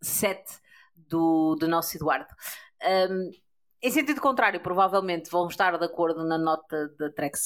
[0.00, 0.61] 7 hum,
[1.12, 2.26] do, do nosso Eduardo.
[3.10, 3.30] Um,
[3.84, 7.36] em sentido contrário, provavelmente vão estar de acordo na nota da Trek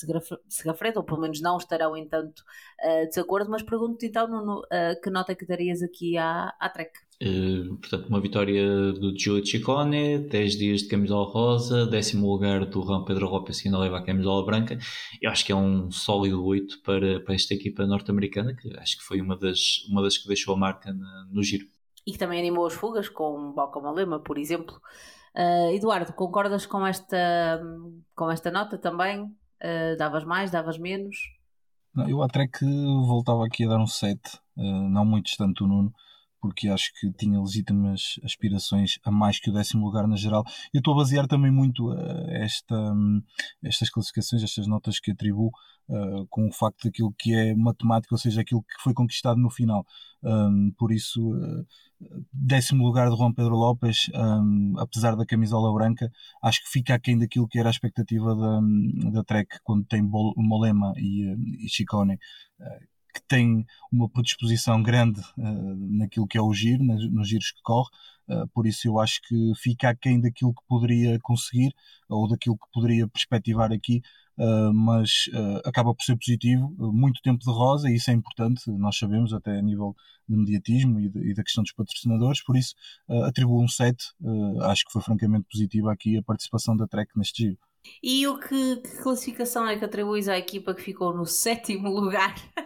[0.48, 2.40] Segafredo, ou pelo menos não estarão, entanto,
[2.84, 6.54] uh, de desacordo, mas pergunto-te então, Nuno, uh, que nota é que darias aqui à,
[6.60, 6.90] à Trek?
[7.22, 12.82] Uh, portanto, uma vitória do Gio Ciccone, 10 dias de camisola rosa, décimo lugar do
[12.82, 14.78] Juan Pedro Lopes que ainda leva a camisola branca.
[15.22, 19.04] Eu acho que é um sólido 8 para, para esta equipa norte-americana, que acho que
[19.04, 21.64] foi uma das, uma das que deixou a marca na, no giro
[22.06, 23.82] e que também animou as fugas, com Balcão
[24.24, 24.80] por exemplo.
[25.34, 27.60] Uh, Eduardo, concordas com esta,
[28.14, 29.24] com esta nota também?
[29.24, 31.16] Uh, davas mais, davas menos?
[31.94, 35.58] Não, eu até que voltava aqui a dar um 7, uh, ah, não muito distante
[35.58, 35.92] do Nuno,
[36.40, 40.44] porque acho que tinha legítimas aspirações a mais que o décimo lugar na geral.
[40.72, 41.92] Eu estou a basear também muito
[42.28, 42.94] esta,
[43.62, 45.50] estas classificações, estas notas que atribuo
[45.88, 49.50] uh, com o facto daquilo que é matemática, ou seja, aquilo que foi conquistado no
[49.50, 49.84] final.
[50.22, 51.66] Um, por isso, uh,
[52.32, 56.10] décimo lugar de Juan Pedro Lopes, um, apesar da camisola branca,
[56.42, 58.60] acho que fica aquém daquilo que era a expectativa da,
[59.10, 62.14] da Trek quando tem Molema e, e Chicone.
[62.60, 67.50] Uh, que tem uma predisposição grande uh, naquilo que é o giro, nos, nos giros
[67.50, 67.88] que corre,
[68.28, 71.72] uh, por isso eu acho que fica aquém daquilo que poderia conseguir
[72.10, 74.02] ou daquilo que poderia perspectivar aqui,
[74.38, 75.30] uh, mas
[75.64, 76.74] acaba por ser positivo.
[76.92, 79.96] muito tempo de rosa, e isso é importante, nós sabemos, até a nível
[80.28, 82.74] de mediatismo e, de, e da questão dos patrocinadores, por isso
[83.24, 83.96] atribuo um 7,
[84.62, 87.58] acho que foi francamente positiva aqui a participação da Trek neste giro.
[88.02, 92.34] E o que, que classificação é que atribuis à equipa que ficou no sétimo lugar?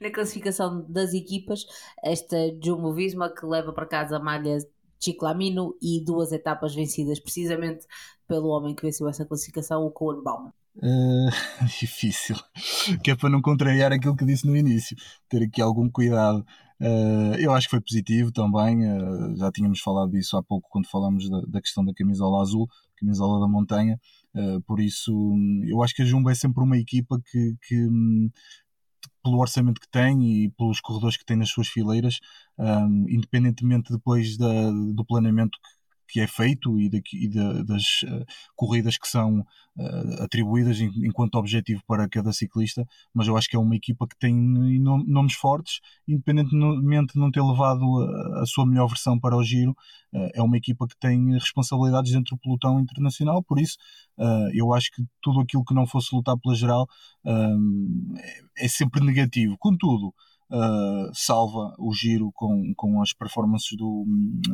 [0.00, 1.64] na classificação das equipas,
[2.02, 4.58] esta Jumbo Visma que leva para casa a malha
[5.02, 7.86] Chiclamino e duas etapas vencidas precisamente
[8.26, 10.52] pelo homem que venceu essa classificação, o Cohen Bauman.
[10.76, 11.30] Uh,
[11.80, 12.36] difícil,
[13.02, 14.96] que é para não contrariar aquilo que disse no início,
[15.28, 16.44] ter aqui algum cuidado.
[16.78, 20.86] Uh, eu acho que foi positivo também, uh, já tínhamos falado disso há pouco quando
[20.88, 23.98] falamos da, da questão da camisola azul, camisola da montanha,
[24.66, 25.12] por isso
[25.66, 27.88] eu acho que a Jumbo é sempre uma equipa que, que
[29.22, 32.20] pelo orçamento que tem e pelos corredores que tem nas suas fileiras,
[32.58, 35.58] um, independentemente depois da, do planeamento
[36.08, 37.28] que é feito e, e
[37.64, 38.24] das uh,
[38.54, 43.56] corridas que são uh, atribuídas em, enquanto objetivo para cada ciclista, mas eu acho que
[43.56, 48.66] é uma equipa que tem nomes fortes, independentemente de não ter levado a, a sua
[48.66, 49.72] melhor versão para o giro,
[50.12, 53.76] uh, é uma equipa que tem responsabilidades dentro do pelotão internacional, por isso
[54.54, 56.88] eu acho que tudo aquilo que não fosse lutar pela geral
[58.56, 59.56] é, é sempre negativo.
[59.58, 60.14] Contudo,
[60.48, 64.04] Uh, salva o giro com, com as performances do,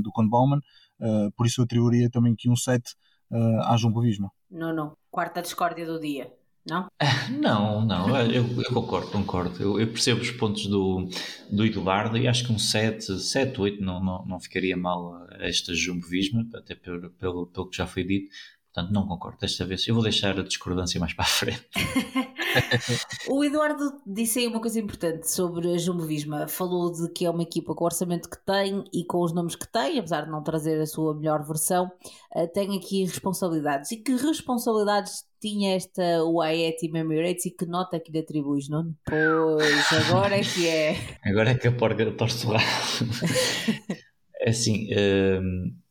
[0.01, 0.59] do Con Bauman,
[1.01, 2.95] uh, por isso eu atribuiria também aqui um 7
[3.31, 4.31] uh, à Jumbo Visma.
[4.51, 4.97] Não, não.
[5.11, 6.33] Quarta discórdia do dia.
[6.65, 6.87] Não?
[7.41, 9.61] Não, não, eu, eu concordo, concordo.
[9.61, 11.09] Eu, eu, percebo os pontos do,
[11.51, 15.45] do Eduardo e acho que um 7, 7 8 não, não, não ficaria mal a
[15.45, 18.29] esta Jumbo Visma, até pelo, pelo, pelo que já foi dito
[18.75, 19.87] Portanto, não concordo desta vez.
[19.87, 21.69] Eu vou deixar a discordância mais para a frente.
[23.29, 26.49] o Eduardo disse aí uma coisa importante sobre a Jumbo Visma.
[26.49, 29.57] Falou de que é uma equipa com o orçamento que tem e com os nomes
[29.57, 31.93] que tem, apesar de não trazer a sua melhor versão,
[32.35, 33.93] uh, tem aqui responsabilidades.
[33.93, 38.95] E que responsabilidades tinha esta UAE Team Emirates e que nota que lhe atribuis, não?
[39.05, 40.97] Pois, agora é que é.
[41.27, 42.53] Agora é que a porca torce o
[44.41, 44.89] É assim.
[44.95, 45.83] Uh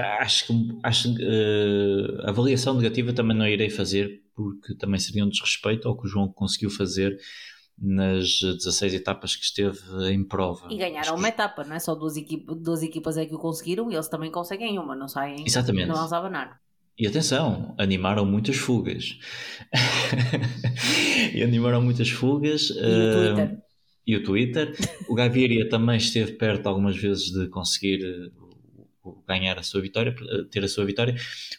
[0.00, 5.88] acho que acho, uh, avaliação negativa também não irei fazer porque também seria um desrespeito
[5.88, 7.16] ao que o João conseguiu fazer
[7.78, 9.78] nas 16 etapas que esteve
[10.10, 10.68] em prova.
[10.70, 11.80] E ganharam uma etapa, não é?
[11.80, 15.08] Só duas, equipa, duas equipas é que o conseguiram e eles também conseguem uma, não
[15.08, 15.88] saem Exatamente.
[15.88, 16.60] não vão abanar.
[16.96, 19.18] E atenção, animaram muitas fugas.
[21.34, 22.70] e animaram muitas fugas.
[22.70, 23.52] E o Twitter.
[23.52, 23.62] Uh,
[24.06, 24.76] e o Twitter.
[25.08, 27.98] O Gaviria também esteve perto algumas vezes de conseguir
[29.26, 30.14] ganhar a sua vitória,
[30.50, 31.14] ter a sua vitória.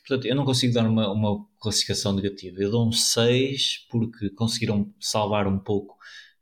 [0.06, 2.62] Portanto, eu não consigo dar uma, uma classificação negativa.
[2.62, 5.96] Eu dou um 6 porque conseguiram salvar um pouco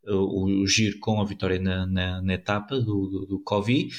[0.06, 3.94] uh, o, o, giro com a vitória na, na, na etapa do, do, do Covid.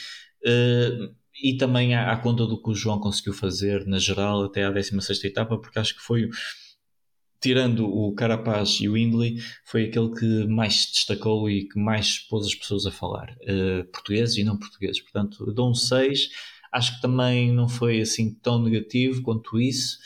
[0.44, 4.64] Uh, e também à, à, conta do que o João conseguiu fazer na geral até
[4.64, 6.28] à 16 etapa, porque acho que foi
[7.44, 9.36] tirando o Carapaz e o Indley,
[9.66, 14.38] foi aquele que mais destacou e que mais pôs as pessoas a falar, uh, portugueses
[14.38, 15.02] e não portugueses.
[15.02, 16.30] Portanto, dou um 6
[16.74, 19.98] acho que também não foi assim tão negativo quanto isso.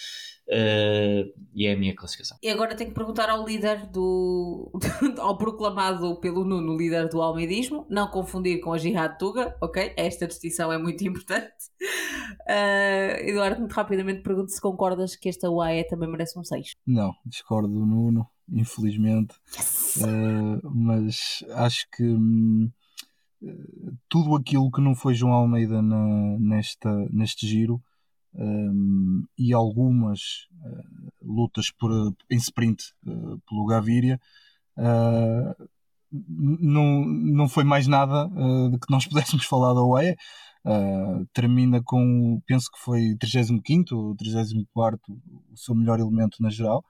[0.48, 2.38] Uh, e é a minha classificação.
[2.42, 4.72] E agora tenho que perguntar ao líder do.
[5.20, 9.92] ao proclamado pelo Nuno líder do almeidismo, não confundir com a Jihad Tuga, ok?
[9.94, 11.52] Esta distinção é muito importante.
[12.48, 16.72] Uh, Eduardo, muito rapidamente pergunto se concordas que esta UAE também merece um 6.
[16.86, 19.34] Não, discordo do Nuno, infelizmente.
[19.54, 19.96] Yes.
[19.96, 22.04] Uh, mas acho que.
[22.04, 22.70] Hum,
[24.08, 27.80] tudo aquilo que não foi João Almeida na, nesta, neste giro
[28.34, 30.20] um, e algumas
[30.62, 31.90] uh, lutas por,
[32.30, 34.20] em sprint uh, pelo Gaviria
[34.76, 35.68] uh,
[36.10, 38.26] não, não foi mais nada
[38.70, 40.16] de que nós pudéssemos falar da OE
[41.34, 44.98] termina com penso que foi 35 ou 34
[45.52, 46.82] o seu melhor elemento na geral.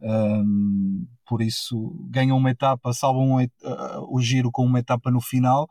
[0.00, 3.44] Um, por isso ganham uma etapa, salvam
[4.08, 5.68] o giro com uma etapa no final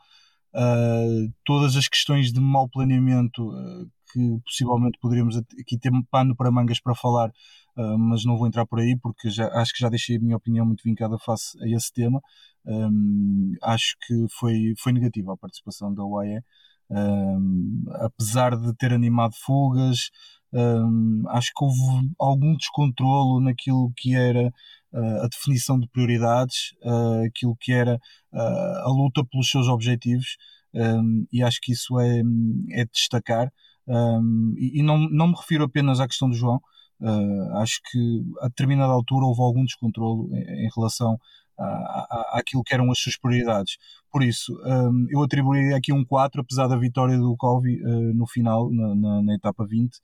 [0.53, 6.51] Uh, todas as questões de mau planeamento uh, que possivelmente poderíamos aqui ter pano para
[6.51, 7.29] mangas para falar,
[7.77, 10.37] uh, mas não vou entrar por aí porque já, acho que já deixei a minha
[10.37, 12.19] opinião muito vincada face a esse tema.
[12.65, 16.41] Um, acho que foi, foi negativa a participação da UAE,
[16.89, 20.09] um, apesar de ter animado fugas,
[20.51, 24.51] um, acho que houve algum descontrolo naquilo que era
[24.93, 27.95] a definição de prioridades, uh, aquilo que era
[28.33, 30.37] uh, a luta pelos seus objetivos,
[30.73, 32.21] um, e acho que isso é,
[32.71, 33.51] é destacar.
[33.87, 36.59] Um, e, não, não me refiro apenas à questão do João,
[37.55, 41.17] acho que a determinada altura houve algum descontrolo em, relação
[42.33, 43.77] àquilo que eram as suas prioridades.
[44.11, 48.71] Por isso, um, eu atribuiria aqui um 4, apesar da vitória do uh, no final,
[48.71, 49.99] na, na, na etapa 20, uh,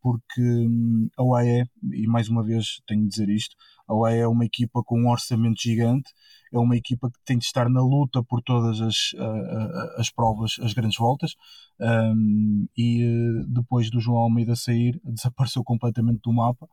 [0.00, 3.54] porque um, a UAE, e mais uma vez tenho de dizer isto,
[3.86, 6.10] a UAE é uma equipa com um orçamento gigante,
[6.52, 10.56] é uma equipa que tem de estar na luta por todas as, uh, as provas,
[10.62, 11.34] as grandes voltas,
[11.78, 13.04] um, e
[13.48, 16.68] depois do João Almeida sair, desapareceu completamente do mapa.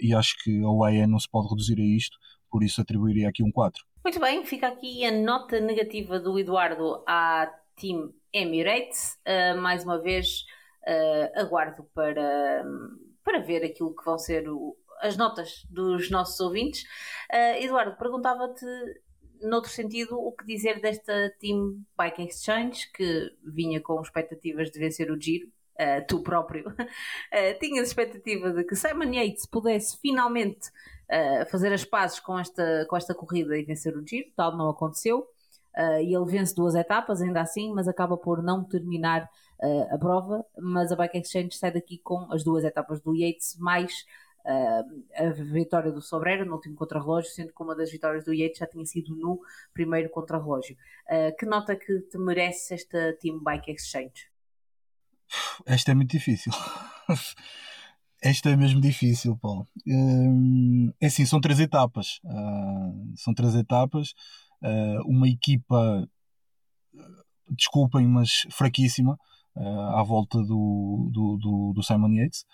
[0.00, 2.16] E acho que a UAE não se pode reduzir a isto,
[2.50, 3.84] por isso atribuiria aqui um 4.
[4.02, 7.46] Muito bem, fica aqui a nota negativa do Eduardo à
[7.76, 9.18] Team Emirates.
[9.60, 10.46] Mais uma vez,
[10.86, 12.64] uh, aguardo para,
[13.24, 16.82] para ver aquilo que vão ser o, as notas dos nossos ouvintes.
[17.32, 18.66] Uh, Eduardo, perguntava-te,
[19.42, 25.10] noutro sentido, o que dizer desta Team Bike Exchange, que vinha com expectativas de vencer
[25.10, 25.48] o Giro.
[25.80, 26.74] Uh, tu próprio, uh,
[27.58, 32.98] tinhas expectativa de que Simon Yates pudesse finalmente uh, fazer as pazes com esta, com
[32.98, 35.26] esta corrida e vencer o Giro, tal não aconteceu.
[36.02, 39.30] E ele vence duas etapas, ainda assim, mas acaba por não terminar
[39.62, 40.44] uh, a prova.
[40.58, 44.04] Mas a Bike Exchange sai daqui com as duas etapas do Yates, mais
[45.16, 48.66] a vitória do Sobrera no último contrarrelógio, sendo que uma das vitórias do Yates já
[48.66, 49.38] tinha sido no
[49.74, 50.78] primeiro contrarrelógio.
[51.38, 54.30] que nota que te merece esta Team Bike Exchange?
[55.66, 56.52] Esta é muito difícil.
[58.22, 59.66] Esta é mesmo difícil, Paulo.
[59.86, 62.20] Hum, é assim, são três etapas.
[62.24, 64.14] Ah, são três etapas.
[64.62, 66.06] Ah, uma equipa,
[67.48, 69.18] desculpem, mas fraquíssima,
[69.60, 72.44] ah, à volta do, do, do, do Simon Yates.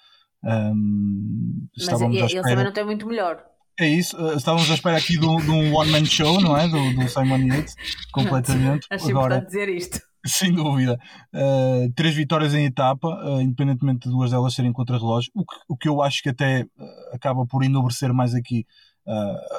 [0.42, 3.42] Um, mas ele, também não tem muito melhor.
[3.78, 6.66] É isso, estávamos à espera aqui de um one-man show, não é?
[6.66, 7.74] Do, do Simon Yates,
[8.12, 8.86] completamente.
[8.90, 10.00] Acho Agora, importante dizer isto.
[10.26, 10.98] Sem dúvida.
[11.32, 15.76] Uh, três vitórias em etapa, uh, independentemente de duas delas serem contra-relógio, o que, o
[15.76, 18.66] que eu acho que até uh, acaba por enobrecer mais aqui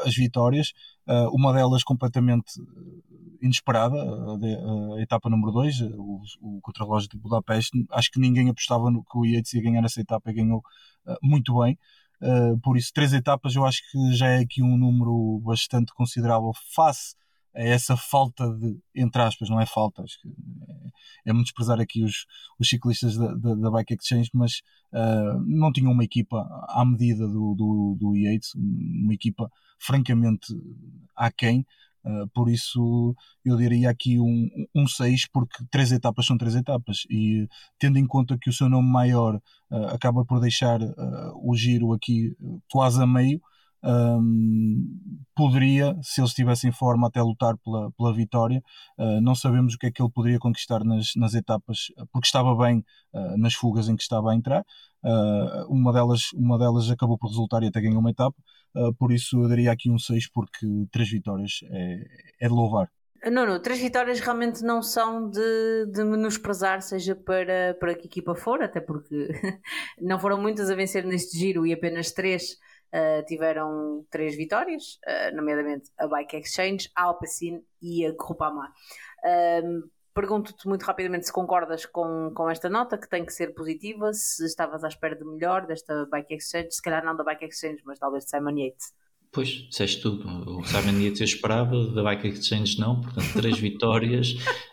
[0.06, 0.74] as vitórias.
[1.32, 2.52] uma delas completamente
[3.41, 7.85] inesperada, a, a, etapa número 2, o, o contra-relógio de Budapeste.
[7.91, 10.61] Acho que ninguém apostava no que o Yates ia ganhar essa etapa e ganhou
[11.22, 11.77] muito bem.
[12.64, 17.15] por isso, três etapas eu acho que já é aqui um número bastante considerável face
[17.57, 21.80] é essa falta de, entre aspas, não é falta, acho que é, é muito desprezar
[21.81, 22.27] aqui os,
[22.59, 24.61] os ciclistas da, da, da Bike Exchange, mas
[24.93, 30.53] uh, não tinham uma equipa à medida do, do, do Yates, uma equipa francamente
[31.15, 31.65] aquém.
[32.06, 37.03] Uh, por isso eu diria aqui um, um 6, porque três etapas são três etapas,
[37.10, 37.48] e
[37.80, 39.36] tendo em conta que o seu nome maior
[39.72, 40.94] uh, acaba por deixar uh,
[41.44, 42.36] o giro aqui
[42.69, 43.41] quase a meio,
[43.84, 44.99] um,
[45.36, 48.61] poderia, se ele estivesse em forma, até lutar pela, pela vitória.
[48.98, 52.56] Uh, não sabemos o que é que ele poderia conquistar nas, nas etapas, porque estava
[52.56, 52.84] bem
[53.14, 54.65] uh, nas fugas em que estava a entrar.
[55.07, 58.35] Uh, uma, delas, uma delas acabou por resultar e até ganhou uma etapa,
[58.99, 62.03] por isso eu daria aqui um 6, porque três vitórias é,
[62.41, 62.91] é de louvar.
[63.25, 68.61] Não, três vitórias realmente não são de, de menosprezar, seja para, para que equipa for,
[68.61, 69.29] até porque
[69.99, 72.57] não foram muitas a vencer neste giro e apenas três
[72.88, 78.71] Uh, tiveram três vitórias, uh, nomeadamente a Bike Exchange, a Alpecin e a Groupama.
[79.25, 84.11] Uh, Pergunto-te muito rapidamente se concordas com, com esta nota, que tem que ser positiva,
[84.14, 87.84] se estavas à espera de melhor desta Bike Exchange, se calhar não da Bike Exchange,
[87.85, 88.94] mas talvez de Simon Yates.
[89.31, 90.27] Pois, disseste tudo.
[90.57, 94.31] O Simon Yates eu esperava, da Bike Exchange não, portanto, três vitórias,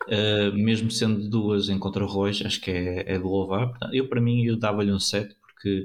[0.09, 3.69] uh, mesmo sendo duas em contra-rois, acho que é, é de louvar.
[3.69, 5.85] Portanto, eu, para mim, eu dava-lhe um 7, porque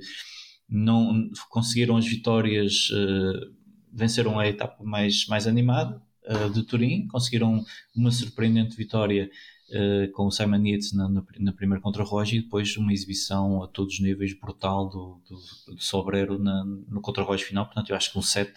[0.69, 3.53] não conseguiram as vitórias, uh,
[3.91, 7.63] venceram a etapa mais, mais animada uh, de Turim, conseguiram
[7.95, 9.29] uma surpreendente vitória
[9.69, 13.67] uh, com o Simon Yates na, na, na primeira contra-roja e depois uma exibição a
[13.67, 17.65] todos os níveis brutal do, do, do Sobrero na, no contra-roja final.
[17.65, 18.53] Portanto, eu acho que um 7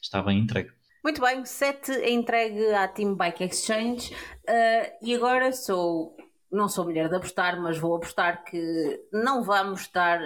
[0.00, 0.70] está bem entregue.
[1.02, 6.16] Muito bem, 7 é entregue à Team Bike Exchange uh, e agora sou,
[6.50, 10.20] não sou mulher de apostar, mas vou apostar que não vamos estar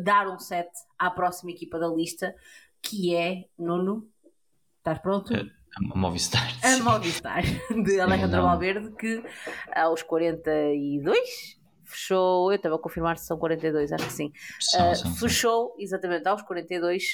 [0.00, 0.68] dar um set
[0.98, 2.34] à próxima equipa da lista,
[2.82, 4.08] que é Nuno.
[4.78, 5.32] Estás pronto?
[5.76, 6.48] A Movistar.
[6.62, 7.42] A Movistar,
[7.84, 9.22] de Alejandro Valverde, que
[9.74, 14.32] aos 42 fechou, eu estava a confirmar se são 42, acho que sim.
[14.58, 15.76] São, uh, são, fechou, são.
[15.78, 17.04] exatamente, aos 42,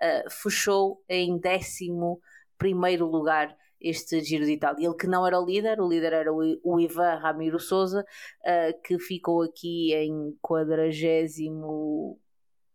[0.00, 2.20] uh, fechou em décimo
[2.56, 4.86] primeiro lugar este Giro de Itália.
[4.86, 9.00] Ele que não era o líder, o líder era o Ivan Ramiro Souza, uh, que
[9.00, 12.20] ficou aqui em quadragésimo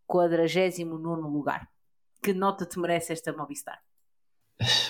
[0.05, 1.69] 49 lugar.
[2.21, 3.86] Que nota te merece esta Movistar?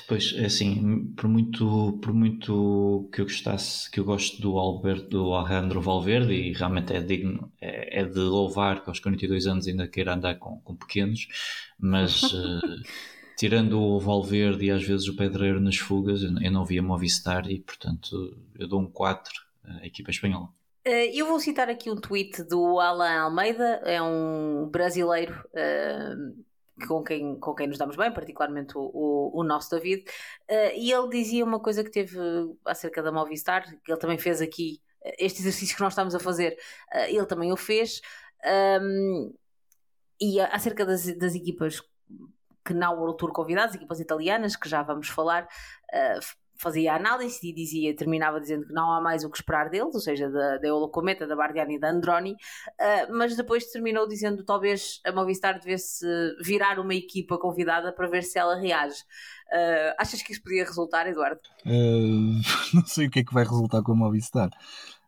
[0.07, 5.09] Pois, é assim, por muito, por muito que eu gostasse, que eu gosto do Alberto,
[5.09, 9.67] do Alejandro Valverde, e realmente é digno, é, é, de louvar que aos 42 anos
[9.67, 11.27] ainda queira andar com, com pequenos,
[11.77, 12.81] mas uh,
[13.37, 17.59] tirando o Valverde e às vezes o Pedreiro nas fugas, eu, não via Movistar e,
[17.59, 19.33] portanto, eu dou um 4
[19.65, 20.47] à equipa espanhola.
[20.85, 26.45] Eh, eu vou citar aqui um tweet do Alan Almeida, é um brasileiro uh,
[26.87, 30.91] com, quem, com quem nos damos bem, particularmente o, o, o nosso David, uh, e
[30.91, 32.17] ele dizia uma coisa que teve
[32.65, 34.81] acerca da Movistar, que ele também fez aqui,
[35.17, 36.57] este exercício que nós estamos a fazer,
[36.93, 38.01] uh, ele também o fez,
[38.81, 39.33] um,
[40.19, 41.81] e acerca das, das equipas
[42.65, 45.47] que na World Tour convidadas, equipas italianas, que já vamos falar,
[46.59, 50.01] fazia análise e dizia, terminava dizendo que não há mais o que esperar deles, ou
[50.01, 54.99] seja, da, da Eulocometa, da Bardiani e da Androni, uh, mas depois terminou dizendo talvez
[55.05, 56.05] a Movistar devesse
[56.41, 59.01] virar uma equipa convidada para ver se ela reage.
[59.47, 61.41] Uh, achas que isso podia resultar, Eduardo?
[61.65, 62.41] Uh,
[62.73, 64.49] não sei o que é que vai resultar com a Movistar.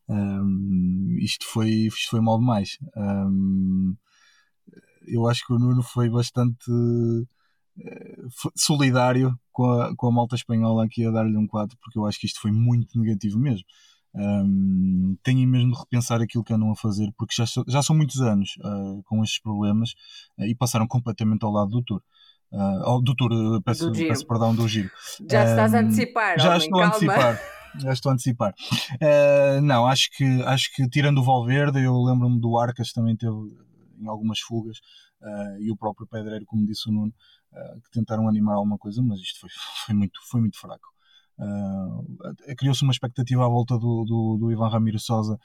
[0.08, 2.78] Um, isto, foi, isto foi mal demais.
[2.96, 3.96] Um,
[5.06, 6.72] eu acho que o Nuno foi bastante
[8.56, 12.20] solidário com a, com a malta espanhola aqui a dar-lhe um 4, porque eu acho
[12.20, 13.66] que isto foi muito negativo mesmo.
[14.14, 18.22] Um, tenho mesmo de repensar aquilo que andam a fazer, porque já, já são muitos
[18.22, 19.92] anos uh, com estes problemas
[20.38, 22.02] uh, e passaram completamente ao lado do Tour.
[22.52, 24.90] Uh, do Tour, peço, do peço perdão, do Giro.
[25.30, 26.86] Já um, estás a antecipar, Já homem, estou calma.
[26.86, 27.42] a antecipar.
[27.78, 28.56] Já estou a antecipar.
[29.62, 33.36] não, acho que, acho que tirando o Valverde, eu lembro-me do Arcas também teve
[34.02, 34.80] em algumas fugas
[35.60, 37.14] e o próprio Pedreiro, como disse o Nuno,
[37.54, 39.50] uh, que tentaram animar alguma coisa, mas isto foi,
[39.86, 40.88] foi, muito, foi muito fraco.
[41.38, 45.40] Uh, Criou-se uma expectativa à volta do, do, do Ivan Ramiro Sosa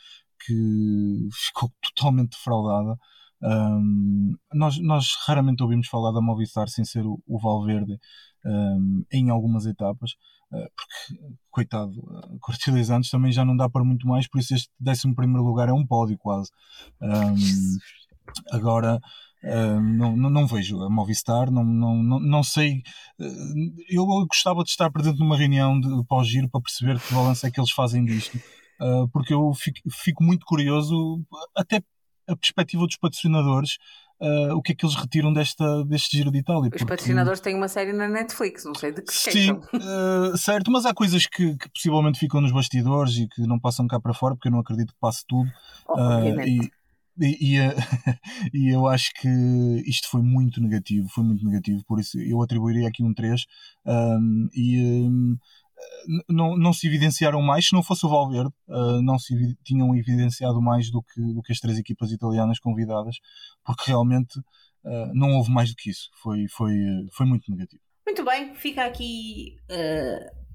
[0.45, 2.99] que ficou totalmente defraudada.
[3.43, 7.99] Um, nós, nós raramente ouvimos falar da Movistar sem ser o, o Valverde
[8.45, 10.13] um, em algumas etapas.
[10.51, 11.93] porque, coitado,
[12.41, 15.73] 42 anos também já não dá para muito mais, por isso este 11 lugar é
[15.73, 16.51] um pódio quase.
[17.01, 17.79] Um,
[18.51, 19.01] agora,
[19.45, 22.83] Uh, não, não, não, vejo a Movistar, não, não, não, não sei.
[23.21, 27.51] Uh, eu gostava de estar presente numa reunião de pós-giro para perceber que balanço é
[27.51, 28.37] que eles fazem disto,
[28.81, 31.23] uh, porque eu fico, fico, muito curioso,
[31.55, 31.83] até
[32.27, 33.77] a perspectiva dos patrocinadores.
[34.57, 36.71] o que é que eles retiram desta, deste giro de Itália?
[36.75, 39.61] Os patrocinadores têm uma série na Netflix, não sei de que Sim,
[40.39, 44.01] certo, mas há coisas que, que, possivelmente ficam nos bastidores e que não passam cá
[44.01, 45.51] para fora, porque eu não acredito que passe tudo.
[45.87, 46.73] Obviamente.
[47.21, 47.61] E, e, e,
[48.53, 49.29] e, eu acho que
[49.87, 53.45] isto foi muito negativo, foi muito negativo, por isso eu atribuiria aqui um 3
[53.87, 55.37] um, e um,
[56.29, 59.35] não, não se evidenciaram mais, se não fosse o Valverde, uh, não se
[59.65, 63.17] tinham evidenciado mais do que, do que as três equipas italianas convidadas,
[63.65, 66.75] porque realmente uh, não houve mais do que isso, foi, foi,
[67.13, 67.83] foi muito negativo.
[68.07, 69.57] Muito bem, fica aqui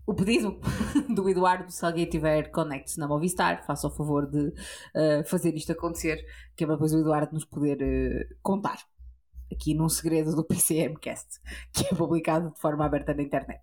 [0.09, 0.59] o pedido
[1.13, 5.71] do Eduardo, se alguém tiver conecte-se na Movistar, faça o favor de uh, fazer isto
[5.71, 6.25] acontecer,
[6.55, 8.79] que é para depois o Eduardo nos poder uh, contar
[9.53, 11.39] aqui num segredo do PCMcast,
[11.71, 13.61] que é publicado de forma aberta na internet.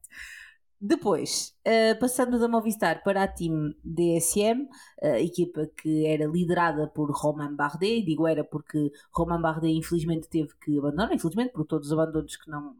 [0.80, 4.68] Depois, uh, passando da Movistar para a Team DSM,
[5.02, 10.50] a equipa que era liderada por Romain Bardet, digo era porque Romain Bardet infelizmente teve
[10.64, 12.76] que abandonar, infelizmente por todos os abandonos que não,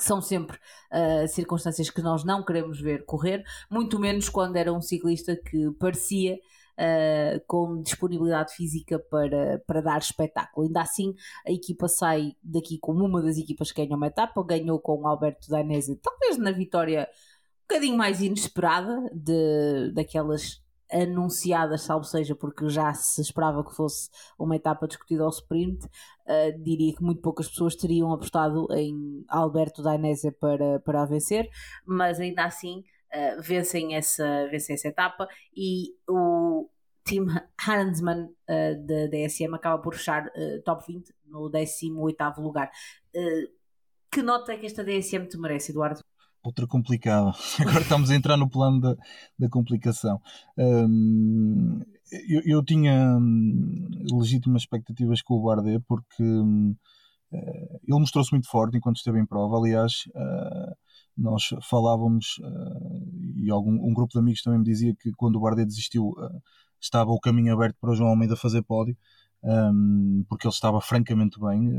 [0.00, 4.72] que são sempre uh, circunstâncias que nós não queremos ver correr, muito menos quando era
[4.72, 10.66] um ciclista que parecia uh, com disponibilidade física para, para dar espetáculo.
[10.66, 11.14] Ainda assim,
[11.46, 15.06] a equipa sai daqui como uma das equipas que ganhou uma etapa, ganhou com o
[15.06, 20.62] Alberto Danese, talvez na vitória um bocadinho mais inesperada de, daquelas
[20.92, 26.62] anunciadas, salvo seja porque já se esperava que fosse uma etapa discutida ao sprint, uh,
[26.62, 31.48] diria que muito poucas pessoas teriam apostado em Alberto Dainese para, para a vencer,
[31.84, 32.84] mas ainda assim
[33.14, 36.68] uh, vencem, essa, vencem essa etapa e o
[37.04, 37.26] Tim
[37.66, 42.70] Hansman uh, da DSM acaba por fechar uh, top 20 no 18 lugar.
[44.10, 46.00] que nota é que esta DSM te merece, Eduardo?
[46.42, 47.32] Outra complicada.
[47.60, 48.96] Agora estamos a entrar no plano da,
[49.38, 50.20] da complicação.
[50.56, 51.80] Um,
[52.28, 53.88] eu, eu, tinha hum,
[54.18, 56.76] legítimas expectativas com o Bardet porque uh,
[57.32, 59.56] ele mostrou-se muito forte enquanto esteve em prova.
[59.56, 60.74] Aliás, uh,
[61.16, 65.40] nós falávamos uh, e algum, um grupo de amigos também me dizia que quando o
[65.40, 66.14] Bardet desistiu
[66.80, 68.96] estava o caminho aberto para o João Almeida fazer pódio
[70.28, 71.70] porque ele estava francamente bem.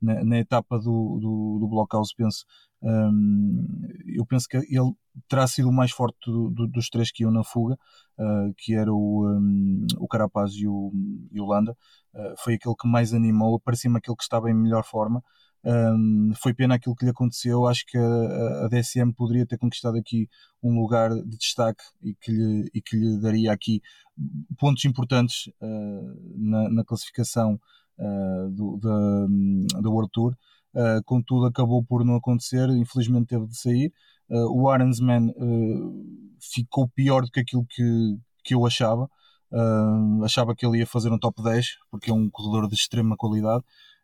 [0.00, 2.44] Na, na, etapa do, do, do Blockhouse, penso
[2.84, 3.66] um,
[4.06, 4.92] eu penso que ele
[5.26, 7.78] terá sido o mais forte do, do, dos três que iam na fuga,
[8.18, 10.92] uh, que era o, um, o Carapaz e o,
[11.32, 11.76] e o Landa.
[12.14, 15.22] Uh, foi aquele que mais animou, parecia-me aquele que estava em melhor forma.
[15.64, 17.66] Um, foi pena aquilo que lhe aconteceu.
[17.66, 20.28] Acho que a, a, DSM poderia ter conquistado aqui
[20.62, 23.80] um lugar de destaque e que lhe, e que lhe daria aqui
[24.58, 27.58] pontos importantes uh, na, na, classificação
[28.50, 30.36] do, da, da World Tour.
[30.74, 33.92] Uh, contudo, acabou por não acontecer, infelizmente teve de sair.
[34.28, 36.04] Uh, o Arensman uh,
[36.40, 39.08] ficou pior do que aquilo que, que eu achava.
[40.24, 43.62] achava que ele ia fazer um top 10, porque é um corredor de extrema qualidade.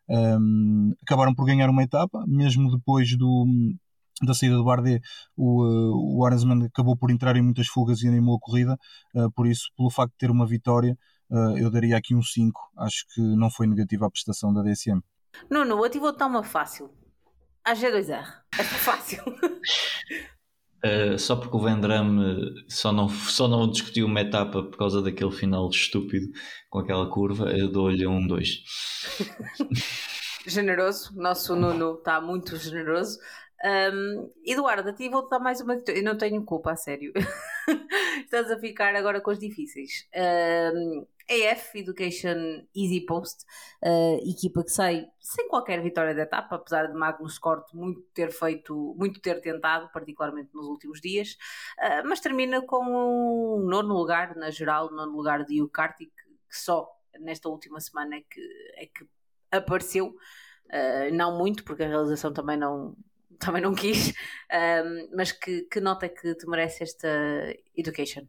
[0.09, 3.45] Um, acabaram por ganhar uma etapa, mesmo depois do,
[4.23, 5.01] da saída do Bardet,
[5.35, 8.77] o, o Arensman acabou por entrar em muitas fugas e animou a corrida.
[9.35, 10.97] por isso, pelo facto de ter uma vitória,
[11.57, 12.59] eu daria aqui um 5.
[12.77, 15.01] Acho que não foi negativa a prestação da DSM.
[15.49, 16.89] Nuno, eu te vou dar uma fácil.
[17.63, 18.25] A G2R.
[18.57, 19.23] Esta é fácil.
[20.83, 22.17] Uh, só porque o Vendram
[22.67, 26.27] só não, só não discutiu uma etapa por causa daquele final estúpido
[26.69, 28.63] com aquela curva, eu dou-lhe um 2.
[30.47, 33.19] generoso, nosso Nuno está muito generoso.
[33.63, 35.75] Um, Eduardo, a ti vou-te dar mais uma.
[35.87, 37.13] Eu não tenho culpa, a sério.
[38.25, 40.07] Estás a ficar agora com os difíceis.
[40.15, 43.45] Um, Education Easy Post,
[43.83, 48.31] uh, equipa que sai sem qualquer vitória da etapa, apesar de Magnus Corte muito ter
[48.31, 51.37] feito, muito ter tentado, particularmente nos últimos dias,
[51.79, 56.11] uh, mas termina com um nono lugar na geral, nono lugar de Ucarti, que,
[56.49, 56.89] que só
[57.19, 58.41] nesta última semana é que,
[58.75, 59.07] é que
[59.51, 62.95] apareceu, uh, não muito, porque a realização também não,
[63.41, 64.13] também não quis,
[65.15, 67.07] mas que, que nota é que te merece esta
[67.75, 68.25] Education?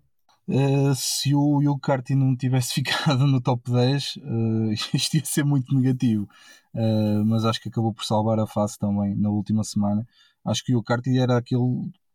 [0.49, 5.25] Uh, se o Hugo Carty não tivesse ficado no top 10, uh, eh, isto ia
[5.25, 6.29] ser muito negativo.
[6.75, 10.07] Uh, mas acho que acabou por salvar a face também na última semana.
[10.45, 11.63] Acho que o Hugo Carty era aquele,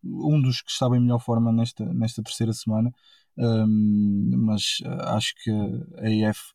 [0.04, 2.92] um dos que estava em melhor forma nesta, nesta terceira semana.
[3.38, 5.52] Um, mas acho que
[6.00, 6.54] a EF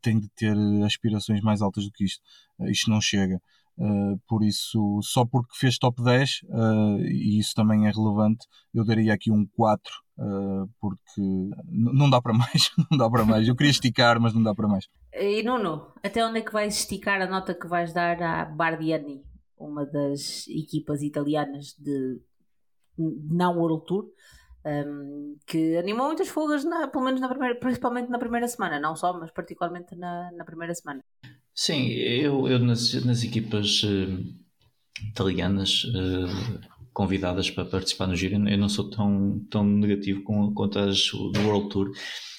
[0.00, 2.22] tem de ter aspirações mais altas do que isto.
[2.60, 3.40] isto não chega.
[3.78, 8.84] Uh, por isso, só porque fez top 10, uh, e isso também é relevante, eu
[8.86, 11.20] daria aqui um 4, uh, porque
[11.68, 13.46] não dá para mais, não dá para mais.
[13.46, 14.88] Eu queria esticar, mas não dá para mais.
[15.12, 19.22] E Nuno, até onde é que vais esticar a nota que vais dar à Bardiani,
[19.58, 22.18] uma das equipas italianas de
[22.98, 24.06] não World Tour?
[24.64, 28.96] Um, que animou muitas fugas, na, pelo menos na primeira, principalmente na primeira semana, não
[28.96, 31.04] só, mas particularmente na, na primeira semana.
[31.56, 34.22] Sim, eu, eu nas, nas equipas uh,
[35.08, 36.60] italianas uh,
[36.92, 41.40] convidadas para participar no Giro, eu não sou tão, tão negativo com, quanto as do
[41.46, 41.90] World Tour.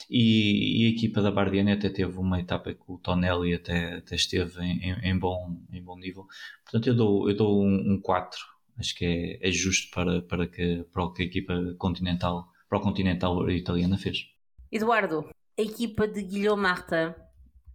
[0.10, 4.16] E, e, a equipa da Bardiani até teve uma etapa que o Tonelli até, até
[4.16, 6.26] esteve em, em, em, bom, em bom nível.
[6.64, 8.40] Portanto, eu dou, eu dou um, um 4
[8.80, 9.06] acho que
[9.42, 13.50] é, é justo para, para, que, para o que a equipa continental, para o continental
[13.50, 14.30] italiana fez.
[14.72, 17.14] Eduardo, a equipa de Guilherme Martin,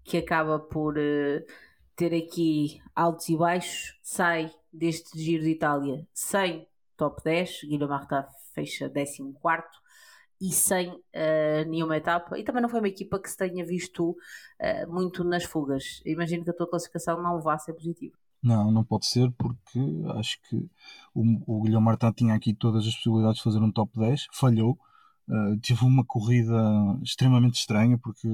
[0.05, 1.45] que acaba por uh,
[1.97, 6.67] ter aqui altos e baixos, sai deste Giro de Itália sem
[6.97, 7.63] top 10.
[7.65, 8.25] Guilherme Martin
[8.55, 9.23] fecha 14
[10.41, 12.39] e sem uh, nenhuma etapa.
[12.39, 16.03] E também não foi uma equipa que se tenha visto uh, muito nas fugas.
[16.05, 18.17] Imagino que a tua classificação não vá ser positiva.
[18.43, 19.79] Não, não pode ser porque
[20.17, 20.69] acho que
[21.15, 24.77] o, o Guilherme Martin tinha aqui todas as possibilidades de fazer um top 10, falhou,
[25.29, 26.61] uh, uma corrida
[27.03, 28.29] extremamente estranha porque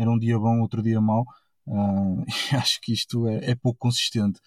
[0.00, 1.24] era um dia bom, outro dia mau.
[1.66, 2.24] Uh,
[2.58, 4.40] acho que isto é, é pouco consistente.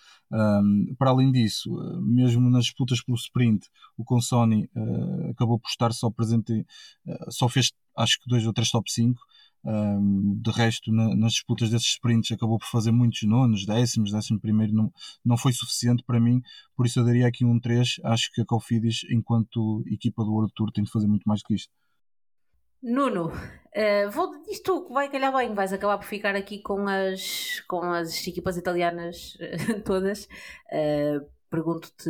[0.98, 1.70] Para além disso,
[2.02, 6.66] mesmo nas disputas pelo sprint, o Consoni uh, acabou por estar só presente,
[7.30, 9.22] só fez acho que dois ou três top 5
[9.66, 14.40] um, de resto, na, nas disputas desses sprints, acabou por fazer muitos nonos, décimos, décimo
[14.40, 14.92] primeiro, não,
[15.24, 16.42] não foi suficiente para mim,
[16.76, 18.02] por isso eu daria aqui um 3.
[18.04, 21.46] Acho que a Cofidis, enquanto equipa do World Tour, tem de fazer muito mais do
[21.46, 21.72] que isto.
[22.82, 23.32] Nuno,
[23.76, 28.26] uh, vou isto vai calhar bem, vais acabar por ficar aqui com as, com as
[28.28, 30.28] equipas italianas uh, todas.
[30.72, 32.10] Uh, Pergunto-te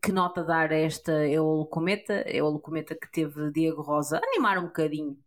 [0.00, 4.64] que nota dar a esta Eolo Cometa, Eolo Cometa que teve Diego Rosa animar um
[4.64, 5.18] bocadinho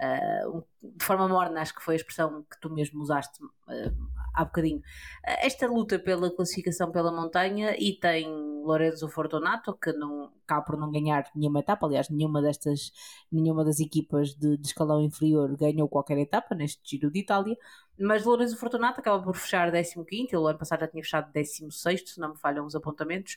[0.00, 3.92] uh, de forma morna, acho que foi a expressão que tu mesmo usaste uh,
[4.34, 4.78] há bocadinho.
[4.78, 8.28] Uh, esta luta pela classificação pela montanha e tem
[8.64, 12.92] Lorenzo Fortunato, que não acaba por não ganhar nenhuma etapa, aliás, nenhuma destas,
[13.30, 17.56] nenhuma das equipas de, de escalão inferior ganhou qualquer etapa neste Giro de Itália,
[17.98, 22.10] mas Lourenço Fortunato acaba por fechar 15 ele o ano passado já tinha fechado 16
[22.10, 23.36] se não me falham os apontamentos.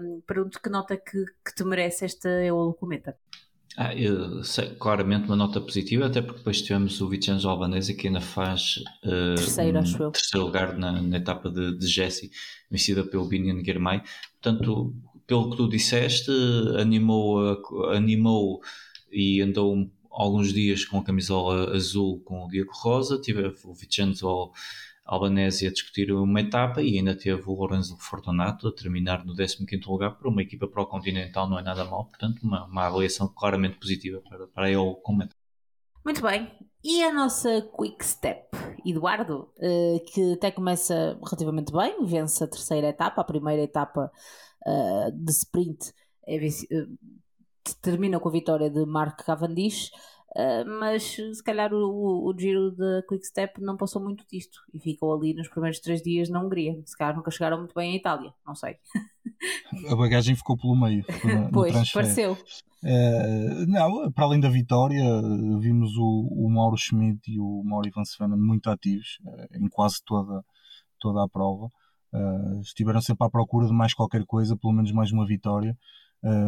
[0.00, 3.16] Um, Pergunto que nota que, que te merece esta Eurocometa.
[3.76, 8.06] Ah, eu sei, claramente uma nota positiva, até porque depois tivemos o Vincenzo Albanese que
[8.06, 12.30] ainda faz uh, terceiro, um, terceiro lugar na, na, etapa de, de Jesse,
[12.70, 14.00] vencida pelo Binion Guermay.
[14.40, 14.94] Portanto,
[15.26, 16.30] pelo que tu disseste,
[16.78, 17.60] animou,
[17.90, 18.60] animou
[19.10, 24.52] e andou alguns dias com a camisola azul com o Diego Rosa, tive o Vincenzo
[25.04, 29.66] Albanese a discutir uma etapa e ainda teve o Lorenzo Fortunato a terminar no 15
[29.86, 33.28] lugar para uma equipa para o Continental não é nada mal, portanto uma, uma avaliação
[33.28, 35.36] claramente positiva para, para ele comentar.
[36.04, 36.50] Muito bem,
[36.82, 38.48] e a nossa Quick Step,
[38.84, 44.12] Eduardo, eh, que até começa relativamente bem, vence a terceira etapa, a primeira etapa
[44.66, 45.92] eh, de sprint
[46.26, 46.86] é, eh,
[47.80, 49.90] termina com a vitória de Mark Cavendish,
[50.34, 55.14] Uh, mas se calhar o, o, giro da Quickstep não passou muito disto e ficou
[55.14, 56.76] ali nos primeiros três dias na Hungria.
[56.84, 58.76] Se calhar nunca chegaram muito bem à Itália, não sei.
[59.88, 61.04] A bagagem ficou pelo meio.
[61.52, 62.32] Pois, pareceu.
[62.32, 65.04] Uh, não, para além da vitória,
[65.60, 70.02] vimos o, o Mauro Schmidt e o Mauro Van Svenen muito ativos uh, em quase
[70.04, 70.44] toda,
[70.98, 71.68] toda a prova.
[72.60, 75.76] Estiveram sempre à procura de mais qualquer coisa, pelo menos mais uma vitória.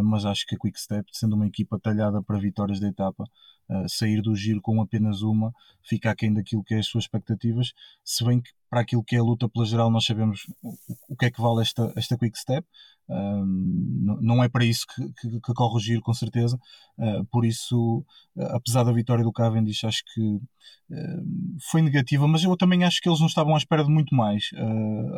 [0.04, 3.24] mas acho que a Quickstep, sendo uma equipa talhada para vitórias da etapa,
[3.70, 5.52] uh, sair do giro com apenas uma
[5.82, 7.72] fica aquém daquilo que é as suas expectativas,
[8.04, 10.74] se bem que para aquilo que é a luta pela geral nós sabemos o,
[11.08, 12.66] o que é que vale esta, esta quick step,
[13.08, 16.58] não é para isso que, que, que, corre o giro, com certeza.
[16.98, 18.04] Uh, por isso,
[18.36, 23.00] uh, apesar da vitória do Cavendish, acho que uh, foi negativa, mas eu também acho
[23.00, 24.50] que eles não estavam à espera de muito mais.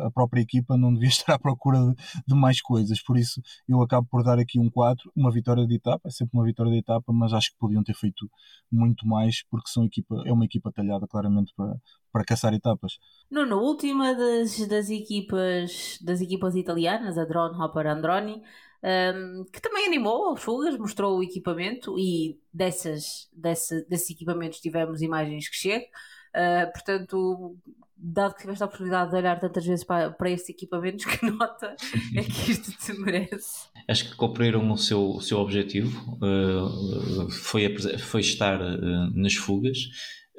[0.05, 1.95] a própria equipa não devia estar à procura de,
[2.27, 3.01] de, mais coisas.
[3.01, 6.37] Por isso, eu acabo por dar aqui um 4, uma vitória de etapa, é sempre
[6.37, 8.29] uma vitória de etapa, mas acho que podiam ter feito
[8.71, 11.75] muito mais, porque são equipa, é uma equipa talhada claramente para,
[12.11, 12.99] para caçar etapas.
[13.29, 18.41] Nuno, última das, das equipas das equipas italianas, a Drone Hopper Androni,
[18.83, 25.01] um, que também animou as fugas, mostrou o equipamento e dessas, desse, desses equipamentos tivemos
[25.01, 25.87] imagens que chegam.
[26.35, 27.57] Uh, portanto,
[27.95, 31.75] dado que tiveste a oportunidade de olhar tantas vezes para, para estes equipamentos, que nota
[32.15, 33.67] é que isto te merece?
[33.87, 39.77] Acho que cumpriram o seu, o seu objetivo, uh, foi, foi estar uh, nas fugas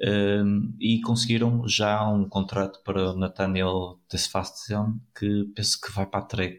[0.00, 6.20] um, e conseguiram já um contrato para o Nathaniel Desfastian, que penso que vai para
[6.20, 6.58] a Trek.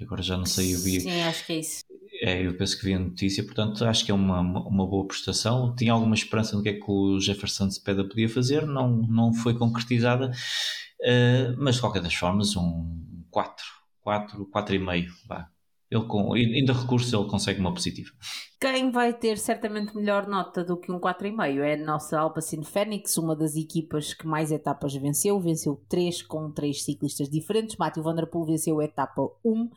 [0.00, 1.00] Agora já não sei, vi.
[1.00, 1.84] Sim, acho que é isso.
[2.22, 5.74] É, eu penso que vi a notícia, portanto acho que é uma, uma boa prestação.
[5.74, 9.54] Tinha alguma esperança no que é que o Jefferson Cepeda podia fazer, não, não foi
[9.54, 13.64] concretizada, uh, mas de qualquer das formas, um 4,
[14.02, 15.08] 4, 4,5.
[15.26, 15.48] Vá.
[15.90, 18.10] Ele com, ainda recurso ele consegue uma positiva.
[18.60, 23.16] Quem vai ter certamente melhor nota do que um 4,5 é a nossa Alpacine Fênix,
[23.16, 25.40] uma das equipas que mais etapas venceu.
[25.40, 27.76] Venceu 3 com 3 ciclistas diferentes.
[27.76, 29.70] Matthew Van Der Poel venceu a etapa 1.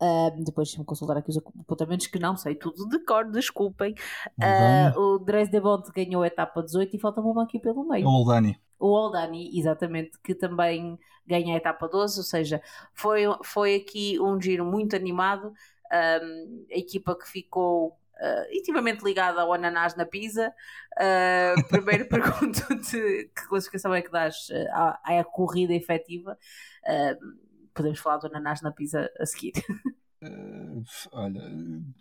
[0.00, 3.94] Uh, depois deixa-me consultar aqui os apontamentos que não sei tudo de cor, desculpem.
[4.38, 8.06] Uh, o Dresde Bond ganhou a etapa 18 e falta uma aqui pelo meio.
[8.06, 8.60] O Oldani.
[8.78, 12.60] O Oldani, exatamente, que também ganha a etapa 12, ou seja,
[12.92, 15.52] foi, foi aqui um giro muito animado.
[15.90, 20.50] Um, a equipa que ficou Uh, intimamente ligada ao ananás na pizza.
[20.94, 26.38] Uh, primeiro pergunto-te que classificação é que dás à, à corrida efetiva.
[26.82, 27.45] Uh,
[27.76, 29.52] podemos falar do ananás na pizza a seguir.
[30.22, 30.82] Uh,
[31.12, 31.42] olha,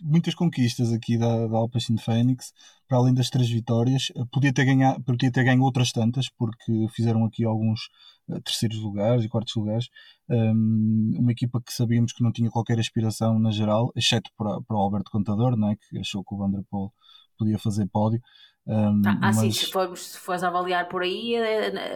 [0.01, 2.53] muitas conquistas aqui da, da Alpecin Fênix,
[2.87, 6.87] para além das três vitórias, uh, podia ter, ganhado, podia ter ganho outras tantas, porque
[6.95, 7.89] fizeram aqui alguns
[8.29, 9.89] uh, terceiros lugares e quartos lugares.
[10.29, 14.77] Um, uma equipa que sabíamos que não tinha qualquer aspiração na geral, exceto para, para
[14.77, 15.75] o Alberto Contador, não é?
[15.75, 16.93] que achou que o Vanderpool
[17.37, 18.21] podia fazer pódio.
[18.65, 19.37] Um, ah, mas...
[19.37, 21.35] sim, se fores, se fores avaliar por aí,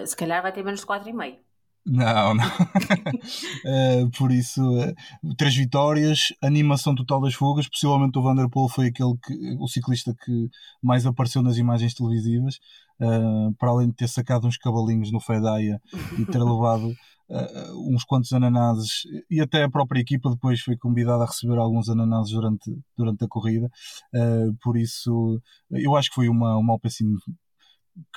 [0.05, 1.37] se calhar vai ter menos de 4,5.
[1.85, 2.45] Não, não.
[2.45, 4.93] uh, por isso, uh,
[5.37, 7.67] três vitórias, animação total das fugas.
[7.67, 10.49] Possivelmente o Vanderpool foi aquele que, o ciclista que
[10.81, 12.59] mais apareceu nas imagens televisivas,
[13.01, 15.81] uh, para além de ter sacado uns cavalinhos no Fedaia
[16.17, 16.93] e ter levado
[17.87, 22.31] uns quantos ananases, e até a própria equipa depois foi convidada a receber alguns ananases
[22.31, 23.69] durante, durante a corrida.
[24.63, 25.39] por isso,
[25.69, 27.13] eu acho que foi uma, uma Alpecin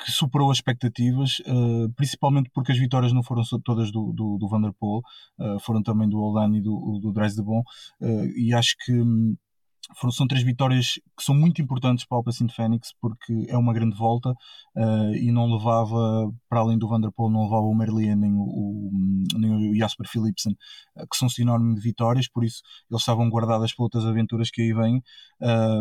[0.05, 4.47] que superou as expectativas, uh, principalmente porque as vitórias não foram todas do, do, do
[4.47, 7.65] uh, foram também do Oldani e do, do Dresdebon, uh,
[8.03, 9.37] eh, e acho que um,
[9.97, 13.73] foram, são três vitórias que são muito importantes para o Alpecin Fênix porque é uma
[13.73, 18.33] grande volta uh, e não levava, para além do Vanderpool, não levava o Merlier nem
[18.33, 18.91] o,
[19.37, 20.57] nem o Jasper Philipsen,
[21.11, 24.73] que são sinónimo de vitórias, por isso eles estavam guardadas para outras aventuras que aí
[24.73, 25.03] vêm.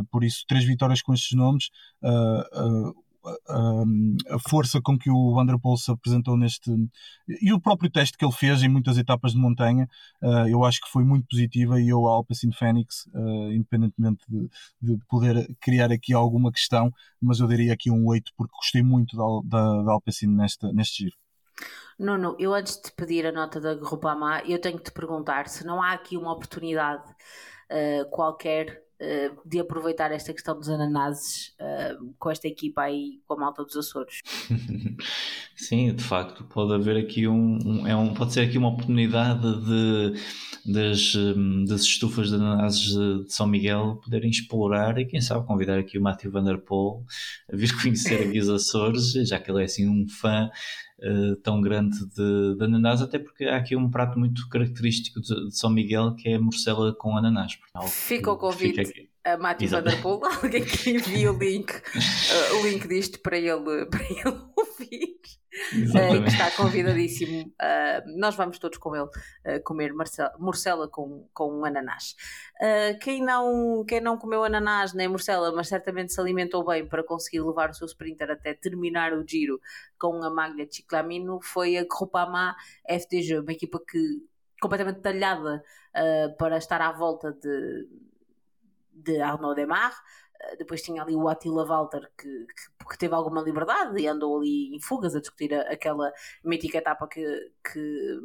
[0.10, 1.70] Por isso, três vitórias com estes nomes
[3.50, 6.72] a, força com que o Vanderpool se apresentou neste
[7.28, 9.88] e o próprio teste que ele fez em muitas etapas de montanha
[10.22, 14.50] uh, eu acho que foi muito positiva e eu Alpecin Fênix uh, independentemente de,
[14.82, 16.92] de, poder criar aqui alguma questão
[17.22, 19.24] mas eu daria aqui um 8 porque gostei muito da,
[19.58, 21.16] da, da Alpecin neste, neste giro.
[22.00, 25.64] Nuno, eu antes de pedir a nota da Groupama, eu tenho que te perguntar se
[25.64, 27.04] não há aqui uma oportunidade
[27.72, 33.34] uh, qualquer eh, de aproveitar esta questão dos ananases uh, com esta equipa aí, com
[33.34, 34.20] a malta dos Açores.
[35.58, 39.42] Sim, de facto, pode haver aqui um, um, é um pode ser aqui uma oportunidade
[39.66, 40.14] de
[40.64, 42.94] das, hum, das estufas de ananases
[43.26, 47.04] de São Miguel poderem explorar e quem sabe convidar aqui o Matthew Poel
[47.52, 50.52] a vir conhecer aqui os Açores, já que ele é assim um fã
[51.04, 55.48] uh, tão grande de, de, ananás, até porque há aqui um prato muito característico de,
[55.48, 57.58] de São Miguel que é a morcela com ananás.
[57.88, 62.68] Fica o convite a Matthew Van Der Poel, alguém que envie o link, uh, o
[62.68, 65.22] link disto para ele, para ele ouvir.
[65.74, 67.42] Uh, que está convidadíssimo.
[67.42, 69.10] Uh, nós vamos todos com ele
[69.64, 69.94] comer
[70.40, 72.16] morcela com, com um ananás.
[73.02, 77.42] quem, não, quem não comeu ananás nem morcela, mas certamente se alimentou bem para conseguir
[77.42, 79.60] levar o seu sprinter até terminar o giro
[80.00, 82.56] com a Maglia Ciclamino foi a Groupama
[82.88, 84.00] FDG, uma equipa que
[84.62, 85.62] completamente talhada
[86.38, 87.88] para estar à volta de,
[89.02, 89.94] de Arnaud Demar
[90.42, 94.38] eh, depois tinha ali o Attila Walter que, que, que, teve alguma liberdade e andou
[94.38, 96.12] ali em fugas a discutir aquela
[96.44, 97.24] mítica etapa que,
[97.72, 98.20] que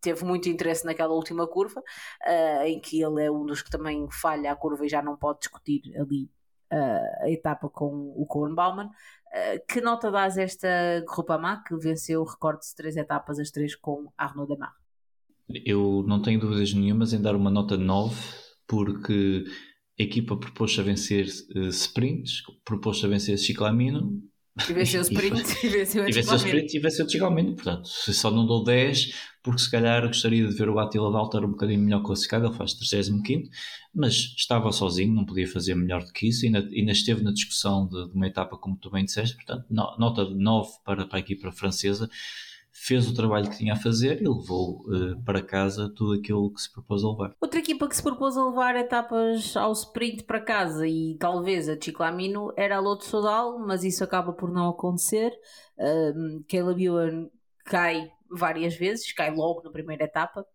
[0.00, 4.06] teve muito interesse naquela última curva, uh, em que ele é um dos que também
[4.10, 6.30] falha a curva e já não pode discutir ali
[6.72, 8.86] uh, a etapa com o Cohen Bauman.
[8.86, 10.68] Uh, que nota dás esta
[11.06, 14.74] Groupama que venceu, recorde-se, três etapas, as três com Arnaud Demar?
[15.64, 18.14] Eu não tenho dúvidas nenhumas em dar uma nota 9,
[18.66, 19.44] porque
[20.02, 24.22] a equipa propôs a vencer uh, sprints, propôs a vencer ciclamino.
[24.68, 27.54] E venceu o sprint e, venceu o e venceu o sprint e venceu o ciclamino.
[27.54, 29.12] Portanto, só não dou 10,
[29.42, 32.74] porque se calhar gostaria de ver o Attila Dalter um bocadinho melhor classificado, ele faz
[32.74, 33.48] 35,
[33.94, 37.88] mas estava sozinho, não podia fazer melhor do que isso, ainda, ainda esteve na discussão
[37.88, 41.18] de, de, uma etapa, como tu bem disseste, portanto, no, nota de 9 para, para
[41.18, 42.08] a equipa francesa,
[42.72, 46.60] fez o trabalho que tinha a fazer e levou uh, para casa tudo aquilo que
[46.60, 47.36] se propôs a levar.
[47.40, 51.78] Outra equipa que se propôs a levar etapas ao sprint para casa e talvez a
[51.78, 55.32] Chiclamino era a Loto Sodal, mas isso acaba por não acontecer.
[56.48, 57.28] Caleb Ewan
[57.64, 60.46] cai várias vezes, cai logo na primeira etapa,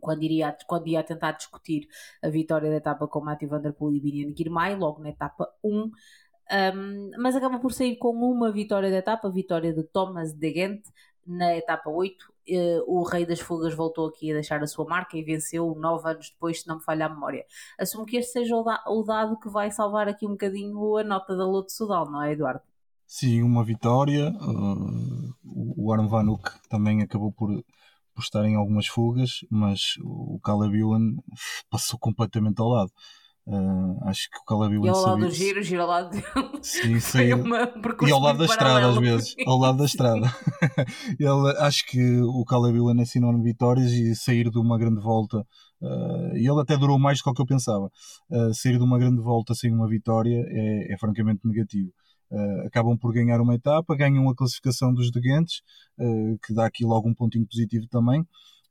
[0.00, 1.86] quando, iria, quando ia tentar discutir
[2.22, 5.46] a vitória da etapa com Matthew Van Der Poel e Binian Girmay, logo na etapa
[5.62, 5.90] 1.
[6.52, 10.52] Um, mas acaba por sair com uma vitória da etapa, a vitória de Thomas de
[10.52, 10.82] Gent
[11.26, 12.22] na etapa 8.
[12.22, 15.74] Uh, eh, o Rei das Fugas voltou aqui a deixar a sua marca e venceu
[15.76, 17.44] nove anos depois, se não me falha a memória.
[17.78, 21.04] Assumo que este seja o, da o dado que vai salvar aqui um bocadinho a
[21.04, 22.62] nota da Loto Sudal, não é, Eduardo?
[23.06, 24.30] Sim, uma vitória.
[24.40, 25.34] Uh,
[25.76, 27.50] o Arm Vanuk também acabou por
[28.14, 31.16] por estar em algumas fugas, mas o Caleb Ewan
[31.70, 32.92] passou completamente ao lado.
[33.52, 36.24] Uh, acho que o Ewan E ao lado do giro, giro ao lado dele.
[36.62, 37.18] Sim, sim.
[38.06, 39.34] e ao lado da estrada, às vezes.
[39.44, 40.32] Ao lado da estrada.
[41.18, 45.44] ele, acho que o Caleb Ewan é vitórias e sair de uma grande volta.
[45.82, 47.90] Uh, e ele até durou mais do que eu pensava.
[48.30, 51.90] Uh, sair de uma grande volta sem uma vitória é, é francamente negativo.
[52.30, 55.62] Uh, acabam por ganhar uma etapa, ganham a classificação dos deguentes,
[55.98, 58.20] uh, que dá aqui logo um pontinho positivo também.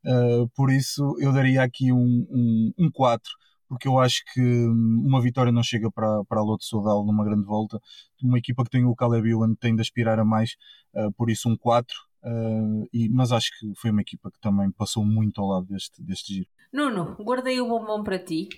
[0.05, 3.29] Uh, por isso eu daria aqui um, um, um 4,
[3.69, 7.45] porque eu acho que uma vitória não chega para, para a Loto Sodal numa grande
[7.45, 7.79] volta.
[8.21, 10.55] Uma equipa que tem o Caleb Ewan tem de aspirar a mais,
[11.15, 11.95] por isso um 4.
[12.91, 16.33] e, mas acho que foi uma equipa que também passou muito ao lado deste, deste
[16.33, 16.49] giro.
[16.73, 18.49] Nuno, guardei o bombom para ti.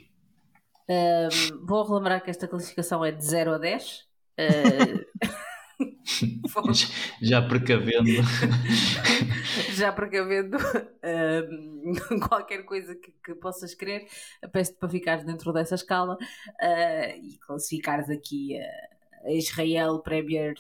[1.67, 4.11] vou relembrar que esta classificação é de 0 a 10
[4.41, 5.05] Uh...
[7.21, 8.09] já precavendo
[9.73, 14.07] já precavendo uh, qualquer coisa que, que possas querer
[14.51, 18.57] peço-te para ficares dentro dessa escala uh, e classificares aqui
[19.25, 20.55] a Israel Premier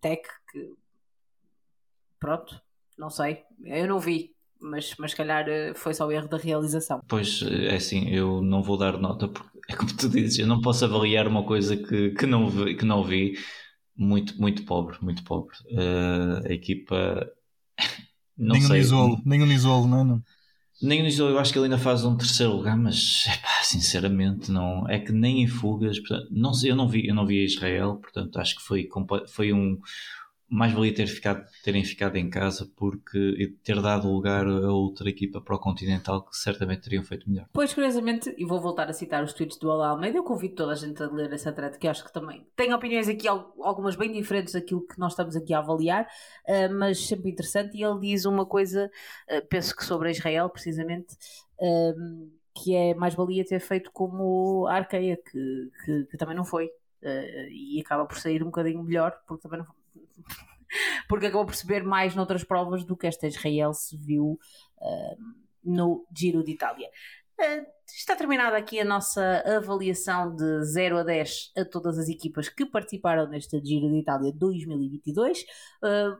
[0.00, 0.72] Tech que
[2.18, 2.60] pronto,
[2.98, 4.34] não sei eu não vi
[4.64, 7.02] mas, mas calhar eh, foi só o erro da realização.
[7.06, 10.60] Pois, é assim, eu não vou dar nota porque é como tu dizes, eu não
[10.60, 13.34] posso avaliar uma coisa que, que, não, vi, que não vi.
[13.96, 15.56] Muito, muito pobre, muito pobre.
[15.70, 17.30] Uh, a equipa.
[18.36, 18.78] Não nem sei.
[18.78, 20.04] Nisolo, nem o Nisolo, não é?
[20.04, 20.22] Não?
[20.82, 24.50] Nem o Nisolo, eu acho que ele ainda faz um terceiro lugar, mas epá, sinceramente
[24.50, 24.88] não.
[24.88, 26.00] É que nem em fugas.
[26.00, 28.88] Portanto, não sei, eu não vi, eu não vi Israel, portanto acho que foi,
[29.28, 29.78] foi um
[30.48, 35.40] mais valia ter ficado, terem ficado em casa porque ter dado lugar a outra equipa
[35.40, 37.48] para o Continental que certamente teriam feito melhor.
[37.52, 40.72] Pois, curiosamente, e vou voltar a citar os tweets do Alá Almeida, eu convido toda
[40.72, 44.12] a gente a ler essa thread que acho que também tem opiniões aqui, algumas bem
[44.12, 46.06] diferentes daquilo que nós estamos aqui a avaliar,
[46.48, 47.76] uh, mas sempre interessante.
[47.76, 48.90] E ele diz uma coisa,
[49.30, 51.14] uh, penso que sobre Israel, precisamente.
[51.58, 56.44] Uh, que é mais valia ter feito como a Arqueia, que, que, que também não
[56.44, 56.70] foi,
[57.04, 59.66] Uh, e acaba por sair um bocadinho melhor, porque também não,
[61.08, 64.38] porque acabou por perceber mais noutras provas do que esta Israel se viu
[64.78, 65.16] uh,
[65.62, 66.88] no Giro de Itália.
[67.38, 72.48] Uh, está terminada aqui a nossa avaliação de 0 a 10 a todas as equipas
[72.48, 75.42] que participaram neste Giro de Itália 2022.
[75.82, 76.16] Uh,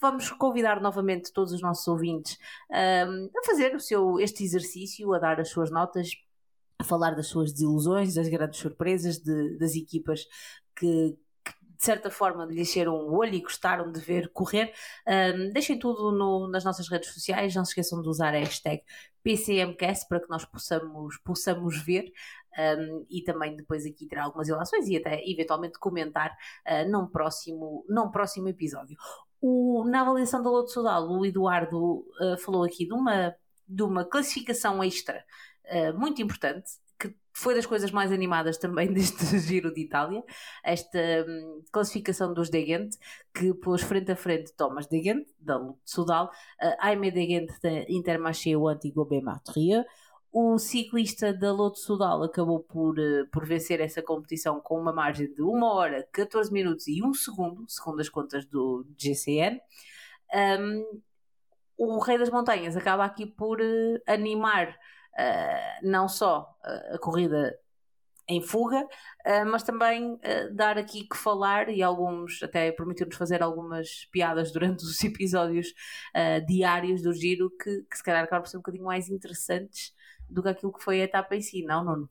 [0.00, 2.38] vamos convidar novamente todos os nossos ouvintes
[2.70, 6.10] a fazer o seu, este exercício, a dar as suas notas,
[6.78, 10.26] a falar das suas desilusões, das grandes surpresas, de, das equipas
[10.76, 11.16] que,
[11.76, 14.72] de certa forma de lhe ser um olho e gostaram de ver correr,
[15.06, 18.82] um, deixem tudo no, nas nossas redes sociais, não se esqueçam de usar a hashtag
[19.22, 22.12] PCMcast para que nós possamos, possamos ver
[22.58, 27.84] um, e também depois aqui ter algumas ilações e até eventualmente comentar uh, num, próximo,
[27.88, 28.96] num próximo episódio.
[29.40, 33.34] O, na avaliação da Loto Sudal, o Eduardo uh, falou aqui de uma,
[33.68, 35.24] de uma classificação extra
[35.66, 36.70] uh, muito importante
[37.36, 40.24] foi das coisas mais animadas também deste Giro de Itália,
[40.64, 40.98] esta
[41.28, 42.94] um, classificação dos Degent,
[43.34, 48.66] que pôs frente a frente Thomas Degent, da Sudal, uh, Aime Degent da Intermarché, o
[48.66, 49.84] antigo Bematria.
[50.32, 55.30] O ciclista da Loto Sudal acabou por, uh, por vencer essa competição com uma margem
[55.30, 59.60] de 1 hora, 14 minutos e 1 segundo, segundo as contas do GCN.
[60.58, 61.00] Um,
[61.76, 64.74] o Rei das Montanhas acaba aqui por uh, animar
[65.18, 66.54] uh, não só
[66.92, 67.58] a corrida
[68.28, 70.18] em fuga, uh, mas também
[70.52, 75.72] dar aqui que falar e alguns até permitir-nos fazer algumas piadas durante os episódios
[76.46, 79.94] diários do giro que, que se calhar acabam por ser um bocadinho mais interessantes
[80.28, 82.10] do que aquilo que foi a etapa em si, não, Nuno?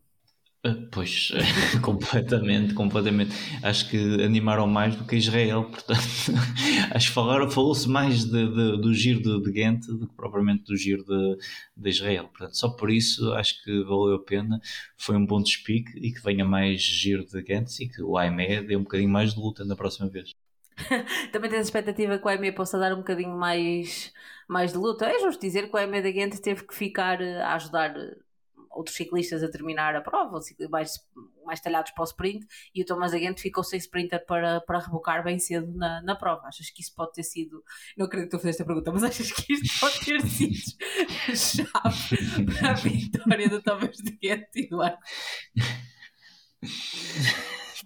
[0.92, 1.32] Pois,
[1.84, 3.36] completamente, completamente.
[3.62, 6.00] Acho que animaram mais do que Israel, portanto,
[6.92, 10.76] acho que falou-se mais de, de, do giro de, de Ghent do que propriamente do
[10.76, 11.38] giro de,
[11.78, 12.28] de Israel.
[12.30, 14.60] Portanto, só por isso acho que valeu a pena.
[14.98, 18.62] Foi um bom despique e que venha mais giro de Ghent e que o AME
[18.62, 20.32] dê um bocadinho mais de luta na próxima vez.
[21.32, 24.12] Também tens expectativa que o EME possa dar um bocadinho mais,
[24.48, 25.06] mais de luta.
[25.06, 28.18] É justo dizer que o EME da Gente teve que ficar eh, a ajudar eh,
[28.76, 30.40] outros ciclistas a terminar a prova,
[30.70, 31.00] mais,
[31.46, 35.24] mais talhados para o sprint, e o Thomas Agente ficou sem sprinter para, para rebocar
[35.24, 36.48] bem cedo na, na prova.
[36.48, 37.64] Achas que isso pode ter sido.
[37.98, 40.56] Não acredito que tu fizeste a pergunta, mas achas que isto pode ter sido
[41.36, 44.98] chave para a vitória do Thomas Agente, Eduardo?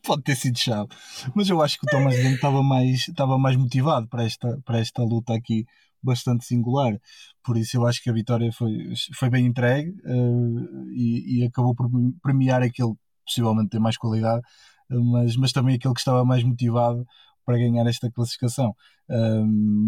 [0.03, 0.89] pode ter sido chave.
[1.35, 4.79] Mas eu acho que o Thomas Agente estava mais, estava mais motivado para esta, para
[4.79, 5.65] esta luta aqui
[6.01, 6.99] bastante singular.
[7.43, 11.75] Por isso eu acho que a vitória foi, foi bem entregue uh, e, e, acabou
[11.75, 11.89] por
[12.21, 14.41] premiar aquele que possivelmente tem mais qualidade,
[14.91, 17.05] uh, mas, mas também aquele que estava mais motivado
[17.45, 18.75] para ganhar esta classificação.
[19.09, 19.45] Uh,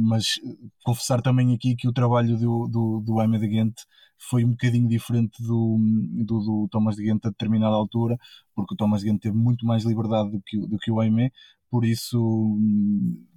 [0.10, 0.40] mas
[0.84, 3.76] confessar também aqui que o trabalho do, do, do Aime de Ghent
[4.18, 5.78] foi um bocadinho diferente do,
[6.26, 8.18] do, do Thomas de Ghent a determinada altura,
[8.56, 11.32] porque o Thomas de Ghent teve muito mais liberdade do que, do que o Aime,
[11.72, 12.60] por isso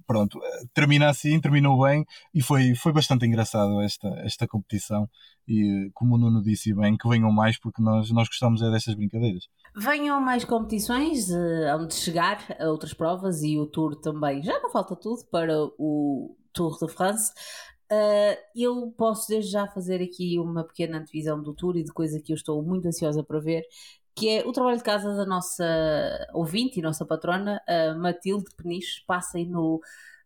[0.05, 0.39] pronto,
[0.73, 5.09] termina assim, terminou bem e foi, foi bastante engraçado esta, esta competição
[5.47, 8.95] e como o Nuno disse bem, que venham mais porque nós, nós gostamos é destas
[8.95, 9.47] brincadeiras.
[9.75, 14.43] Venham mais competições uh, onde chegar a outras provas e o Tour também.
[14.43, 17.31] Já não falta tudo para o Tour de France.
[17.91, 22.19] Uh, eu posso desde já fazer aqui uma pequena antevisão do Tour e de coisa
[22.19, 23.63] que eu estou muito ansiosa para ver,
[24.15, 25.65] que é o trabalho de casa da nossa
[26.33, 27.61] ouvinte e nossa patrona,
[27.97, 29.03] Matilde Peniche.
[29.05, 29.81] Passem no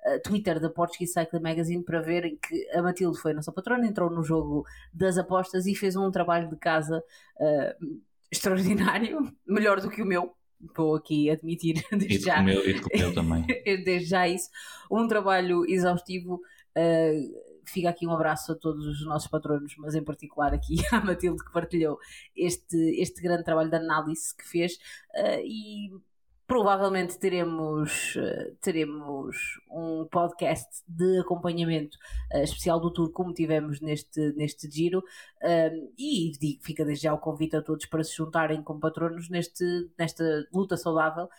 [0.05, 3.87] uh, Twitter da Portuguese Cycling Magazine para verem que a Matilde foi a nossa patrona,
[3.87, 7.03] entrou no jogo das apostas e fez um trabalho de casa
[7.39, 7.99] uh,
[8.31, 10.33] extraordinário, melhor do que o meu.
[10.75, 12.41] Vou aqui admitir desde e já.
[12.41, 13.45] Meu, e meu também.
[13.85, 14.49] desde já isso.
[14.91, 16.41] Um trabalho exaustivo.
[16.75, 20.99] Uh, fica aqui um abraço a todos os nossos patronos, mas em particular aqui à
[21.03, 21.97] Matilde que partilhou
[22.35, 24.75] este, este grande trabalho de análise que fez
[25.15, 25.89] uh, e
[26.47, 29.37] provavelmente teremos, uh, teremos
[29.69, 31.95] um podcast de acompanhamento
[32.33, 35.03] uh, especial do tour como tivemos neste, neste giro.
[35.97, 39.63] E digo, fica desde já o convite a todos para se juntarem com patronos neste,
[39.97, 40.23] nesta
[40.53, 41.29] luta saudável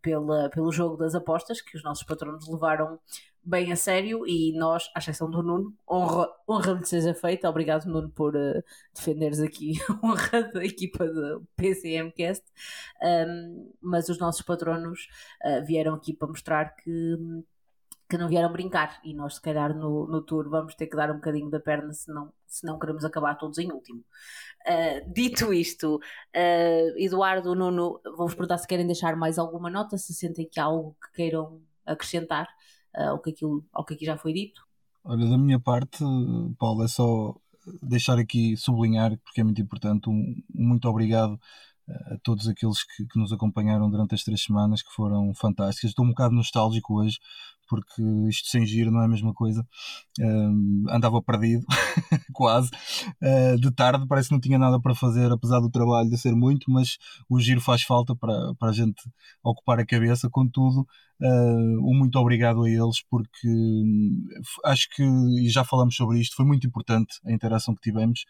[0.00, 2.98] pela, pelo jogo das apostas que os nossos patronos levaram
[3.44, 7.48] bem a sério e nós, à exceção do Nuno, honra, honra lhe seja feita.
[7.48, 8.62] Obrigado, Nuno, por uh,
[8.94, 12.44] defenderes aqui a honra da equipa do PCMcast.
[13.02, 15.08] Um, mas os nossos patronos
[15.44, 17.16] uh, vieram aqui para mostrar que,
[18.08, 21.10] que não vieram brincar e nós, se calhar, no, no tour vamos ter que dar
[21.10, 24.04] um bocadinho da perna se não, se não queremos acabar todos em último.
[24.64, 26.00] Uh, dito isto,
[26.96, 30.96] Eduardo, Nuno, vou-vos perguntar se querem deixar mais alguma nota, se sentem que há algo
[31.02, 32.48] que queiram acrescentar
[32.94, 34.62] ao, que aquilo, ao que aqui já foi dito?
[35.04, 36.04] Olha, da minha parte,
[36.58, 37.34] Paulo, é só
[37.82, 41.38] deixar aqui sublinhar, porque é muito importante, um, muito obrigado
[41.88, 45.90] a todos aqueles que, que, nos acompanharam durante as três semanas, que foram fantásticas.
[45.90, 47.18] Estou um bocado nostálgico hoje,
[47.68, 49.66] porque isto sem giro não é a mesma coisa.
[50.20, 51.64] Uh, andava perdido,
[52.32, 52.70] quase.
[53.22, 56.34] Uh, de tarde parece que não tinha nada para fazer, apesar do trabalho de ser
[56.34, 56.98] muito, mas
[57.28, 59.02] o giro faz falta para, para a gente
[59.42, 60.28] ocupar a cabeça.
[60.30, 60.86] Contudo,
[61.20, 64.26] uh, um muito obrigado a eles, porque hum,
[64.64, 68.24] acho que, e já falamos sobre isto, foi muito importante a interação que tivemos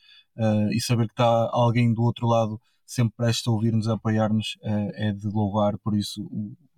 [0.70, 2.58] e saber que está alguém do outro lado
[2.94, 6.22] sempre prestes a ouvir-nos, a apoiar-nos, é, é de louvar, por isso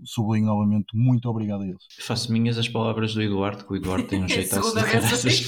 [0.05, 1.83] sublinho novamente, muito obrigado a eles.
[1.99, 5.47] Faço minhas as palavras do Eduardo, que o Eduardo tem um jeito de caraças.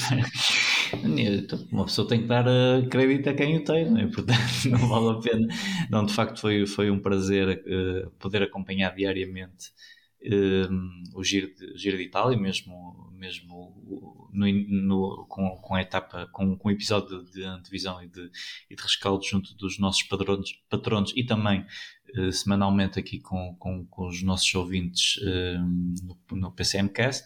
[1.70, 4.06] Uma pessoa tem que dar uh, crédito a quem o tem, não é?
[4.06, 4.40] portanto
[4.70, 5.47] não vale a pena.
[5.90, 9.72] Não, de facto foi, foi um prazer uh, poder acompanhar diariamente
[11.15, 16.28] o, giro de, o Giro de Itália, mesmo, mesmo no, no, com, com a etapa,
[16.32, 18.31] com, com o episódio de, de antevisão e de,
[18.70, 21.65] e de rescaldo junto dos nossos patronos, patronos e também
[22.19, 25.59] uh, semanalmente aqui com, com, com, os nossos ouvintes uh,
[26.03, 27.24] no, no PCMcast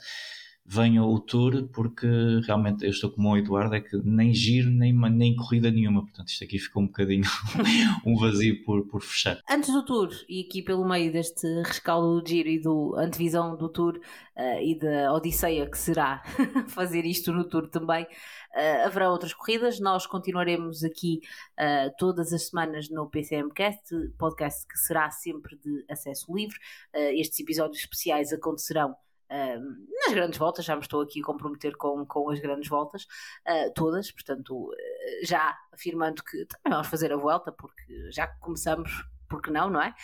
[0.65, 2.07] venha o Tour, porque
[2.47, 6.29] realmente eu estou como o Eduardo, é que nem giro, nem, nem corrida nenhuma, portanto
[6.29, 7.25] isto aqui ficou um bocadinho
[8.07, 9.41] um vazio por, por fechar.
[9.51, 13.69] Antes do Tour, e aqui pelo meio deste rescaldo do giro e do antevisão do
[13.69, 13.99] Tour
[14.37, 16.23] uh, e da Odisseia que será
[16.69, 21.21] fazer isto no Tour também, uh, haverá outras corridas, nós continuaremos aqui
[21.59, 23.83] uh, todas as semanas no PCMcast,
[24.17, 26.57] podcast que será sempre de acesso livre,
[26.95, 28.95] estes episódios especiais acontecerão
[29.31, 33.05] nas grandes voltas, já me estou aqui a comprometer com, com as grandes voltas,
[33.47, 38.91] uh, todas, portanto, uh, já afirmando que também vamos fazer a volta, porque já começamos,
[39.31, 39.95] porque não, não é?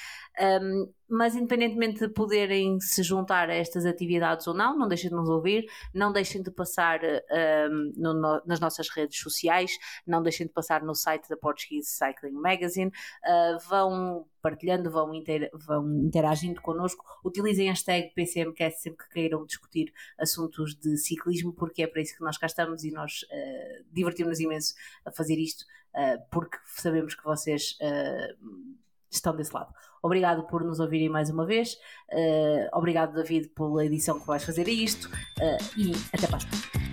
[0.41, 5.17] Um, mas independentemente de poderem se juntar a estas atividades ou não, não deixem de
[5.17, 9.73] nos ouvir, não deixem de passar um, no, no, nas nossas redes sociais,
[10.07, 15.51] não deixem de passar no site da Portuguese Cycling Magazine, uh, vão partilhando, vão, inter,
[15.53, 21.83] vão interagindo connosco, utilizem a hashtag PCMcast sempre que queiram discutir assuntos de ciclismo, porque
[21.83, 24.75] é para isso que nós cá estamos e nós uh, divertimos-nos imenso
[25.05, 27.77] a fazer isto, uh, porque sabemos que vocês
[29.17, 29.73] estão desse lado.
[30.03, 31.75] Obrigado por nos ouvirem mais uma vez.
[32.13, 35.09] Uh, obrigado, David, pela edição que vais fazer a isto.
[35.39, 36.86] Uh, e até para a